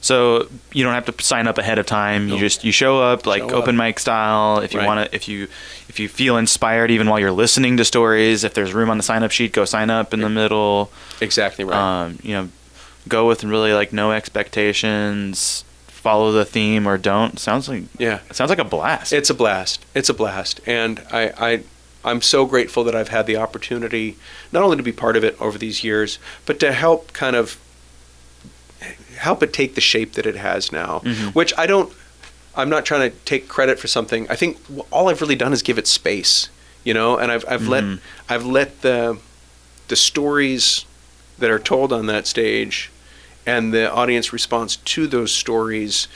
So 0.00 0.48
you 0.72 0.82
don't 0.84 0.94
have 0.94 1.06
to 1.06 1.24
sign 1.24 1.46
up 1.48 1.58
ahead 1.58 1.78
of 1.78 1.86
time. 1.86 2.28
You 2.28 2.38
just 2.38 2.64
you 2.64 2.70
show 2.72 3.00
up 3.00 3.26
like 3.26 3.40
Show 3.42 3.48
up. 3.48 3.54
open 3.54 3.76
mic 3.76 3.98
style. 3.98 4.58
If 4.60 4.72
you 4.74 4.78
Right. 4.80 4.86
want 4.86 5.10
to, 5.10 5.14
if 5.16 5.26
you 5.28 5.48
if 5.88 5.98
you 5.98 6.08
feel 6.08 6.36
inspired 6.36 6.90
even 6.92 7.08
while 7.08 7.18
you're 7.18 7.32
listening 7.32 7.76
to 7.78 7.84
stories, 7.84 8.44
if 8.44 8.54
there's 8.54 8.72
room 8.72 8.90
on 8.90 8.96
the 8.98 9.02
sign 9.02 9.24
up 9.24 9.30
sheet, 9.32 9.52
go 9.52 9.64
sign 9.64 9.90
up 9.90 10.14
in 10.14 10.20
the 10.20 10.28
middle. 10.28 10.90
exactly 11.20 11.64
right. 11.64 11.76
Um, 12.04 12.18
you 12.22 12.34
know, 12.34 12.48
go 13.08 13.26
with 13.26 13.42
really 13.42 13.72
like 13.74 13.92
no 13.92 14.12
expectations. 14.12 15.64
Follow 16.02 16.32
the 16.32 16.44
theme 16.44 16.86
or 16.88 16.98
don't. 16.98 17.38
Sounds 17.38 17.68
like 17.68 17.84
yeah, 17.98 18.18
it 18.28 18.34
sounds 18.36 18.48
like 18.50 18.58
a 18.58 18.64
blast. 18.64 19.12
it's 19.12 19.30
a 19.30 19.34
blast. 19.34 19.84
It's 19.94 20.08
a 20.08 20.14
blast, 20.14 20.60
and 20.66 21.00
I, 21.12 21.32
I 21.38 21.62
I'm 22.04 22.20
so 22.20 22.44
grateful 22.44 22.82
that 22.84 22.96
I've 22.96 23.08
had 23.10 23.26
the 23.28 23.36
opportunity 23.36 24.16
not 24.50 24.64
only 24.64 24.76
to 24.76 24.82
be 24.82 24.90
part 24.92 25.16
of 25.16 25.22
it 25.22 25.40
over 25.40 25.56
these 25.58 25.84
years, 25.84 26.18
but 26.44 26.58
to 26.60 26.72
help 26.72 27.12
kind 27.12 27.36
of 27.36 27.56
help 29.18 29.42
it 29.42 29.52
take 29.52 29.74
the 29.76 29.80
shape 29.80 30.14
that 30.14 30.26
it 30.26 30.34
has 30.36 30.72
now. 30.72 31.00
Mhm. 31.04 31.34
Which 31.34 31.52
I 31.56 31.66
don't. 31.66 31.92
I'm 32.56 32.68
not 32.68 32.84
trying 32.84 33.08
to 33.10 33.16
take 33.24 33.48
credit 33.48 33.78
for 33.78 33.86
something. 33.86 34.26
I 34.28 34.34
think 34.36 34.58
all 34.90 35.08
I've 35.08 35.20
really 35.20 35.36
done 35.36 35.52
is 35.52 35.62
give 35.62 35.78
it 35.78 35.86
space, 35.86 36.48
you 36.84 36.92
know, 36.92 37.16
and 37.16 37.30
I've 37.30 37.44
I've 37.48 37.62
Mhm. 37.62 37.68
let 37.68 37.84
I've 38.28 38.44
let 38.44 38.82
the 38.82 39.18
the 39.88 39.96
stories 39.96 40.84
that 41.38 41.50
are 41.50 41.58
told 41.60 41.92
on 41.92 42.06
that 42.06 42.26
stage 42.26 42.90
and 43.46 43.72
the 43.72 43.90
audience 43.92 44.32
response 44.32 44.76
to 44.76 45.06
those 45.06 45.32
stories 45.32 46.08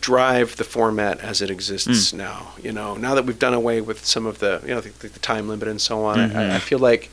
drive 0.00 0.56
the 0.56 0.64
format 0.64 1.20
as 1.20 1.40
it 1.40 1.48
exists 1.50 2.12
now. 2.12 2.52
You 2.60 2.72
know, 2.72 2.96
now 2.96 3.14
that 3.14 3.24
we've 3.24 3.38
done 3.38 3.54
away 3.54 3.80
with 3.80 4.04
some 4.04 4.26
of 4.26 4.40
the 4.40 4.60
you 4.66 4.74
know 4.74 4.80
the, 4.80 5.08
the 5.08 5.18
time 5.20 5.48
limit 5.48 5.68
and 5.68 5.80
so 5.80 6.04
on, 6.04 6.18
Mhm. 6.18 6.36
I, 6.36 6.56
I 6.56 6.58
feel 6.58 6.78
like 6.80 7.08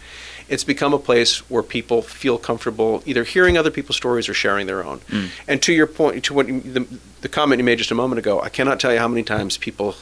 it's 0.47 0.63
become 0.63 0.95
a 0.95 0.97
place 0.99 1.47
where 1.51 1.61
people 1.61 2.01
feel 2.01 2.39
comfortable 2.39 3.03
either 3.05 3.23
hearing 3.23 3.55
other 3.57 3.69
people's 3.69 3.97
stories 3.97 4.27
or 4.27 4.33
sharing 4.33 4.65
their 4.65 4.83
own. 4.83 4.99
Mm. 5.09 5.27
And 5.47 5.61
to 5.61 5.71
your 5.73 5.85
point, 5.85 6.23
to 6.25 6.33
what 6.33 6.47
you, 6.47 6.59
the, 6.61 6.87
the 7.21 7.29
comment 7.29 7.59
you 7.59 7.63
made 7.63 7.77
just 7.77 7.91
a 7.91 7.95
moment 7.95 8.17
ago, 8.17 8.41
I 8.41 8.49
cannot 8.49 8.79
tell 8.79 8.91
you 8.91 8.97
how 8.97 9.07
many 9.07 9.21
times 9.21 9.57
people 9.57 9.95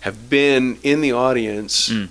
have 0.00 0.30
been 0.30 0.78
in 0.82 1.02
the 1.02 1.12
audience, 1.12 1.90
Mm. 1.90 2.08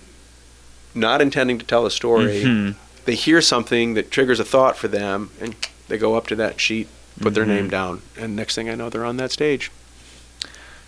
not 0.94 1.22
intending 1.22 1.58
to 1.58 1.66
tell 1.66 1.88
a 1.88 1.92
story. 1.92 2.44
Mhm. 2.44 2.76
They 3.06 3.16
hear 3.16 3.42
something 3.42 3.96
that 3.96 4.12
triggers 4.12 4.40
a 4.40 4.46
thought 4.46 4.78
for 4.78 4.88
them, 4.88 5.32
and 5.42 5.56
they 5.88 5.98
go 5.98 6.16
up 6.16 6.28
to 6.28 6.36
that 6.36 6.60
sheet, 6.60 6.88
put 7.22 7.34
their 7.34 7.46
Mhm. 7.46 7.48
name 7.56 7.70
down, 7.70 8.02
and 8.18 8.36
next 8.36 8.56
thing 8.56 8.70
I 8.70 8.76
know, 8.76 8.90
they're 8.90 9.06
on 9.06 9.18
that 9.18 9.32
stage. 9.32 9.72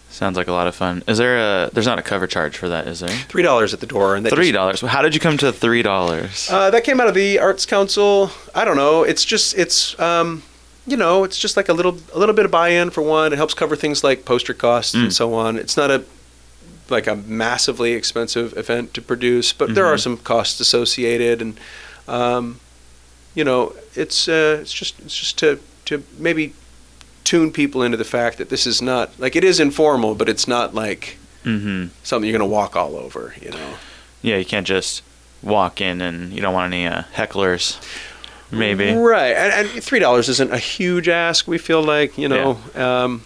Sounds 0.10 0.38
like 0.38 0.48
a 0.48 0.54
lot 0.54 0.68
of 0.68 0.76
fun. 0.76 1.04
Is 1.06 1.18
there 1.18 1.38
a? 1.38 1.70
There's 1.72 1.86
not 1.86 2.00
a 2.00 2.02
cover 2.02 2.28
charge 2.28 2.58
for 2.58 2.70
that, 2.70 2.88
is 2.88 3.02
there? 3.02 3.10
Three 3.28 3.44
dollars 3.44 3.74
at 3.74 3.82
the 3.82 3.86
door, 3.86 4.16
and 4.16 4.28
Three 4.28 4.54
dollars. 4.54 4.80
How 4.82 5.02
did 5.02 5.14
you 5.14 5.20
come 5.20 5.38
to 5.40 5.52
three 5.52 5.82
dollars? 5.82 6.48
Uh, 6.50 6.70
that 6.70 6.84
came 6.86 7.02
out 7.02 7.08
of 7.10 7.14
the 7.14 7.40
Arts 7.40 7.66
Council. 7.66 8.32
I 8.56 8.64
don't 8.64 8.78
know. 8.78 9.04
It's 9.04 9.26
just 9.26 9.56
it's 9.58 10.00
um, 10.00 10.44
you 10.88 10.96
know 10.96 11.26
it's 11.26 11.38
just 11.38 11.58
like 11.58 11.68
a 11.68 11.74
little 11.74 11.98
a 12.16 12.20
little 12.20 12.34
bit 12.34 12.46
of 12.46 12.52
buy-in 12.52 12.90
for 12.90 13.02
one. 13.02 13.34
It 13.34 13.36
helps 13.38 13.54
cover 13.54 13.76
things 13.76 14.02
like 14.02 14.24
poster 14.24 14.54
costs 14.54 14.96
Mm. 14.96 15.04
and 15.04 15.14
so 15.14 15.34
on. 15.34 15.58
It's 15.58 15.76
not 15.76 15.92
a 15.92 16.04
like 16.90 17.06
a 17.06 17.16
massively 17.18 17.92
expensive 17.92 18.58
event 18.58 18.94
to 18.94 19.02
produce, 19.02 19.52
but 19.52 19.76
there 19.76 19.86
are 19.86 19.98
some 19.98 20.16
costs 20.16 20.62
associated, 20.62 21.42
and 21.42 21.60
um, 22.08 22.62
you 23.38 23.44
know 23.44 23.74
it's 23.94 24.28
uh, 24.28 24.58
it's 24.60 24.74
just 24.74 25.00
it's 25.00 25.16
just 25.16 25.38
to 25.38 25.60
to 25.86 26.04
maybe 26.18 26.54
tune 27.24 27.52
people 27.52 27.84
into 27.84 27.96
the 27.96 28.04
fact 28.04 28.40
that 28.40 28.50
this 28.50 28.66
is 28.66 28.82
not 28.82 29.18
like 29.20 29.36
it 29.36 29.44
is 29.44 29.60
informal, 29.60 30.16
but 30.16 30.28
it's 30.28 30.48
not 30.48 30.74
like 30.74 31.18
mm-hmm. 31.44 31.90
something 32.04 32.28
you're 32.28 32.38
going 32.38 32.50
to 32.50 32.54
walk 32.54 32.76
all 32.76 32.96
over. 32.96 33.36
You 33.40 33.52
know. 33.52 33.74
Yeah, 34.24 34.38
you 34.38 34.46
can't 34.46 34.66
just 34.66 35.04
walk 35.44 35.80
in 35.80 36.02
and 36.02 36.34
you 36.34 36.42
don't 36.42 36.54
want 36.54 36.74
any 36.74 36.88
uh, 36.88 37.04
hecklers. 37.14 37.80
Maybe. 38.50 38.92
Right, 38.94 39.36
and, 39.36 39.68
and 39.70 39.84
three 39.84 40.00
dollars 40.00 40.30
isn't 40.30 40.52
a 40.52 40.58
huge 40.58 41.08
ask. 41.08 41.48
We 41.48 41.60
feel 41.60 41.84
like 41.84 42.18
you 42.18 42.30
know, 42.30 42.58
um, 42.74 43.24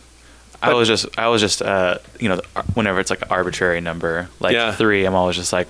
I 0.61 0.73
was 0.73 0.89
just, 0.89 1.05
I 1.17 1.29
was 1.29 1.41
just, 1.41 1.61
uh, 1.61 1.99
you 2.19 2.27
know, 2.27 2.41
whenever 2.73 2.99
it's 2.99 3.09
like 3.09 3.21
an 3.21 3.29
arbitrary 3.29 3.79
number, 3.79 4.29
like 4.39 4.53
Yeah. 4.53 4.73
three, 4.73 5.05
I'm 5.05 5.15
always 5.15 5.37
just 5.37 5.53
like, 5.53 5.67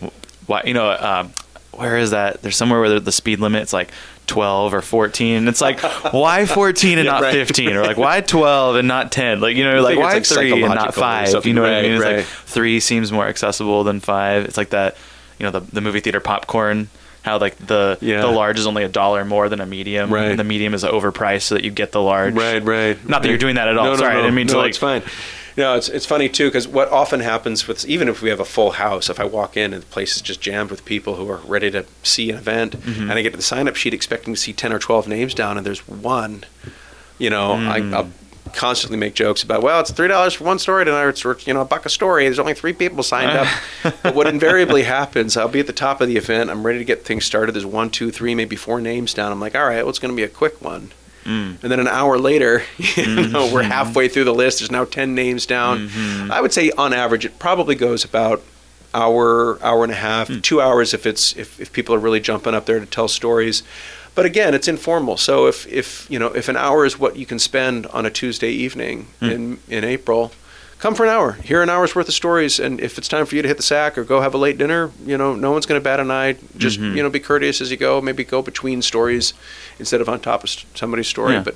why, 0.48 0.64
you 0.66 0.74
know, 0.74 0.90
um, 0.92 1.32
where 1.74 1.98
is 1.98 2.12
that? 2.12 2.42
There's 2.42 2.56
somewhere 2.58 2.80
where 2.82 3.00
the 3.00 3.12
speed 3.12 3.40
limit's 3.40 3.72
like 3.74 3.92
12 4.28 4.74
or 4.74 4.82
14. 4.82 5.36
And 5.38 5.48
it's 5.50 5.62
like, 5.62 5.80
why 6.14 6.46
14 6.48 6.98
and 7.00 7.06
Yeah, 7.06 7.12
not 7.12 7.22
right. 7.22 7.34
15? 7.34 7.74
Or 7.74 7.84
like, 7.84 7.98
why 7.98 8.22
12 8.22 8.76
and 8.78 8.88
not 8.88 9.12
10? 9.12 9.40
Like, 9.42 9.56
you 9.56 9.64
know, 9.64 9.82
like, 9.82 9.98
why 9.98 10.14
like, 10.14 10.26
three 10.26 10.52
and 10.52 10.62
not 10.62 10.94
psychological 10.94 11.00
or 11.04 11.06
five? 11.06 11.26
You 11.28 11.32
something. 11.32 11.56
know 11.56 11.62
what 11.62 11.74
I 11.74 11.82
mean? 11.82 11.92
It's 11.94 12.04
right. 12.04 12.16
like 12.18 12.26
three 12.26 12.80
seems 12.80 13.12
more 13.12 13.26
accessible 13.28 13.84
than 13.84 14.00
five. 14.00 14.46
It's 14.46 14.58
like 14.58 14.70
that, 14.72 14.98
you 15.40 15.46
know, 15.46 15.52
the, 15.52 15.60
the 15.62 15.82
movie 15.82 16.00
theater 16.02 16.20
popcorn. 16.20 16.90
How 17.24 17.38
like 17.38 17.56
the 17.58 18.00
Yeah. 18.02 18.22
the 18.22 18.28
large 18.32 18.58
is 18.58 18.66
only 18.66 18.84
a 18.84 18.88
dollar 18.90 19.24
more 19.24 19.48
than 19.48 19.62
a 19.62 19.66
medium, 19.68 20.12
Right. 20.12 20.26
and 20.32 20.40
the 20.40 20.44
medium 20.44 20.74
is 20.74 20.84
overpriced 20.84 21.44
so 21.44 21.54
that 21.56 21.64
you 21.64 21.70
get 21.70 21.92
the 21.92 22.02
large. 22.02 22.34
right, 22.34 22.64
right. 22.64 23.08
Not 23.08 23.22
that 23.22 23.30
you're 23.30 23.38
doing 23.38 23.56
that 23.56 23.68
at 23.68 23.78
all. 23.78 23.86
No, 23.86 23.92
no, 23.92 23.98
Sorry, 23.98 24.14
I 24.16 24.22
didn't 24.22 24.34
mean 24.34 24.48
to, 24.48 24.54
no, 24.54 24.60
like- 24.62 24.70
it's 24.70 24.78
fine. 24.80 25.04
No, 25.58 25.76
it's 25.76 25.90
it's 25.90 26.06
funny 26.06 26.30
too 26.30 26.48
because 26.48 26.68
what 26.68 26.90
often 26.90 27.20
happens 27.20 27.68
with 27.68 27.86
even 27.86 28.08
if 28.08 28.22
we 28.22 28.30
have 28.30 28.40
a 28.40 28.46
full 28.46 28.72
house, 28.72 29.10
if 29.10 29.20
I 29.20 29.26
walk 29.26 29.58
in 29.58 29.74
and 29.74 29.82
the 29.84 29.88
place 29.88 30.16
is 30.16 30.22
just 30.22 30.42
jammed 30.42 30.72
with 30.72 30.86
people 30.86 31.16
who 31.16 31.30
are 31.30 31.38
ready 31.46 31.70
to 31.72 31.86
see 32.04 32.30
an 32.30 32.38
event, 32.38 32.80
Mm-hmm. 32.80 33.02
and 33.10 33.12
I 33.14 33.22
get 33.22 33.32
to 33.32 33.38
the 33.38 33.44
sign 33.44 33.68
up 33.68 33.76
sheet 33.76 33.94
expecting 33.94 34.34
to 34.34 34.40
see 34.40 34.54
ten 34.54 34.72
or 34.74 34.80
twelve 34.80 35.08
names 35.08 35.34
down, 35.34 35.58
and 35.58 35.66
there's 35.66 35.88
one, 35.88 36.46
you 37.18 37.30
know, 37.30 37.56
Mm. 37.56 37.94
I, 37.94 37.98
I'll 37.98 38.10
constantly 38.54 38.98
make 38.98 39.14
jokes 39.14 39.44
about 39.44 39.62
well, 39.64 39.80
it's 39.80 39.92
three 39.92 40.08
dollars 40.10 40.34
for 40.34 40.44
one 40.44 40.60
story 40.60 40.84
tonight, 40.84 41.08
it's 41.08 41.24
you 41.48 41.54
know 41.54 41.62
a 41.62 41.66
buck 41.66 41.86
a 41.86 41.90
story. 41.90 42.26
There's 42.26 42.40
only 42.40 42.54
three 42.54 42.74
people 42.74 43.02
signed 43.04 43.32
up. 43.38 43.48
but 44.04 44.14
what 44.16 44.28
invariably 44.28 44.84
happens, 44.84 45.38
I'll 45.38 45.48
be 45.48 45.60
at 45.62 45.68
the 45.68 45.74
top 45.74 46.02
of 46.02 46.08
the 46.08 46.18
event, 46.18 46.50
I'm 46.50 46.66
ready 46.66 46.80
to 46.80 46.86
get 46.86 47.06
things 47.06 47.26
started. 47.26 47.54
There's 47.54 47.66
one, 47.66 47.90
two, 47.90 48.12
three, 48.12 48.36
maybe 48.36 48.56
four 48.58 48.82
names 48.82 49.14
down. 49.14 49.32
I'm 49.32 49.40
like, 49.40 49.56
all 49.56 49.66
right, 49.66 49.78
well, 49.84 49.90
it's 49.90 50.00
going 50.00 50.14
to 50.14 50.16
be 50.18 50.24
a 50.24 50.28
quick 50.30 50.62
one. 50.62 50.92
Mm. 51.26 51.62
and 51.62 51.72
then 51.72 51.80
an 51.80 51.88
hour 51.88 52.18
later, 52.18 52.64
you 52.78 52.86
Mm-hmm. 52.86 53.54
we're 53.54 53.64
halfway 53.64 54.08
through 54.08 54.24
the 54.26 54.34
list. 54.34 54.60
There's 54.60 54.72
now 54.72 54.86
ten 54.86 55.14
names 55.16 55.46
down. 55.46 55.90
I 56.32 56.42
would 56.42 56.52
say 56.54 56.72
on 56.72 56.94
average, 56.94 57.26
it 57.26 57.38
probably 57.40 57.76
goes 57.76 58.04
about 58.04 58.42
hour, 58.94 59.58
hour 59.64 59.84
and 59.84 59.92
a 59.92 59.96
half, 59.96 60.28
Hmm. 60.28 60.40
two 60.42 60.60
hours 60.62 60.94
if 60.94 61.06
it's 61.06 61.36
if, 61.38 61.60
if 61.60 61.72
people 61.72 61.96
are 61.96 62.00
really 62.00 62.20
jumping 62.20 62.54
up 62.54 62.66
there 62.66 62.80
to 62.80 62.86
tell 62.86 63.08
stories. 63.08 63.64
But 64.14 64.26
again, 64.26 64.54
it's 64.54 64.68
informal. 64.68 65.16
So 65.16 65.48
if, 65.48 65.66
if 65.68 66.06
you 66.10 66.20
know 66.20 66.28
if 66.28 66.50
an 66.50 66.58
hour 66.58 66.86
is 66.86 67.00
what 67.00 67.16
you 67.16 67.26
can 67.26 67.40
spend 67.40 67.86
on 67.88 68.06
a 68.06 68.10
Tuesday 68.10 68.52
evening 68.52 69.08
Hmm. 69.20 69.30
in 69.30 69.60
in 69.70 69.84
April, 69.84 70.32
come 70.82 70.96
for 70.96 71.06
an 71.06 71.10
hour, 71.10 71.34
hear 71.34 71.62
an 71.62 71.70
hour's 71.70 71.96
worth 71.96 72.10
of 72.10 72.14
stories, 72.14 72.60
and 72.60 72.82
if 72.82 72.98
it's 72.98 73.08
time 73.08 73.26
for 73.26 73.36
you 73.36 73.42
to 73.42 73.48
hit 73.48 73.56
the 73.56 73.64
sack 73.64 73.98
or 73.98 74.04
go 74.04 74.20
have 74.20 74.34
a 74.34 74.38
late 74.38 74.58
dinner, 74.58 74.92
you 75.06 75.18
know, 75.18 75.34
no 75.34 75.52
one's 75.52 75.66
going 75.66 75.80
to 75.80 75.84
bat 75.84 76.02
an 76.02 76.12
eye. 76.12 76.36
Just 76.58 76.80
Mm-hmm. 76.80 76.98
you 76.98 77.04
know, 77.04 77.10
be 77.10 77.20
courteous 77.20 77.62
as 77.62 77.72
you 77.72 77.78
go. 77.78 78.02
Maybe 78.02 78.24
go 78.24 78.42
between 78.42 78.82
stories 78.82 79.34
instead 79.80 80.02
of 80.02 80.10
on 80.10 80.20
top 80.20 80.44
of 80.44 80.50
somebody's 80.50 81.08
story. 81.08 81.36
Yeah. 81.36 81.44
But 81.44 81.56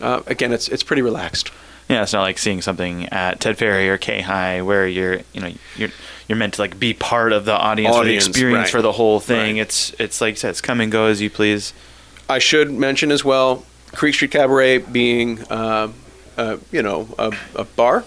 uh, 0.00 0.22
again, 0.26 0.52
it's 0.52 0.68
it's 0.68 0.82
pretty 0.82 1.02
relaxed. 1.02 1.50
Yeah, 1.88 2.02
it's 2.02 2.14
not 2.14 2.22
like 2.22 2.38
seeing 2.38 2.62
something 2.62 3.06
at 3.10 3.40
Ted 3.40 3.58
Ferry 3.58 3.90
or 3.90 3.98
Kayhi 3.98 4.64
where 4.64 4.86
you're, 4.88 5.20
you 5.34 5.40
know, 5.40 5.52
you're 5.76 5.90
you're 6.26 6.38
meant 6.38 6.54
to 6.54 6.62
like 6.62 6.78
be 6.80 6.94
part 6.94 7.32
of 7.32 7.44
the 7.44 7.52
audience, 7.52 7.94
or 7.94 8.04
the 8.04 8.16
experience 8.16 8.66
right. 8.66 8.70
for 8.70 8.82
the 8.82 8.92
whole 8.92 9.20
thing. 9.20 9.56
Right. 9.56 9.62
It's 9.62 9.94
it's 9.98 10.20
like 10.20 10.32
you 10.32 10.36
said, 10.36 10.50
it's 10.50 10.62
come 10.62 10.80
and 10.80 10.90
go 10.90 11.06
as 11.06 11.20
you 11.20 11.30
please. 11.30 11.72
I 12.28 12.38
should 12.38 12.72
mention 12.72 13.12
as 13.12 13.22
well, 13.22 13.64
Creek 13.92 14.14
Street 14.14 14.30
Cabaret 14.30 14.78
being, 14.78 15.40
uh, 15.50 15.92
uh, 16.38 16.56
you 16.72 16.82
know, 16.82 17.06
a, 17.18 17.36
a 17.54 17.64
bar, 17.64 18.04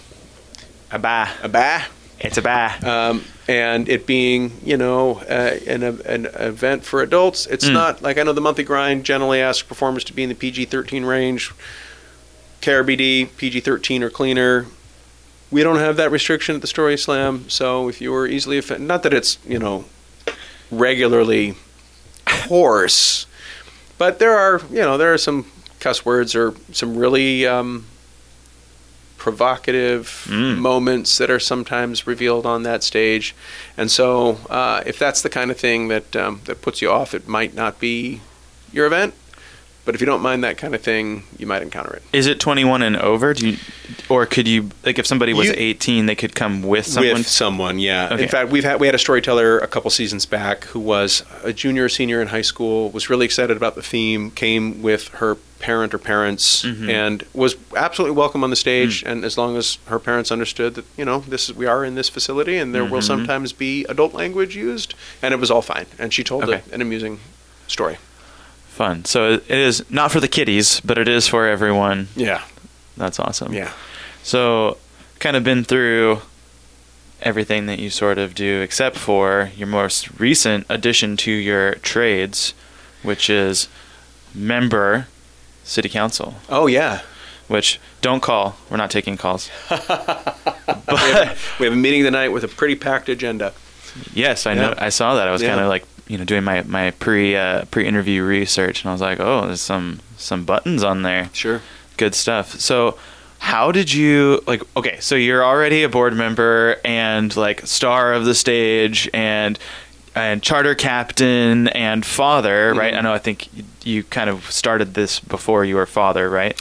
A 0.91 0.99
ba, 0.99 1.29
a 1.43 1.49
bar, 1.49 1.83
it's 2.19 2.37
a 2.37 2.41
ba. 2.41 2.73
um, 2.89 3.23
and 3.47 3.87
it 3.89 4.05
being, 4.07 4.51
you 4.63 4.77
know, 4.77 5.19
uh, 5.19 5.57
an, 5.67 5.83
an 5.83 6.25
event 6.27 6.83
for 6.83 7.01
adults. 7.01 7.45
It's 7.47 7.65
Mm. 7.65 7.73
not 7.73 8.01
like 8.01 8.17
I 8.17 8.23
know 8.23 8.33
the 8.33 8.41
monthly 8.41 8.63
grind 8.63 9.03
generally 9.03 9.41
asks 9.41 9.63
performers 9.67 10.03
to 10.05 10.13
be 10.13 10.23
in 10.23 10.29
the 10.29 10.35
PG-13 10.35 11.05
range, 11.05 11.51
KRBD, 12.61 13.25
PG-13 13.37 14.01
or 14.01 14.09
cleaner. 14.09 14.65
We 15.51 15.63
don't 15.63 15.77
have 15.77 15.95
that 15.97 16.11
restriction 16.11 16.55
at 16.55 16.61
the 16.61 16.67
Story 16.67 16.97
Slam, 16.97 17.49
so 17.49 17.87
if 17.87 18.01
you 18.01 18.11
were 18.11 18.27
easily 18.27 18.57
offended, 18.57 18.87
not 18.87 19.03
that 19.03 19.13
it's, 19.13 19.37
you 19.47 19.59
know, 19.59 19.85
regularly 20.71 21.55
coarse, 22.25 23.25
but 23.97 24.19
there 24.19 24.37
are, 24.37 24.61
you 24.69 24.79
know, 24.81 24.97
there 24.97 25.13
are 25.13 25.17
some 25.17 25.45
cuss 25.79 26.03
words 26.05 26.35
or 26.35 26.53
some 26.73 26.97
really 26.97 27.45
um, 27.47 27.85
provocative 29.31 30.03
Mm. 30.29 30.57
moments 30.71 31.17
that 31.17 31.29
are 31.29 31.39
sometimes 31.53 32.07
revealed 32.07 32.45
on 32.45 32.63
that 32.63 32.81
stage, 32.83 33.35
and 33.79 33.89
so 33.91 34.07
uh, 34.49 34.81
if 34.91 34.97
that's 35.03 35.21
the 35.21 35.29
kind 35.29 35.49
of 35.51 35.57
thing 35.57 35.89
that 35.93 36.15
um, 36.15 36.33
that 36.45 36.61
puts 36.61 36.81
you 36.81 36.89
off, 36.99 37.13
it 37.13 37.27
might 37.27 37.53
not 37.53 37.73
be 37.79 38.21
your 38.75 38.85
event. 38.91 39.13
But 39.87 39.95
if 39.95 40.01
you 40.01 40.05
don't 40.05 40.21
mind 40.21 40.43
that 40.43 40.57
kind 40.57 40.75
of 40.75 40.81
thing, 40.81 41.23
you 41.37 41.47
might 41.47 41.61
encounter 41.61 41.93
it. 41.93 42.03
Is 42.11 42.27
it 42.27 42.41
21 42.41 42.83
and 42.83 42.97
over? 42.97 43.33
Do 43.33 43.51
you, 43.51 43.57
or 44.09 44.25
could 44.25 44.45
you 44.45 44.69
like 44.83 44.99
if 44.99 45.07
somebody 45.07 45.33
was 45.33 45.47
You- 45.47 45.53
18, 45.55 46.07
they 46.07 46.13
could 46.15 46.35
come 46.35 46.61
with 46.61 46.85
someone? 46.85 47.13
With 47.19 47.27
someone, 47.29 47.79
yeah. 47.79 48.09
Okay. 48.11 48.23
In 48.23 48.27
fact, 48.27 48.49
we've 48.49 48.65
had 48.65 48.81
we 48.81 48.87
had 48.87 48.95
a 48.95 48.99
storyteller 48.99 49.59
a 49.59 49.67
couple 49.67 49.89
seasons 49.89 50.25
back 50.25 50.65
who 50.65 50.79
was 50.81 51.23
a 51.41 51.53
junior 51.53 51.85
or 51.85 51.89
senior 51.89 52.21
in 52.21 52.27
high 52.27 52.41
school, 52.41 52.89
was 52.91 53.09
really 53.09 53.23
excited 53.25 53.55
about 53.55 53.75
the 53.75 53.81
theme, 53.81 54.29
came 54.31 54.81
with 54.83 55.07
her 55.19 55.35
parent 55.59 55.93
or 55.93 55.97
parents, 55.99 56.63
Mhm. 56.63 56.89
and 56.89 57.23
was 57.33 57.55
absolutely 57.73 58.17
welcome 58.17 58.43
on 58.43 58.49
the 58.49 58.57
stage. 58.57 59.05
Mm. 59.05 59.11
And 59.11 59.23
as 59.25 59.37
long 59.37 59.55
as 59.55 59.77
her 59.85 59.99
parents 59.99 60.33
understood 60.33 60.75
that 60.75 60.83
you 60.97 61.05
know 61.05 61.23
this 61.29 61.47
is 61.47 61.55
we 61.55 61.65
are 61.65 61.85
in 61.85 61.95
this 61.95 62.09
facility, 62.09 62.57
and 62.57 62.75
there 62.75 62.83
will 62.83 62.99
Mhm. 62.99 63.03
sometimes 63.07 63.53
be 63.53 63.85
adult 63.87 64.13
language 64.13 64.53
used, 64.53 64.95
and 65.21 65.33
it 65.33 65.39
was 65.39 65.49
all 65.49 65.61
fine. 65.61 65.85
And 65.97 66.13
she 66.13 66.25
told 66.25 66.43
Okay. 66.43 66.61
a, 66.69 66.73
an 66.75 66.81
amusing 66.81 67.19
story. 67.67 67.97
Fun. 68.77 69.05
So 69.05 69.33
it 69.33 69.49
is 69.49 69.83
not 69.89 70.11
for 70.11 70.19
the 70.19 70.27
kiddies, 70.27 70.79
but 70.81 70.97
it 70.99 71.07
is 71.07 71.27
for 71.27 71.47
everyone. 71.47 72.07
Yeah, 72.15 72.43
That's 72.95 73.19
awesome. 73.19 73.51
yeah. 73.53 73.71
So, 74.23 74.77
kind 75.19 75.35
of 75.35 75.43
been 75.43 75.63
through 75.63 76.21
everything 77.21 77.65
that 77.65 77.79
you 77.79 77.89
sort 77.89 78.17
of 78.19 78.35
do, 78.35 78.61
except 78.61 78.95
for 78.97 79.49
your 79.55 79.67
most 79.67 80.19
recent 80.19 80.65
addition 80.69 81.17
to 81.17 81.31
your 81.31 81.73
trades, 81.75 82.53
which 83.01 83.29
is 83.29 83.67
member 84.35 85.07
city 85.63 85.89
council. 85.89 86.35
Oh 86.49 86.67
yeah. 86.67 87.01
Which 87.47 87.79
don't 88.01 88.21
call. 88.21 88.57
We're 88.69 88.77
not 88.77 88.91
taking 88.91 89.17
calls. 89.17 89.49
We 89.69 90.93
but 90.93 91.27
have, 91.27 91.55
we 91.59 91.65
have 91.65 91.73
a 91.73 91.77
meeting 91.77 92.03
tonight 92.03 92.29
with 92.29 92.43
a 92.43 92.47
pretty 92.47 92.75
packed 92.75 93.09
agenda. 93.09 93.53
yes, 94.13 94.45
I 94.45 94.53
know. 94.53 94.73
I 94.77 94.89
saw 94.89 95.15
that. 95.15 95.27
I 95.27 95.31
was 95.31 95.41
Yeah. 95.41 95.49
kind 95.49 95.61
of 95.61 95.67
like 95.69 95.83
you 96.07 96.17
know 96.17 96.23
doing 96.23 96.43
my 96.43 96.63
my 96.63 96.91
pre 96.91 97.35
uh, 97.35 97.65
pre 97.65 97.85
interview 97.87 98.23
research, 98.23 98.83
and 98.83 98.89
I 98.89 98.93
was 98.93 99.01
like, 99.01 99.19
oh, 99.19 99.47
there's 99.47 99.61
some 99.61 99.99
some 100.17 100.43
buttons 100.45 100.83
on 100.83 101.01
there. 101.03 101.29
Sure. 101.33 101.61
good 101.97 102.15
stuff. 102.15 102.59
So, 102.59 102.97
how 103.39 103.71
did 103.71 103.93
you 103.93 104.41
like? 104.47 104.61
Okay, 104.75 104.97
so 104.99 105.15
you're 105.15 105.43
already 105.43 105.83
a 105.83 105.89
board 105.89 106.13
member 106.15 106.77
and 106.85 107.35
like 107.35 107.65
star 107.67 108.13
of 108.13 108.25
the 108.25 108.33
stage 108.35 109.09
and 109.13 109.57
and 110.15 110.41
charter 110.41 110.73
captain 110.75 111.67
and 111.69 112.03
father, 112.05 112.73
right? 112.73 112.93
Mhm. 112.93 112.97
I 112.97 113.01
know. 113.01 113.13
I 113.13 113.19
think 113.19 113.53
you, 113.55 113.63
you 113.83 114.03
kind 114.03 114.29
of 114.29 114.49
started 114.51 114.93
this 114.95 115.19
before 115.19 115.63
you 115.65 115.75
were 115.75 115.85
father, 115.85 116.29
right? 116.29 116.59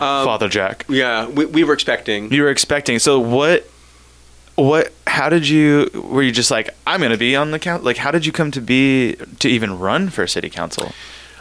Um, 0.00 0.24
father 0.26 0.48
Jack. 0.48 0.84
Yeah, 0.88 1.26
we, 1.28 1.46
we 1.46 1.64
were 1.64 1.72
expecting. 1.74 2.32
You 2.32 2.42
were 2.42 2.50
expecting. 2.50 2.98
So 2.98 3.18
what? 3.20 3.68
What? 4.56 4.92
How 5.06 5.28
did 5.28 5.48
you? 5.48 5.90
Were 5.94 6.22
you 6.22 6.32
just 6.32 6.50
like, 6.50 6.70
I'm 6.86 7.00
gonna 7.00 7.16
be 7.16 7.36
on 7.36 7.50
the 7.50 7.58
count? 7.58 7.84
Like, 7.84 7.96
how 7.96 8.10
did 8.10 8.26
you 8.26 8.32
come 8.32 8.50
to 8.50 8.60
be 8.60 9.16
to 9.38 9.48
even 9.48 9.78
run 9.78 10.10
for 10.10 10.26
city 10.26 10.50
council? 10.50 10.92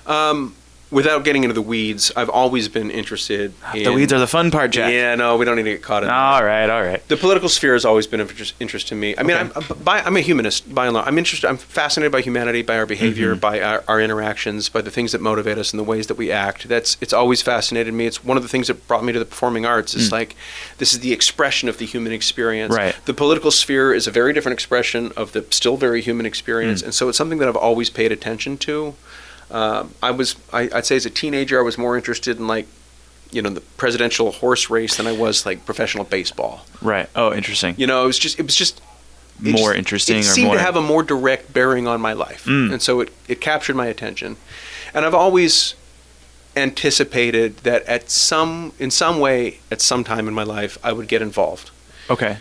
Um, 0.05 0.55
without 0.91 1.23
getting 1.23 1.43
into 1.43 1.53
the 1.53 1.61
weeds, 1.61 2.11
I've 2.15 2.29
always 2.29 2.67
been 2.67 2.91
interested. 2.91 3.53
In, 3.73 3.83
the 3.83 3.93
weeds 3.93 4.11
are 4.13 4.19
the 4.19 4.27
fun 4.27 4.51
part, 4.51 4.71
Jack. 4.71 4.91
Yeah, 4.91 5.15
no, 5.15 5.37
we 5.37 5.45
don't 5.45 5.55
need 5.55 5.63
to 5.63 5.71
get 5.71 5.81
caught 5.81 6.03
in. 6.03 6.09
that. 6.09 6.15
All 6.15 6.43
right. 6.43 6.69
All 6.69 6.81
right. 6.83 7.05
The 7.07 7.17
political 7.17 7.49
sphere 7.49 7.73
has 7.73 7.85
always 7.85 8.05
been 8.07 8.19
of 8.19 8.29
interest, 8.29 8.53
interest 8.59 8.87
to 8.89 8.95
me. 8.95 9.15
I 9.17 9.23
mean, 9.23 9.37
Okay. 9.37 9.51
I'm, 9.71 9.77
by, 9.83 10.01
I'm 10.01 10.17
a 10.17 10.21
humanist 10.21 10.73
by 10.75 10.85
and 10.85 10.93
large. 10.93 11.07
I'm 11.07 11.17
interested. 11.17 11.47
I'm 11.47 11.57
fascinated 11.57 12.11
by 12.11 12.21
humanity, 12.21 12.61
by 12.61 12.77
our 12.77 12.85
behavior, 12.85 13.35
Mhm. 13.35 13.39
by 13.39 13.61
our, 13.61 13.83
our 13.87 14.01
interactions, 14.01 14.69
by 14.69 14.81
the 14.81 14.91
things 14.91 15.13
that 15.13 15.21
motivate 15.21 15.57
us 15.57 15.71
and 15.71 15.79
the 15.79 15.83
ways 15.83 16.07
that 16.07 16.15
we 16.15 16.31
act. 16.31 16.67
That's 16.67 16.97
it's 17.01 17.13
always 17.13 17.41
fascinated 17.41 17.93
me. 17.93 18.05
It's 18.05 18.23
one 18.23 18.37
of 18.37 18.43
the 18.43 18.49
things 18.49 18.67
that 18.67 18.87
brought 18.87 19.03
me 19.03 19.13
to 19.13 19.19
the 19.19 19.25
performing 19.25 19.65
arts. 19.65 19.95
It's 19.95 20.09
Mm. 20.09 20.11
like 20.11 20.35
this 20.77 20.93
is 20.93 20.99
the 20.99 21.13
expression 21.13 21.69
of 21.69 21.77
the 21.77 21.85
human 21.85 22.11
experience. 22.11 22.73
Right. 22.75 22.95
The 23.05 23.13
political 23.13 23.51
sphere 23.51 23.93
is 23.93 24.07
a 24.07 24.11
very 24.11 24.33
different 24.33 24.53
expression 24.53 25.11
of 25.15 25.31
the 25.31 25.45
still 25.51 25.77
very 25.77 26.01
human 26.01 26.25
experience, 26.25 26.81
Mm. 26.81 26.85
and 26.85 26.93
so 26.93 27.07
it's 27.07 27.17
something 27.17 27.39
that 27.39 27.47
I've 27.47 27.55
always 27.55 27.89
paid 27.89 28.11
attention 28.11 28.57
to. 28.59 28.95
Um, 29.51 29.93
I 30.01 30.11
was, 30.11 30.35
I, 30.53 30.69
I'd 30.73 30.85
say, 30.85 30.95
as 30.95 31.05
a 31.05 31.09
teenager, 31.09 31.59
I 31.59 31.63
was 31.63 31.77
more 31.77 31.95
interested 31.97 32.37
in 32.39 32.47
like, 32.47 32.67
you 33.31 33.41
know, 33.41 33.49
the 33.49 33.61
presidential 33.61 34.31
horse 34.31 34.69
race 34.69 34.97
than 34.97 35.07
I 35.07 35.11
was 35.11 35.45
like 35.45 35.65
professional 35.65 36.03
baseball. 36.05 36.65
Right. 36.81 37.07
Oh, 37.15 37.33
interesting. 37.33 37.75
You 37.77 37.87
know, 37.87 38.03
it 38.03 38.07
was 38.07 38.19
just, 38.19 38.39
it 38.39 38.43
was 38.43 38.55
just 38.55 38.81
it 39.43 39.51
More 39.51 39.69
just- 39.69 39.77
interesting 39.77 40.17
It 40.17 40.19
or 40.19 40.23
seemed 40.23 40.47
more- 40.47 40.55
to 40.55 40.61
have 40.61 40.75
a 40.75 40.81
more 40.81 41.03
direct 41.03 41.51
bearing 41.53 41.87
on 41.87 41.99
my 42.01 42.13
life, 42.13 42.45
Mm. 42.45 42.73
and 42.73 42.81
so 42.81 42.99
it 43.01 43.11
it 43.27 43.41
captured 43.41 43.75
my 43.75 43.87
attention, 43.87 44.37
and 44.93 45.03
I've 45.05 45.15
always 45.15 45.73
anticipated 46.55 47.57
that 47.59 47.83
at 47.85 48.09
some 48.11 48.73
in 48.77 48.91
some 48.91 49.19
way 49.19 49.59
at 49.71 49.81
some 49.81 50.03
time 50.03 50.27
in 50.27 50.33
my 50.33 50.43
life 50.43 50.77
I 50.83 50.91
would 50.91 51.07
get 51.07 51.21
involved 51.21 51.71
Okay. 52.09 52.37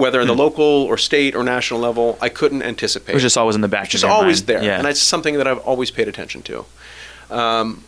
Whether 0.00 0.20
in 0.20 0.26
the 0.26 0.32
Hmm. 0.34 0.40
local 0.46 0.64
or 0.90 0.96
state 0.98 1.34
or 1.36 1.42
national 1.44 1.78
level 1.80 2.18
I 2.20 2.28
couldn't 2.28 2.62
anticipate 2.62 3.12
It 3.12 3.16
was 3.20 3.22
just 3.22 3.36
always 3.38 3.54
in 3.54 3.60
the 3.60 3.68
back. 3.68 3.84
it's 3.84 3.92
just 3.92 4.04
always 4.04 4.40
mind. 4.40 4.46
there, 4.48 4.62
Yeah. 4.64 4.78
and 4.78 4.86
it's 4.86 5.00
something 5.00 5.34
that 5.38 5.46
I've 5.46 5.58
always 5.70 5.90
paid 5.90 6.08
attention 6.08 6.42
to. 6.42 6.64
Um, 7.30 7.84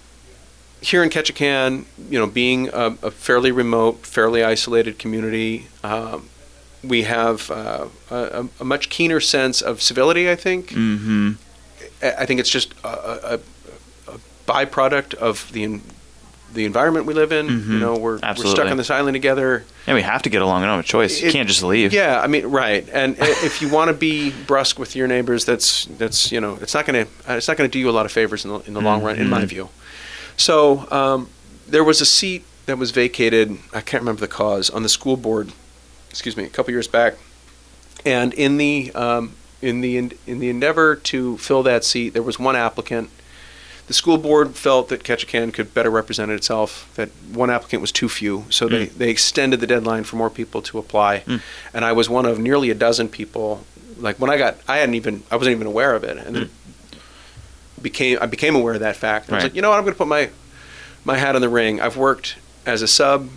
here 0.80 1.02
in 1.04 1.10
Ketchikan, 1.10 1.84
you 2.10 2.18
know, 2.18 2.26
being 2.26 2.68
a, 2.72 2.86
a 3.02 3.10
fairly 3.10 3.52
remote, 3.52 4.04
fairly 4.06 4.42
isolated 4.44 4.98
community, 4.98 5.68
um, 5.84 6.28
we 6.82 7.02
have 7.04 7.50
uh, 7.50 7.86
a, 8.10 8.46
a 8.60 8.64
much 8.64 8.88
keener 8.88 9.20
sense 9.20 9.62
of 9.62 9.80
civility. 9.80 10.28
I 10.30 10.34
think. 10.36 10.70
mm-hmm. 10.70 11.32
I 12.02 12.26
think 12.26 12.40
it's 12.40 12.50
just 12.50 12.74
a, 12.84 13.34
a, 13.34 13.38
byproduct 14.46 15.14
of 15.14 15.50
the 15.52 15.80
the 16.52 16.64
environment 16.64 17.06
we 17.06 17.14
live 17.14 17.32
in. 17.32 17.48
Mhm. 17.48 17.66
You 17.68 17.78
know, 17.78 17.96
we're 17.96 18.18
we're 18.22 18.34
stuck 18.34 18.70
on 18.70 18.76
this 18.76 18.90
island 18.90 19.14
together. 19.14 19.64
And 19.86 19.94
we 19.94 20.02
have 20.02 20.22
to 20.22 20.28
get 20.30 20.42
along. 20.42 20.62
I 20.62 20.66
don't 20.66 20.76
have 20.76 20.84
a 20.84 20.88
choice. 20.88 21.20
you 21.20 21.32
can't 21.32 21.48
just 21.48 21.62
leave. 21.62 21.92
Yeah, 21.92 22.20
I 22.20 22.26
mean, 22.26 22.46
right. 22.46 22.86
And 22.92 23.16
if 23.18 23.60
you 23.62 23.68
want 23.68 23.88
to 23.88 23.94
be 23.94 24.30
brusque 24.46 24.78
with 24.78 24.94
your 24.94 25.06
neighbors, 25.08 25.44
that's 25.44 25.86
that's 25.98 26.30
you 26.32 26.40
know, 26.40 26.58
it's 26.60 26.74
not 26.74 26.86
going 26.86 27.06
to 27.06 27.34
it's 27.36 27.48
not 27.48 27.56
going 27.56 27.68
to 27.68 27.72
do 27.72 27.78
you 27.78 27.88
a 27.88 27.92
lot 27.92 28.06
of 28.06 28.12
favors 28.12 28.44
in 28.44 28.50
the 28.50 28.58
in 28.60 28.74
the 28.74 28.80
long 28.80 29.02
run, 29.02 29.16
in 29.18 29.28
my 29.28 29.42
Mhm. 29.42 29.46
view. 29.48 29.68
So 30.36 30.90
um, 30.90 31.28
there 31.68 31.84
was 31.84 32.00
a 32.00 32.06
seat 32.06 32.44
that 32.66 32.78
was 32.78 32.90
vacated. 32.90 33.58
I 33.74 33.80
can't 33.80 34.02
remember 34.02 34.20
the 34.20 34.28
cause 34.28 34.70
on 34.70 34.82
the 34.82 34.88
school 34.88 35.16
board. 35.16 35.52
Excuse 36.10 36.36
me, 36.36 36.44
a 36.44 36.48
couple 36.48 36.70
years 36.72 36.86
back, 36.88 37.14
and 38.04 38.34
in 38.34 38.58
the 38.58 38.92
um, 38.94 39.32
in 39.62 39.80
the 39.80 39.96
in, 39.96 40.12
in 40.26 40.38
the 40.40 40.50
endeavor 40.50 40.94
to 40.96 41.38
fill 41.38 41.62
that 41.62 41.84
seat, 41.84 42.10
there 42.12 42.22
was 42.22 42.38
one 42.38 42.54
applicant. 42.56 43.08
The 43.88 43.94
school 43.94 44.16
board 44.16 44.54
felt 44.54 44.88
that 44.90 45.02
Ketchikan 45.02 45.52
could 45.52 45.74
better 45.74 45.90
represent 45.90 46.30
itself. 46.30 46.88
That 46.94 47.10
one 47.32 47.50
applicant 47.50 47.80
was 47.80 47.90
too 47.92 48.08
few, 48.08 48.44
so 48.48 48.68
they, 48.68 48.86
Mm. 48.86 48.94
they 48.98 49.10
extended 49.10 49.60
the 49.60 49.66
deadline 49.66 50.04
for 50.04 50.16
more 50.16 50.30
people 50.30 50.62
to 50.62 50.78
apply. 50.78 51.24
Mm. 51.26 51.40
And 51.74 51.84
I 51.84 51.92
was 51.92 52.08
one 52.08 52.24
of 52.24 52.38
nearly 52.38 52.70
a 52.70 52.74
dozen 52.74 53.08
people. 53.08 53.64
Like 53.98 54.18
when 54.20 54.30
I 54.30 54.38
got, 54.38 54.56
I 54.68 54.78
hadn't 54.78 54.94
even, 54.94 55.24
I 55.30 55.36
wasn't 55.36 55.54
even 55.56 55.66
aware 55.66 55.94
of 55.94 56.04
it, 56.04 56.16
and 56.16 56.34
then 56.36 56.50
became 57.80 58.18
I 58.20 58.26
became 58.26 58.54
aware 58.54 58.74
of 58.74 58.80
that 58.80 58.96
fact. 58.96 59.30
I 59.30 59.34
was 59.34 59.42
Mm. 59.42 59.46
Like, 59.46 59.54
you 59.56 59.62
know 59.62 59.70
what, 59.70 59.76
I'm 59.78 59.82
going 59.84 59.94
to 59.94 59.98
put 59.98 60.08
my 60.08 60.30
my 61.04 61.16
hat 61.16 61.34
in 61.34 61.42
the 61.42 61.48
ring. 61.48 61.80
I've 61.80 61.96
worked 61.96 62.36
as 62.64 62.80
a 62.82 62.88
sub 62.88 63.28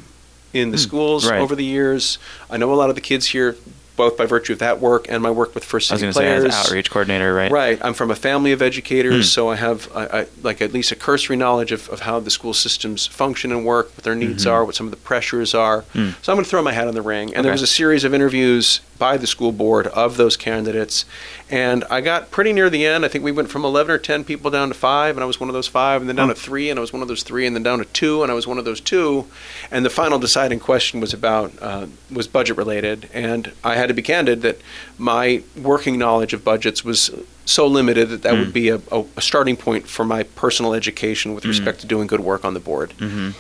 in 0.54 0.70
the 0.72 0.78
schools 0.78 1.24
Hmm. 1.26 1.32
right. 1.32 1.42
over 1.42 1.56
the 1.56 1.66
years. 1.66 2.18
I 2.50 2.58
know 2.58 2.72
a 2.72 2.76
lot 2.76 2.90
of 2.90 2.96
the 2.96 3.02
kids 3.02 3.26
here, 3.28 3.56
both 3.96 4.18
by 4.18 4.26
virtue 4.26 4.54
of 4.54 4.60
that 4.60 4.80
work 4.80 5.06
and 5.10 5.22
my 5.24 5.32
work 5.32 5.56
with 5.56 5.64
First 5.64 5.92
I 5.92 5.96
was 5.96 6.02
City 6.02 6.12
going 6.14 6.42
to 6.42 6.42
say 6.42 6.48
as 6.48 6.66
outreach 6.68 6.92
coordinator, 6.92 7.34
right? 7.34 7.52
Right. 7.52 7.80
I'm 7.84 7.94
from 7.94 8.12
a 8.12 8.16
family 8.16 8.52
of 8.52 8.62
educators, 8.62 9.16
Hmm. 9.16 9.22
so 9.22 9.50
I 9.50 9.56
have 9.56 9.90
I, 9.96 10.06
I, 10.06 10.28
like 10.44 10.62
at 10.62 10.74
least 10.74 10.92
a 10.92 10.96
cursory 10.96 11.36
knowledge 11.36 11.72
of, 11.72 11.90
of 11.90 12.02
how 12.02 12.20
the 12.20 12.30
school 12.32 12.54
systems 12.54 13.06
function 13.08 13.52
and 13.52 13.66
work, 13.66 13.88
what 13.96 14.04
their 14.04 14.16
needs 14.16 14.46
are, 14.46 14.66
what 14.66 14.76
some 14.76 14.88
of 14.88 14.92
the 14.92 14.98
pressures 14.98 15.54
are. 15.54 15.82
Hmm. 15.94 16.10
So 16.22 16.32
I'm 16.32 16.38
going 16.38 16.44
to 16.44 16.50
throw 16.50 16.62
my 16.62 16.74
hat 16.74 16.88
in 16.88 16.94
the 16.96 17.02
ring. 17.02 17.34
And 17.34 17.44
there 17.46 17.52
was 17.52 17.62
a 17.62 17.68
series 17.68 18.04
of 18.04 18.14
interviews 18.14 18.82
by 18.98 19.18
the 19.18 19.28
school 19.28 19.52
board 19.52 19.88
of 19.88 20.18
those 20.18 20.38
candidates, 20.38 21.06
and 21.50 21.84
I 21.90 22.00
got 22.02 22.32
pretty 22.32 22.54
near 22.54 22.70
the 22.70 22.86
end. 22.86 23.04
I 23.04 23.08
think 23.10 23.24
we 23.24 23.32
went 23.32 23.50
from 23.50 23.66
11 23.66 23.92
or 23.94 23.98
10 23.98 24.24
people 24.24 24.50
down 24.50 24.70
to 24.70 24.74
five, 24.74 25.18
and 25.18 25.24
I 25.24 25.28
was 25.28 25.40
one 25.40 25.50
of 25.50 25.54
those 25.54 25.68
five, 25.68 26.02
and 26.02 26.08
then 26.10 26.16
down 26.16 26.30
to 26.30 26.36
three, 26.36 26.70
and 26.70 26.80
I 26.80 26.82
was 26.82 26.94
one 26.94 27.02
of 27.02 27.08
those 27.08 27.24
three, 27.24 27.46
and 27.46 27.56
then 27.56 27.64
down 27.64 27.80
to 27.80 27.86
two, 27.86 28.24
and 28.24 28.32
I 28.32 28.36
was 28.36 28.48
one 28.48 28.58
of 28.58 28.66
those 28.66 28.80
two. 28.80 29.26
And 29.70 29.84
the 29.86 29.90
final 29.90 30.18
deciding 30.18 30.60
question 30.62 31.02
was 31.02 31.14
about 31.14 31.52
uh, 31.62 31.88
was 32.12 32.28
budget 32.28 32.58
related, 32.58 33.10
and 33.14 33.52
I 33.64 33.76
had 33.76 33.88
to 33.90 33.94
be 33.94 34.02
candid 34.02 34.42
that 34.44 34.60
my 34.98 35.44
working 35.62 36.00
knowledge 36.00 36.34
of 36.34 36.44
budgets 36.46 36.86
was 36.86 37.12
so 37.44 37.68
limited 37.68 38.10
that 38.10 38.22
that 38.24 38.34
Hmm. 38.34 38.40
would 38.40 38.54
be 38.54 38.70
a, 38.70 38.80
a, 38.92 39.06
starting 39.22 39.56
point 39.58 39.88
for 39.88 40.04
my 40.06 40.24
personal 40.24 40.74
education 40.74 41.32
Hmm. 41.32 41.36
with 41.36 41.46
respect 41.46 41.82
to 41.82 41.88
doing 41.88 42.08
good 42.08 42.22
work 42.22 42.44
on 42.46 42.54
the 42.54 42.60
board. 42.60 42.94
Mm-hmm. 42.98 43.32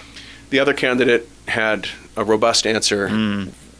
The 0.51 0.59
other 0.59 0.73
candidate 0.73 1.27
had 1.47 1.87
a 2.15 2.23
robust 2.23 2.67
answer 2.67 3.07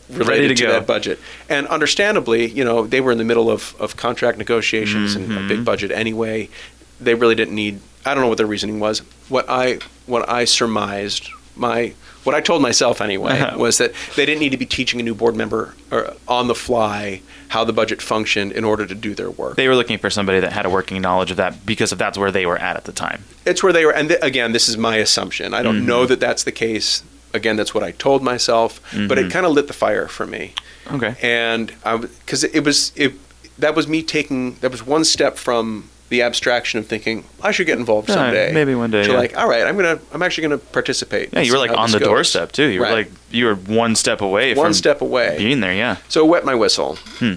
related. 0.10 0.28
Ready 0.30 0.48
to 0.50 0.56
to, 0.56 0.64
go. 0.66 0.72
that 0.72 0.88
budget. 0.88 1.20
And 1.50 1.68
understandably, 1.68 2.48
you 2.48 2.64
know, 2.64 2.86
they 2.88 3.02
were 3.02 3.12
in 3.12 3.18
the 3.18 3.24
middle 3.24 3.50
of, 3.50 3.76
of 3.80 3.96
contract 3.98 4.38
negotiations 4.38 5.16
and 5.16 5.32
a 5.32 5.36
Mm-hmm. 5.36 5.48
big 5.48 5.66
budget 5.66 5.92
anyway. 5.92 6.50
They 7.00 7.16
really 7.16 7.36
didn't 7.36 7.56
need 7.56 7.80
I 8.06 8.14
don't 8.14 8.22
know 8.24 8.30
what 8.30 8.38
their 8.38 8.46
reasoning 8.48 8.80
was. 8.80 9.00
What 9.30 9.46
I 9.50 9.80
what 10.06 10.30
I 10.30 10.46
surmised, 10.46 11.30
my 11.56 11.94
what 12.24 12.36
I 12.36 12.42
told 12.42 12.62
myself 12.62 13.02
anyway, 13.02 13.52
was 13.58 13.78
that 13.80 13.94
they 14.16 14.26
didn't 14.26 14.40
need 14.40 14.50
to 14.52 14.58
be 14.58 14.66
teaching 14.66 15.00
a 15.00 15.04
new 15.04 15.16
board 15.16 15.36
member 15.36 15.74
or 15.92 16.14
on 16.28 16.48
the 16.48 16.56
fly 16.56 17.22
how 17.50 17.64
the 17.64 17.74
budget 17.74 18.02
functioned 18.02 18.52
in 18.52 18.64
order 18.64 18.86
to 18.86 18.96
do 18.96 19.14
their 19.16 19.30
work. 19.32 19.56
They 19.56 19.68
were 19.68 19.76
looking 19.76 19.98
for 19.98 20.10
somebody 20.10 20.40
that 20.40 20.52
had 20.54 20.66
a 20.66 20.70
working 20.70 21.02
knowledge 21.02 21.32
of 21.32 21.38
that 21.38 21.66
because 21.66 21.92
if 21.92 21.98
that's 22.00 22.18
where 22.18 22.32
they 22.32 22.46
were 22.46 22.58
at 22.58 22.76
at 22.78 22.84
the 22.86 22.92
time. 22.92 23.24
it's 23.46 23.62
where 23.64 23.74
they 23.74 23.86
were 23.86 23.94
and 23.94 24.10
th- 24.10 24.20
again 24.24 24.52
this 24.54 24.68
is 24.70 24.78
my 24.78 24.98
assumption 24.98 25.54
i 25.54 25.62
don't 25.64 25.78
Mm-hmm. 25.78 25.86
know 25.88 26.06
that 26.06 26.20
that's 26.20 26.44
the 26.44 26.52
case 26.52 27.04
again 27.36 27.56
that's 27.58 27.74
what 27.76 27.84
i 27.84 27.92
told 27.92 28.22
myself 28.24 28.80
but 28.92 29.00
Mm-hmm. 29.18 29.28
it 29.28 29.32
kind 29.32 29.46
of 29.46 29.52
lit 29.52 29.68
the 29.68 29.74
fire 29.86 30.08
for 30.08 30.26
me 30.26 30.54
Okay. 30.96 31.14
and 31.22 31.72
i 31.84 31.98
because 31.98 32.44
it 32.44 32.64
was 32.64 32.92
it 32.96 33.12
that 33.64 33.74
was 33.76 33.88
me 33.88 34.02
taking 34.04 34.56
that 34.62 34.72
was 34.72 34.82
one 34.86 35.04
step 35.06 35.38
from 35.38 35.90
the 36.10 36.22
abstraction 36.22 36.80
of 36.80 36.86
thinking 36.88 37.24
i 37.42 37.52
should 37.52 37.68
get 37.68 37.78
involved 37.80 38.08
Yeah, 38.10 38.16
someday 38.16 38.54
maybe 38.54 38.76
one 38.76 38.92
day, 38.92 39.04
to 39.04 39.12
yeah. 39.12 39.18
like 39.24 39.36
all 39.38 39.50
right 39.50 39.66
i'm 39.68 39.76
gonna 39.76 40.00
i'm 40.14 40.22
actually 40.22 40.44
gonna 40.48 40.58
participate 40.80 41.30
Yeah, 41.34 41.42
you 41.42 41.52
were 41.54 41.60
like 41.66 41.72
on 41.84 41.92
the 41.92 42.00
goes. 42.00 42.08
doorstep 42.08 42.52
too. 42.52 42.68
You 42.74 42.80
were 42.82 42.86
Right. 42.86 43.08
like 43.08 43.12
you 43.32 43.46
were 43.48 43.56
one 43.56 43.96
step 43.96 44.22
away 44.22 44.54
one 44.54 44.66
from 44.68 44.74
step 44.74 45.02
away 45.02 45.36
being 45.38 45.60
there. 45.62 45.74
Yeah. 45.74 45.96
so 46.08 46.24
it 46.26 46.30
wet 46.30 46.46
my 46.46 46.56
whistle. 46.56 46.96
Hmm. 47.20 47.34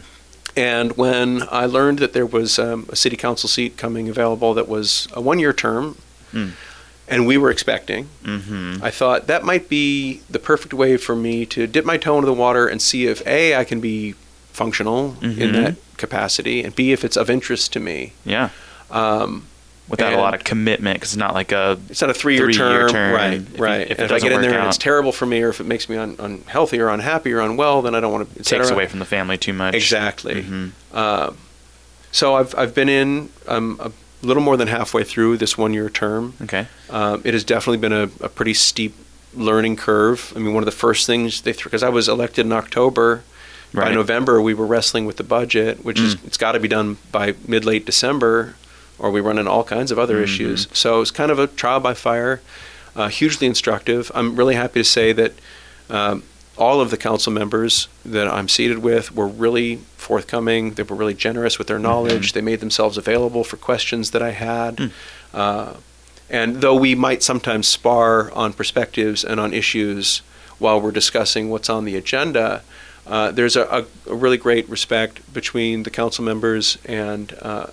And 0.56 0.96
when 0.96 1.42
I 1.50 1.66
learned 1.66 1.98
that 2.00 2.12
there 2.14 2.26
was 2.26 2.58
um, 2.58 2.86
a 2.90 2.96
city 2.96 3.16
council 3.16 3.48
seat 3.48 3.76
coming 3.76 4.08
available 4.08 4.54
that 4.54 4.68
was 4.68 5.06
a 5.12 5.20
one 5.20 5.38
year 5.38 5.52
term, 5.52 5.96
Hmm. 6.32 6.48
And 7.08 7.26
we 7.26 7.36
were 7.38 7.50
expecting, 7.50 8.08
Mm-hmm. 8.24 8.82
I 8.84 8.90
thought 8.90 9.26
that 9.26 9.44
might 9.44 9.68
be 9.68 10.20
the 10.30 10.38
perfect 10.38 10.74
way 10.74 10.96
for 10.96 11.16
me 11.16 11.46
to 11.46 11.66
dip 11.66 11.84
my 11.84 11.96
toe 11.96 12.16
into 12.18 12.26
the 12.26 12.34
water 12.34 12.66
and 12.68 12.80
see 12.82 13.06
if 13.06 13.26
A, 13.26 13.56
I 13.56 13.64
can 13.64 13.80
be 13.80 14.14
functional 14.52 15.16
in 15.22 15.34
Mhm. 15.36 15.52
that 15.52 15.74
capacity, 15.96 16.62
and 16.64 16.74
B, 16.74 16.92
if 16.92 17.04
it's 17.04 17.16
of 17.16 17.30
interest 17.30 17.72
to 17.74 17.80
me. 17.80 18.12
Yeah. 18.24 18.50
Um, 18.90 19.44
Without 19.88 20.12
a 20.12 20.18
lot 20.18 20.34
of 20.34 20.44
commitment, 20.44 20.96
because 20.96 21.12
it's 21.14 21.16
not 21.16 21.32
like 21.32 21.50
a 21.50 21.78
it's 21.88 22.02
not 22.02 22.10
a 22.10 22.14
three 22.14 22.34
year 22.34 22.44
Three-year 22.52 22.80
term, 22.80 22.90
term, 22.90 23.14
right? 23.14 23.32
if 23.40 23.58
right. 23.58 23.80
if 23.90 23.98
it 23.98 24.04
if 24.04 24.12
I 24.12 24.18
get 24.18 24.32
in 24.32 24.42
there 24.42 24.50
work 24.50 24.58
and 24.60 24.68
it's 24.68 24.76
terrible 24.76 25.12
for 25.12 25.24
me, 25.24 25.40
or 25.40 25.48
if 25.48 25.60
it 25.60 25.66
makes 25.66 25.88
me 25.88 25.96
un- 25.96 26.16
unhealthy 26.18 26.78
or 26.78 26.90
unhappy 26.90 27.32
or 27.32 27.40
unwell, 27.40 27.80
then 27.80 27.94
I 27.94 28.00
don't 28.00 28.12
want 28.12 28.34
to. 28.36 28.42
takes 28.42 28.68
away 28.68 28.86
from 28.86 28.98
the 28.98 29.06
family 29.06 29.38
too 29.38 29.54
much. 29.54 29.72
Exactly. 29.74 30.42
Mhm. 30.42 30.70
Uh, 30.92 31.30
so 32.12 32.34
I've 32.34 32.54
I've 32.58 32.74
been 32.74 32.90
in 32.90 33.30
um, 33.46 33.78
a 33.80 33.90
little 34.22 34.42
more 34.42 34.56
than 34.56 34.68
halfway 34.68 35.04
through 35.04 35.36
this 35.36 35.56
one 35.56 35.72
year 35.72 35.88
term. 35.88 36.34
Okay. 36.42 36.66
Um, 36.90 37.22
it 37.24 37.34
has 37.34 37.44
definitely 37.44 37.78
been 37.78 37.92
a, 37.92 38.10
a 38.20 38.28
pretty 38.28 38.54
steep 38.54 38.94
learning 39.34 39.76
curve. 39.76 40.32
I 40.34 40.38
mean, 40.40 40.54
one 40.54 40.62
of 40.62 40.66
the 40.66 40.72
first 40.72 41.06
things 41.06 41.42
they 41.42 41.52
threw 41.52 41.68
because 41.68 41.82
I 41.82 41.88
was 41.88 42.08
elected 42.08 42.46
in 42.46 42.52
October. 42.52 43.22
By 43.74 43.92
November, 43.92 44.40
we 44.40 44.54
were 44.54 44.64
wrestling 44.66 45.04
with 45.04 45.18
the 45.18 45.22
budget, 45.24 45.84
which 45.84 46.00
is 46.00 46.16
Mm. 46.16 46.26
it's 46.26 46.38
got 46.38 46.52
to 46.52 46.58
be 46.60 46.68
done 46.68 46.96
by 47.12 47.34
mid 47.46 47.66
late 47.66 47.84
December, 47.84 48.54
or 48.98 49.10
we 49.10 49.20
run 49.20 49.38
into 49.38 49.50
all 49.50 49.62
kinds 49.62 49.92
of 49.92 49.98
other 49.98 50.16
Mhm. 50.18 50.24
issues. 50.24 50.68
So 50.72 51.02
it's 51.02 51.10
kind 51.10 51.30
of 51.30 51.38
a 51.38 51.46
trial 51.48 51.78
by 51.78 51.92
fire, 51.92 52.40
uh, 52.96 53.08
hugely 53.08 53.46
instructive. 53.46 54.10
I'm 54.14 54.36
really 54.36 54.54
happy 54.54 54.80
to 54.80 54.84
say 54.84 55.12
that 55.12 55.32
um, 55.90 56.22
all 56.58 56.80
of 56.80 56.90
the 56.90 56.96
council 56.96 57.32
members 57.32 57.88
that 58.04 58.28
I'm 58.28 58.48
seated 58.48 58.78
with 58.78 59.14
were 59.14 59.26
really 59.26 59.76
forthcoming. 59.96 60.72
They 60.72 60.82
were 60.82 60.96
really 60.96 61.14
generous 61.14 61.58
with 61.58 61.68
their 61.68 61.78
knowledge. 61.78 62.32
They 62.32 62.40
made 62.40 62.60
themselves 62.60 62.98
available 62.98 63.44
for 63.44 63.56
questions 63.56 64.10
that 64.10 64.22
I 64.22 64.30
had. 64.30 64.76
Mm. 64.76 64.90
Uh, 65.32 65.74
and 66.30 66.56
though 66.56 66.74
we 66.74 66.94
might 66.94 67.22
sometimes 67.22 67.68
spar 67.68 68.30
on 68.32 68.52
perspectives 68.52 69.24
and 69.24 69.40
on 69.40 69.54
issues 69.54 70.22
while 70.58 70.80
we're 70.80 70.90
discussing 70.90 71.48
what's 71.48 71.70
on 71.70 71.84
the 71.84 71.96
agenda, 71.96 72.62
uh, 73.06 73.30
there's 73.30 73.56
a, 73.56 73.62
a, 73.62 74.10
a 74.10 74.14
really 74.14 74.36
great 74.36 74.68
respect 74.68 75.32
between 75.32 75.84
the 75.84 75.90
council 75.90 76.24
members 76.24 76.76
and 76.84 77.34
uh, 77.40 77.68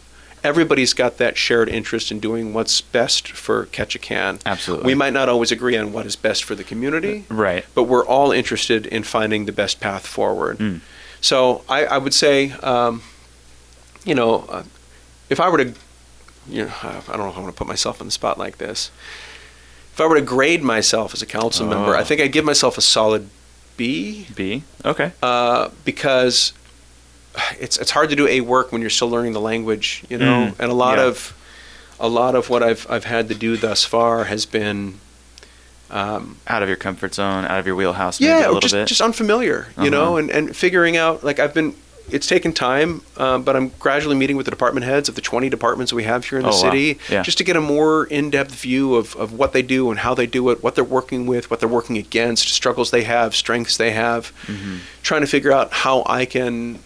everybody's 0.45 0.93
got 0.93 1.17
that 1.17 1.37
shared 1.37 1.67
interest 1.67 2.11
in 2.11 2.19
doing 2.19 2.53
what's 2.53 2.79
best 2.79 3.29
for 3.31 3.65
Ketchikan. 3.67 4.39
Absolutely. 4.45 4.85
We 4.85 4.95
might 4.95 5.11
not 5.13 5.27
always 5.27 5.51
agree 5.51 5.75
on 5.75 5.91
what 5.91 6.05
is 6.05 6.15
best 6.15 6.43
for 6.43 6.53
the 6.55 6.63
community, 6.63 7.25
Right. 7.29 7.65
but 7.73 7.83
we're 7.83 8.05
all 8.05 8.31
interested 8.31 8.85
in 8.85 9.03
finding 9.03 9.45
the 9.45 9.51
best 9.51 9.79
path 9.79 10.05
forward. 10.05 10.59
Mm. 10.59 10.81
So 11.19 11.63
I, 11.67 11.85
I 11.85 11.97
would 11.97 12.13
say, 12.13 12.51
um, 12.61 13.01
you 14.05 14.13
know, 14.13 14.45
uh, 14.47 14.63
if 15.29 15.39
I 15.39 15.49
were 15.49 15.57
to, 15.65 15.73
you 16.47 16.65
know, 16.65 16.71
I 16.83 17.01
don't 17.07 17.17
know 17.17 17.29
if 17.29 17.37
I 17.37 17.41
want 17.41 17.53
to 17.55 17.57
put 17.57 17.67
myself 17.67 17.99
on 17.99 18.07
the 18.07 18.11
spot 18.11 18.37
like 18.37 18.57
this. 18.59 18.91
If 19.93 19.99
I 20.01 20.05
were 20.05 20.15
to 20.15 20.21
grade 20.21 20.61
myself 20.61 21.13
as 21.15 21.21
a 21.23 21.25
council 21.25 21.65
member, 21.65 21.95
Oh. 21.95 21.99
I 21.99 22.03
think 22.03 22.21
I'd 22.21 22.31
give 22.31 22.45
myself 22.45 22.77
a 22.77 22.81
solid 22.81 23.29
B 23.77 24.27
B. 24.35 24.63
Okay. 24.85 25.11
uh, 25.23 25.69
because 25.83 26.53
it's 27.59 27.77
it's 27.77 27.91
hard 27.91 28.09
to 28.09 28.15
do 28.15 28.27
a 28.27 28.41
work 28.41 28.71
when 28.71 28.81
you're 28.81 28.89
still 28.89 29.09
learning 29.09 29.33
the 29.33 29.41
language, 29.41 30.03
you 30.09 30.17
know. 30.17 30.47
Mm, 30.51 30.59
and 30.59 30.71
a 30.71 30.75
lot 30.75 30.97
yeah. 30.97 31.05
of 31.05 31.35
a 31.99 32.07
lot 32.09 32.35
of 32.35 32.49
what 32.49 32.61
I've 32.63 32.85
I've 32.89 33.05
had 33.05 33.29
to 33.29 33.35
do 33.35 33.57
thus 33.57 33.83
far 33.83 34.25
has 34.25 34.45
been. 34.45 34.99
Um, 35.91 36.37
Out 36.47 36.63
of 36.63 36.67
your 36.67 36.77
comfort 36.77 37.13
zone, 37.13 37.45
out 37.45 37.59
of 37.59 37.67
your 37.67 37.75
wheelhouse, 37.75 38.19
maybe 38.19 38.31
yeah, 38.31 38.45
a 38.45 38.47
little 38.47 38.59
just 38.59 38.73
bit. 38.73 38.87
just 38.87 39.01
unfamiliar, 39.01 39.67
you 39.79 39.91
know, 39.91 40.05
Uh-huh. 40.07 40.15
and, 40.17 40.29
and 40.31 40.55
figuring 40.55 40.97
out 40.97 41.23
like 41.23 41.39
I've 41.39 41.53
been. 41.53 41.75
It's 42.11 42.27
taken 42.27 42.53
time, 42.53 43.01
uh, 43.17 43.39
but 43.39 43.55
I'm 43.55 43.69
gradually 43.79 44.15
meeting 44.15 44.35
with 44.37 44.45
the 44.45 44.51
department 44.51 44.85
heads 44.85 45.09
of 45.09 45.15
the 45.15 45.21
20 45.21 45.49
departments 45.49 45.91
we 45.91 46.03
have 46.03 46.23
here 46.25 46.37
in 46.37 46.43
the 46.45 46.51
Oh, 46.51 46.63
wow. 46.63 46.69
city, 46.69 46.99
Yeah. 47.09 47.23
just 47.23 47.39
to 47.39 47.43
get 47.43 47.55
a 47.55 47.61
more 47.61 48.05
in-depth 48.05 48.53
view 48.53 48.93
of, 48.93 49.15
of 49.15 49.33
what 49.33 49.53
they 49.53 49.63
do 49.63 49.89
and 49.89 49.97
how 49.99 50.13
they 50.13 50.27
do 50.27 50.51
it, 50.51 50.61
what 50.61 50.75
they're 50.75 50.83
working 50.83 51.25
with, 51.25 51.49
what 51.49 51.59
they're 51.59 51.67
working 51.67 51.97
against, 51.97 52.49
struggles 52.49 52.91
they 52.91 53.05
have, 53.05 53.35
strengths 53.35 53.77
they 53.77 53.89
have, 53.89 54.31
Mhm. 54.45 54.81
trying 55.01 55.21
to 55.21 55.27
figure 55.27 55.51
out 55.51 55.73
how 55.73 56.03
I 56.05 56.25
can, 56.25 56.77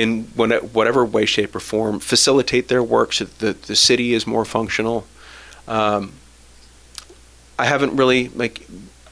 in 0.00 0.24
whatever 0.34 1.04
way, 1.04 1.26
shape, 1.26 1.54
or 1.54 1.60
form, 1.60 1.98
facilitate 2.00 2.68
their 2.68 2.82
work 2.82 3.12
so 3.12 3.24
that 3.24 3.38
the, 3.38 3.52
the 3.68 3.76
city 3.76 4.14
is 4.14 4.26
more 4.26 4.44
functional. 4.44 5.06
Um, 5.66 6.12
I 7.58 7.66
haven't 7.66 7.96
really 7.96 8.28
like 8.28 8.66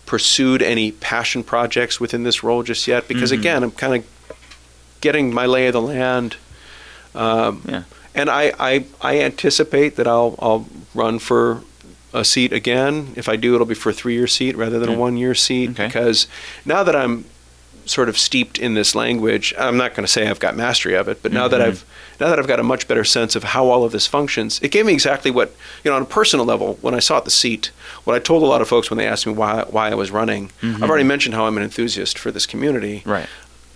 pursued 0.07 0.63
any 0.63 0.93
passion 0.93 1.43
projects 1.43 1.99
within 2.01 2.23
this 2.23 2.43
role 2.45 2.63
just 2.63 2.87
yet 2.87 3.09
because 3.09 3.31
Mhm. 3.33 3.39
again, 3.39 3.63
I'm 3.65 3.71
kind 3.73 3.95
of 3.97 4.07
getting 5.01 5.35
my 5.35 5.47
lay 5.47 5.67
of 5.67 5.73
the 5.73 5.81
land. 5.83 6.37
Um, 7.15 7.63
Yeah. 7.69 7.83
and 8.15 8.31
I, 8.31 8.53
I, 8.59 8.85
I 9.01 9.21
anticipate 9.21 9.97
that 9.97 10.07
I'll, 10.07 10.37
I'll 10.39 10.67
run 10.95 11.19
for 11.19 11.63
a 12.13 12.25
seat 12.25 12.53
again. 12.53 13.13
If 13.17 13.29
I 13.29 13.37
do, 13.37 13.55
it'll 13.55 13.67
be 13.67 13.75
for 13.75 13.91
a 13.91 13.93
three-year 13.93 14.27
seat 14.29 14.57
rather 14.57 14.79
than 14.79 14.89
a 14.89 14.95
one-year 14.97 15.35
seat 15.35 15.71
Okay. 15.71 15.87
because 15.87 16.27
now 16.65 16.83
that 16.85 16.95
I'm 16.95 17.25
sort 17.87 18.09
of 18.09 18.19
steeped 18.19 18.59
in 18.59 18.75
this 18.75 18.95
language, 18.95 19.55
I'm 19.59 19.77
not 19.77 19.95
going 19.95 20.05
to 20.05 20.13
say 20.13 20.29
I've 20.29 20.41
got 20.41 20.57
mastery 20.57 20.95
of 20.95 21.09
it, 21.09 21.23
but 21.23 21.33
now 21.33 21.49
that 21.49 21.61
Mhm. 21.61 21.65
I've 21.67 21.85
now 22.19 22.29
that 22.31 22.39
I've 22.39 22.47
got 22.49 22.59
a 22.59 22.63
much 22.63 22.89
better 22.89 23.05
sense 23.05 23.37
of 23.37 23.45
how 23.45 23.69
all 23.69 23.85
of 23.85 23.93
this 23.93 24.07
functions, 24.07 24.59
it 24.63 24.71
gave 24.71 24.87
me 24.87 24.93
exactly 24.95 25.31
what 25.31 25.55
you 25.85 25.91
know 25.91 25.97
on 25.97 26.03
a 26.03 26.07
personal 26.07 26.45
level 26.47 26.79
when 26.81 26.95
I 26.95 26.99
sought 26.99 27.25
the 27.25 27.31
seat. 27.31 27.71
What 28.05 28.15
I 28.17 28.19
told 28.19 28.43
a 28.43 28.47
lot 28.47 28.61
of 28.63 28.69
folks 28.69 28.91
when 28.91 28.99
they 28.99 29.07
asked 29.07 29.27
me 29.27 29.33
why 29.33 29.65
why 29.71 29.91
I 29.91 29.95
was 29.95 30.11
running, 30.11 30.51
Mhm. 30.63 30.83
I've 30.83 30.89
already 30.91 31.05
mentioned 31.05 31.35
how 31.35 31.47
I'm 31.47 31.57
an 31.57 31.63
enthusiast 31.63 32.19
for 32.19 32.31
this 32.31 32.47
community 32.47 33.03
Right. 33.05 33.27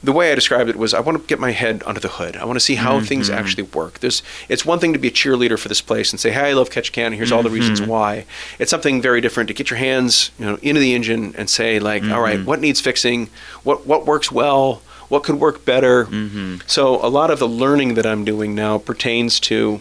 The 0.02 0.12
way 0.12 0.32
I 0.32 0.34
described 0.34 0.70
it 0.70 0.76
was 0.76 0.94
I 0.94 1.00
want 1.00 1.18
to 1.20 1.26
get 1.26 1.38
my 1.38 1.50
head 1.50 1.82
under 1.84 2.00
the 2.00 2.08
hood. 2.08 2.36
I 2.36 2.44
want 2.46 2.56
to 2.56 2.64
see 2.64 2.76
how 2.76 3.00
things 3.00 3.28
Mhm. 3.28 3.34
actually 3.34 3.64
work. 3.64 4.00
There's 4.00 4.22
it's 4.48 4.64
one 4.64 4.78
thing 4.78 4.92
to 4.94 4.98
be 4.98 5.08
a 5.08 5.10
cheerleader 5.10 5.58
for 5.58 5.68
this 5.68 5.80
place 5.82 6.10
and 6.10 6.18
say, 6.18 6.30
"Hey, 6.30 6.50
I 6.50 6.52
love 6.54 6.70
Ketchikan. 6.70 7.06
and 7.08 7.14
Here's 7.16 7.32
all 7.32 7.42
the 7.42 7.50
reasons 7.50 7.80
Mhm. 7.80 7.86
why." 7.86 8.24
It's 8.58 8.70
something 8.70 9.02
very 9.02 9.20
different 9.20 9.48
to 9.48 9.54
get 9.54 9.68
your 9.70 9.78
hands, 9.78 10.30
you 10.38 10.46
know, 10.46 10.58
into 10.62 10.80
the 10.80 10.94
engine 10.94 11.34
and 11.36 11.50
say, 11.50 11.78
like, 11.78 12.02
"All 12.10 12.20
right, 12.22 12.38
Mhm. 12.40 12.44
what 12.46 12.60
needs 12.60 12.80
fixing? 12.80 13.28
What 13.62 13.86
what 13.86 14.06
works 14.06 14.32
well? 14.32 14.80
What 15.08 15.22
could 15.22 15.36
work 15.40 15.64
better?" 15.66 16.04
Mm-hmm. 16.06 16.56
So 16.66 16.98
a 17.02 17.08
lot 17.10 17.30
of 17.30 17.38
the 17.38 17.48
learning 17.48 17.94
that 17.94 18.06
I'm 18.06 18.24
doing 18.24 18.54
now 18.54 18.78
pertains 18.78 19.38
to 19.40 19.80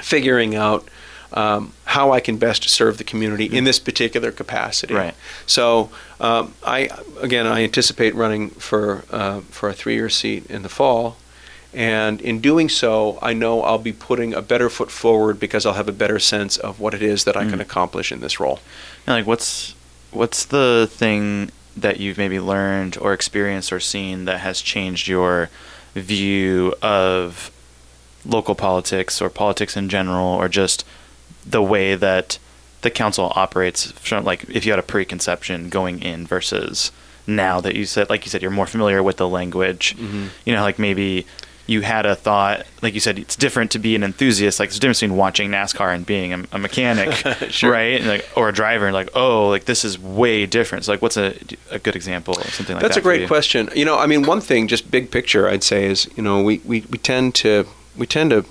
figuring 0.00 0.54
out 0.56 0.88
um, 1.32 1.72
how 1.84 2.12
I 2.12 2.20
can 2.20 2.38
best 2.38 2.68
serve 2.68 2.98
the 2.98 3.04
community 3.04 3.44
in 3.44 3.64
this 3.64 3.78
particular 3.78 4.32
capacity. 4.32 4.94
Right. 4.94 5.14
So 5.46 5.90
um, 6.20 6.54
I 6.64 6.88
again 7.20 7.46
I 7.46 7.62
anticipate 7.62 8.14
running 8.14 8.50
for 8.50 9.04
uh, 9.10 9.40
for 9.50 9.68
a 9.68 9.72
three-year 9.72 10.08
seat 10.08 10.46
in 10.50 10.62
the 10.62 10.68
fall. 10.68 11.16
And 11.74 12.22
in 12.22 12.40
doing 12.40 12.70
so, 12.70 13.18
I 13.20 13.34
know 13.34 13.62
I'll 13.62 13.76
be 13.76 13.92
putting 13.92 14.32
a 14.32 14.40
better 14.40 14.70
foot 14.70 14.90
forward 14.90 15.38
because 15.38 15.66
I'll 15.66 15.74
have 15.74 15.88
a 15.88 15.92
better 15.92 16.18
sense 16.18 16.56
of 16.56 16.80
what 16.80 16.94
it 16.94 17.02
is 17.02 17.24
that 17.24 17.36
I 17.36 17.44
can 17.44 17.60
accomplish 17.60 18.10
in 18.10 18.20
this 18.20 18.40
role. 18.40 18.58
And 19.06 19.16
like, 19.16 19.26
what's 19.26 19.74
what's 20.10 20.46
the 20.46 20.88
thing 20.90 21.50
that 21.76 22.00
you've 22.00 22.16
maybe 22.16 22.40
learned 22.40 22.96
or 22.98 23.12
experienced 23.12 23.70
or 23.70 23.80
seen 23.80 24.24
that 24.24 24.40
has 24.40 24.62
changed 24.62 25.08
your 25.08 25.50
view 25.94 26.74
of 26.80 27.50
local 28.24 28.54
politics 28.54 29.20
or 29.20 29.28
politics 29.28 29.76
in 29.76 29.90
general, 29.90 30.26
or 30.26 30.48
just 30.48 30.86
the 31.46 31.62
way 31.62 31.94
that 31.94 32.38
the 32.82 32.90
council 32.90 33.32
operates? 33.34 33.90
From 33.92 34.24
like, 34.24 34.48
if 34.50 34.64
you 34.64 34.72
had 34.72 34.78
a 34.78 34.82
preconception 34.84 35.68
going 35.68 36.02
in 36.02 36.26
versus 36.26 36.92
now 37.26 37.60
that 37.60 37.76
you 37.76 37.84
said, 37.84 38.08
like 38.08 38.24
you 38.24 38.30
said, 38.30 38.42
you're 38.42 38.50
more 38.50 38.66
familiar 38.66 39.02
with 39.02 39.16
the 39.18 39.28
language. 39.28 39.96
Mm-hmm. 39.96 40.26
You 40.44 40.54
know, 40.54 40.62
like 40.62 40.78
maybe 40.78 41.26
you 41.66 41.82
had 41.82 42.06
a 42.06 42.16
thought, 42.16 42.64
like 42.80 42.94
you 42.94 43.00
said, 43.00 43.18
it's 43.18 43.36
different 43.36 43.70
to 43.72 43.78
be 43.78 43.94
an 43.94 44.02
enthusiast. 44.02 44.58
Like 44.58 44.70
there's 44.70 44.78
a 44.78 44.80
difference 44.80 45.00
between 45.00 45.18
watching 45.18 45.50
NASCAR 45.50 45.94
and 45.94 46.06
being 46.06 46.32
a, 46.32 46.44
a 46.52 46.58
mechanic, 46.58 47.12
Sure. 47.50 47.70
right? 47.70 48.00
And 48.00 48.08
like, 48.08 48.26
or 48.34 48.48
a 48.48 48.52
driver, 48.52 48.86
and 48.86 48.94
like, 48.94 49.10
oh, 49.14 49.50
like 49.50 49.66
this 49.66 49.84
is 49.84 49.98
way 49.98 50.46
different. 50.46 50.86
So 50.86 50.92
like, 50.92 51.02
what's 51.02 51.18
a 51.18 51.34
a 51.70 51.78
good 51.78 51.94
example 51.94 52.38
of 52.38 52.44
something 52.54 52.74
like 52.74 52.80
that. 52.80 52.88
That's 52.88 52.96
a 52.96 53.02
great 53.02 53.20
you? 53.20 53.26
question. 53.26 53.68
You 53.74 53.84
know, 53.84 53.98
I 53.98 54.06
mean, 54.06 54.22
one 54.22 54.40
thing, 54.40 54.66
just 54.66 54.90
big 54.90 55.10
picture, 55.10 55.46
I'd 55.46 55.62
say 55.62 55.84
is, 55.84 56.08
you 56.16 56.22
know, 56.22 56.42
we, 56.42 56.62
we, 56.64 56.80
we 56.90 56.96
tend 56.96 57.34
to 57.36 57.66
we 57.98 58.06
tend 58.06 58.30
to 58.30 58.46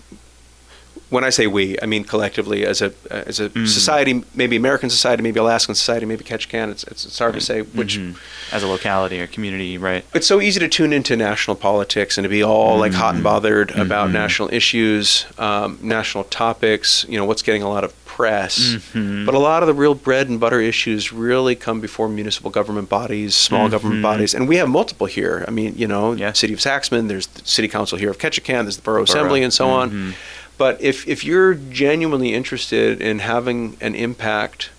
when 1.09 1.23
I 1.23 1.29
say 1.29 1.47
we, 1.47 1.77
I 1.81 1.85
mean 1.85 2.03
collectively 2.03 2.65
as 2.65 2.81
a 2.81 2.91
as 3.09 3.39
a 3.39 3.49
Mm. 3.49 3.67
society, 3.67 4.23
maybe 4.35 4.55
American 4.57 4.89
society, 4.89 5.23
maybe 5.23 5.39
Alaskan 5.39 5.73
society, 5.75 6.05
maybe 6.05 6.23
Ketchikan. 6.23 6.69
It's, 6.71 6.83
it's 6.83 7.05
it's 7.05 7.19
hard 7.19 7.33
to 7.35 7.41
say 7.41 7.61
which. 7.61 7.97
Mhm. 7.97 8.15
as 8.51 8.63
a 8.63 8.67
locality 8.67 9.19
or 9.19 9.27
community, 9.27 9.77
right? 9.77 10.05
It's 10.13 10.25
so 10.27 10.39
easy 10.39 10.59
to 10.61 10.69
tune 10.69 10.93
into 10.93 11.17
national 11.17 11.55
politics 11.57 12.17
and 12.17 12.23
to 12.23 12.29
be 12.29 12.41
all 12.43 12.77
like 12.77 12.93
hot 12.93 13.15
and 13.15 13.21
bothered 13.23 13.71
about 13.71 14.07
Mhm. 14.07 14.13
national 14.13 14.53
issues, 14.53 15.25
um, 15.37 15.77
national 15.81 16.23
topics. 16.25 17.05
You 17.09 17.17
know 17.17 17.25
what's 17.25 17.41
getting 17.41 17.61
a 17.61 17.69
lot 17.69 17.83
of 17.83 17.91
press, 18.05 18.57
Mhm. 18.95 19.25
but 19.25 19.35
a 19.35 19.39
lot 19.39 19.63
of 19.63 19.67
the 19.67 19.73
real 19.73 19.93
bread 19.95 20.29
and 20.29 20.39
butter 20.39 20.61
issues 20.61 21.11
really 21.11 21.55
come 21.55 21.81
before 21.81 22.07
municipal 22.07 22.49
government 22.49 22.87
bodies, 22.89 23.35
small 23.35 23.67
government 23.69 24.01
bodies, 24.01 24.33
and 24.33 24.47
we 24.47 24.55
have 24.57 24.69
multiple 24.69 25.07
here. 25.07 25.43
I 25.47 25.51
mean, 25.51 25.73
you 25.77 25.87
know, 25.87 26.13
Yeah. 26.13 26.31
city 26.33 26.53
of 26.53 26.59
Saxman, 26.59 27.09
there's 27.09 27.27
the 27.27 27.41
city 27.43 27.67
council 27.67 27.97
here 27.97 28.09
of 28.09 28.17
Ketchikan, 28.17 28.63
there's 28.63 28.77
the 28.77 28.81
borough 28.81 28.95
Borough. 28.99 29.03
assembly, 29.03 29.43
and 29.43 29.53
so 29.53 29.67
on. 29.69 30.15
But 30.57 30.81
if 30.81 31.07
if 31.07 31.23
you're 31.23 31.53
genuinely 31.53 32.33
interested 32.33 33.01
in 33.01 33.19
having 33.19 33.77
an 33.81 33.93
impact 33.95 34.69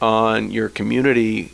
on 0.00 0.50
your 0.50 0.68
community 0.68 1.52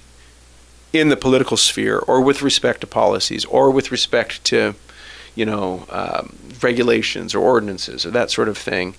in 0.93 1.09
the 1.09 1.17
political 1.17 1.57
sphere, 1.57 1.99
or 1.99 2.21
with 2.21 2.43
respect 2.43 2.81
to 2.83 2.87
policies, 2.87 3.45
or 3.47 3.71
with 3.71 3.91
respect 3.93 4.43
to, 4.45 4.75
you 5.35 5.47
know, 5.47 5.87
um, 5.91 6.37
regulations 6.61 7.35
or 7.35 7.41
ordinances 7.41 8.05
or 8.05 8.11
that 8.11 8.31
sort 8.31 8.49
of 8.49 8.59
thing, 8.59 8.95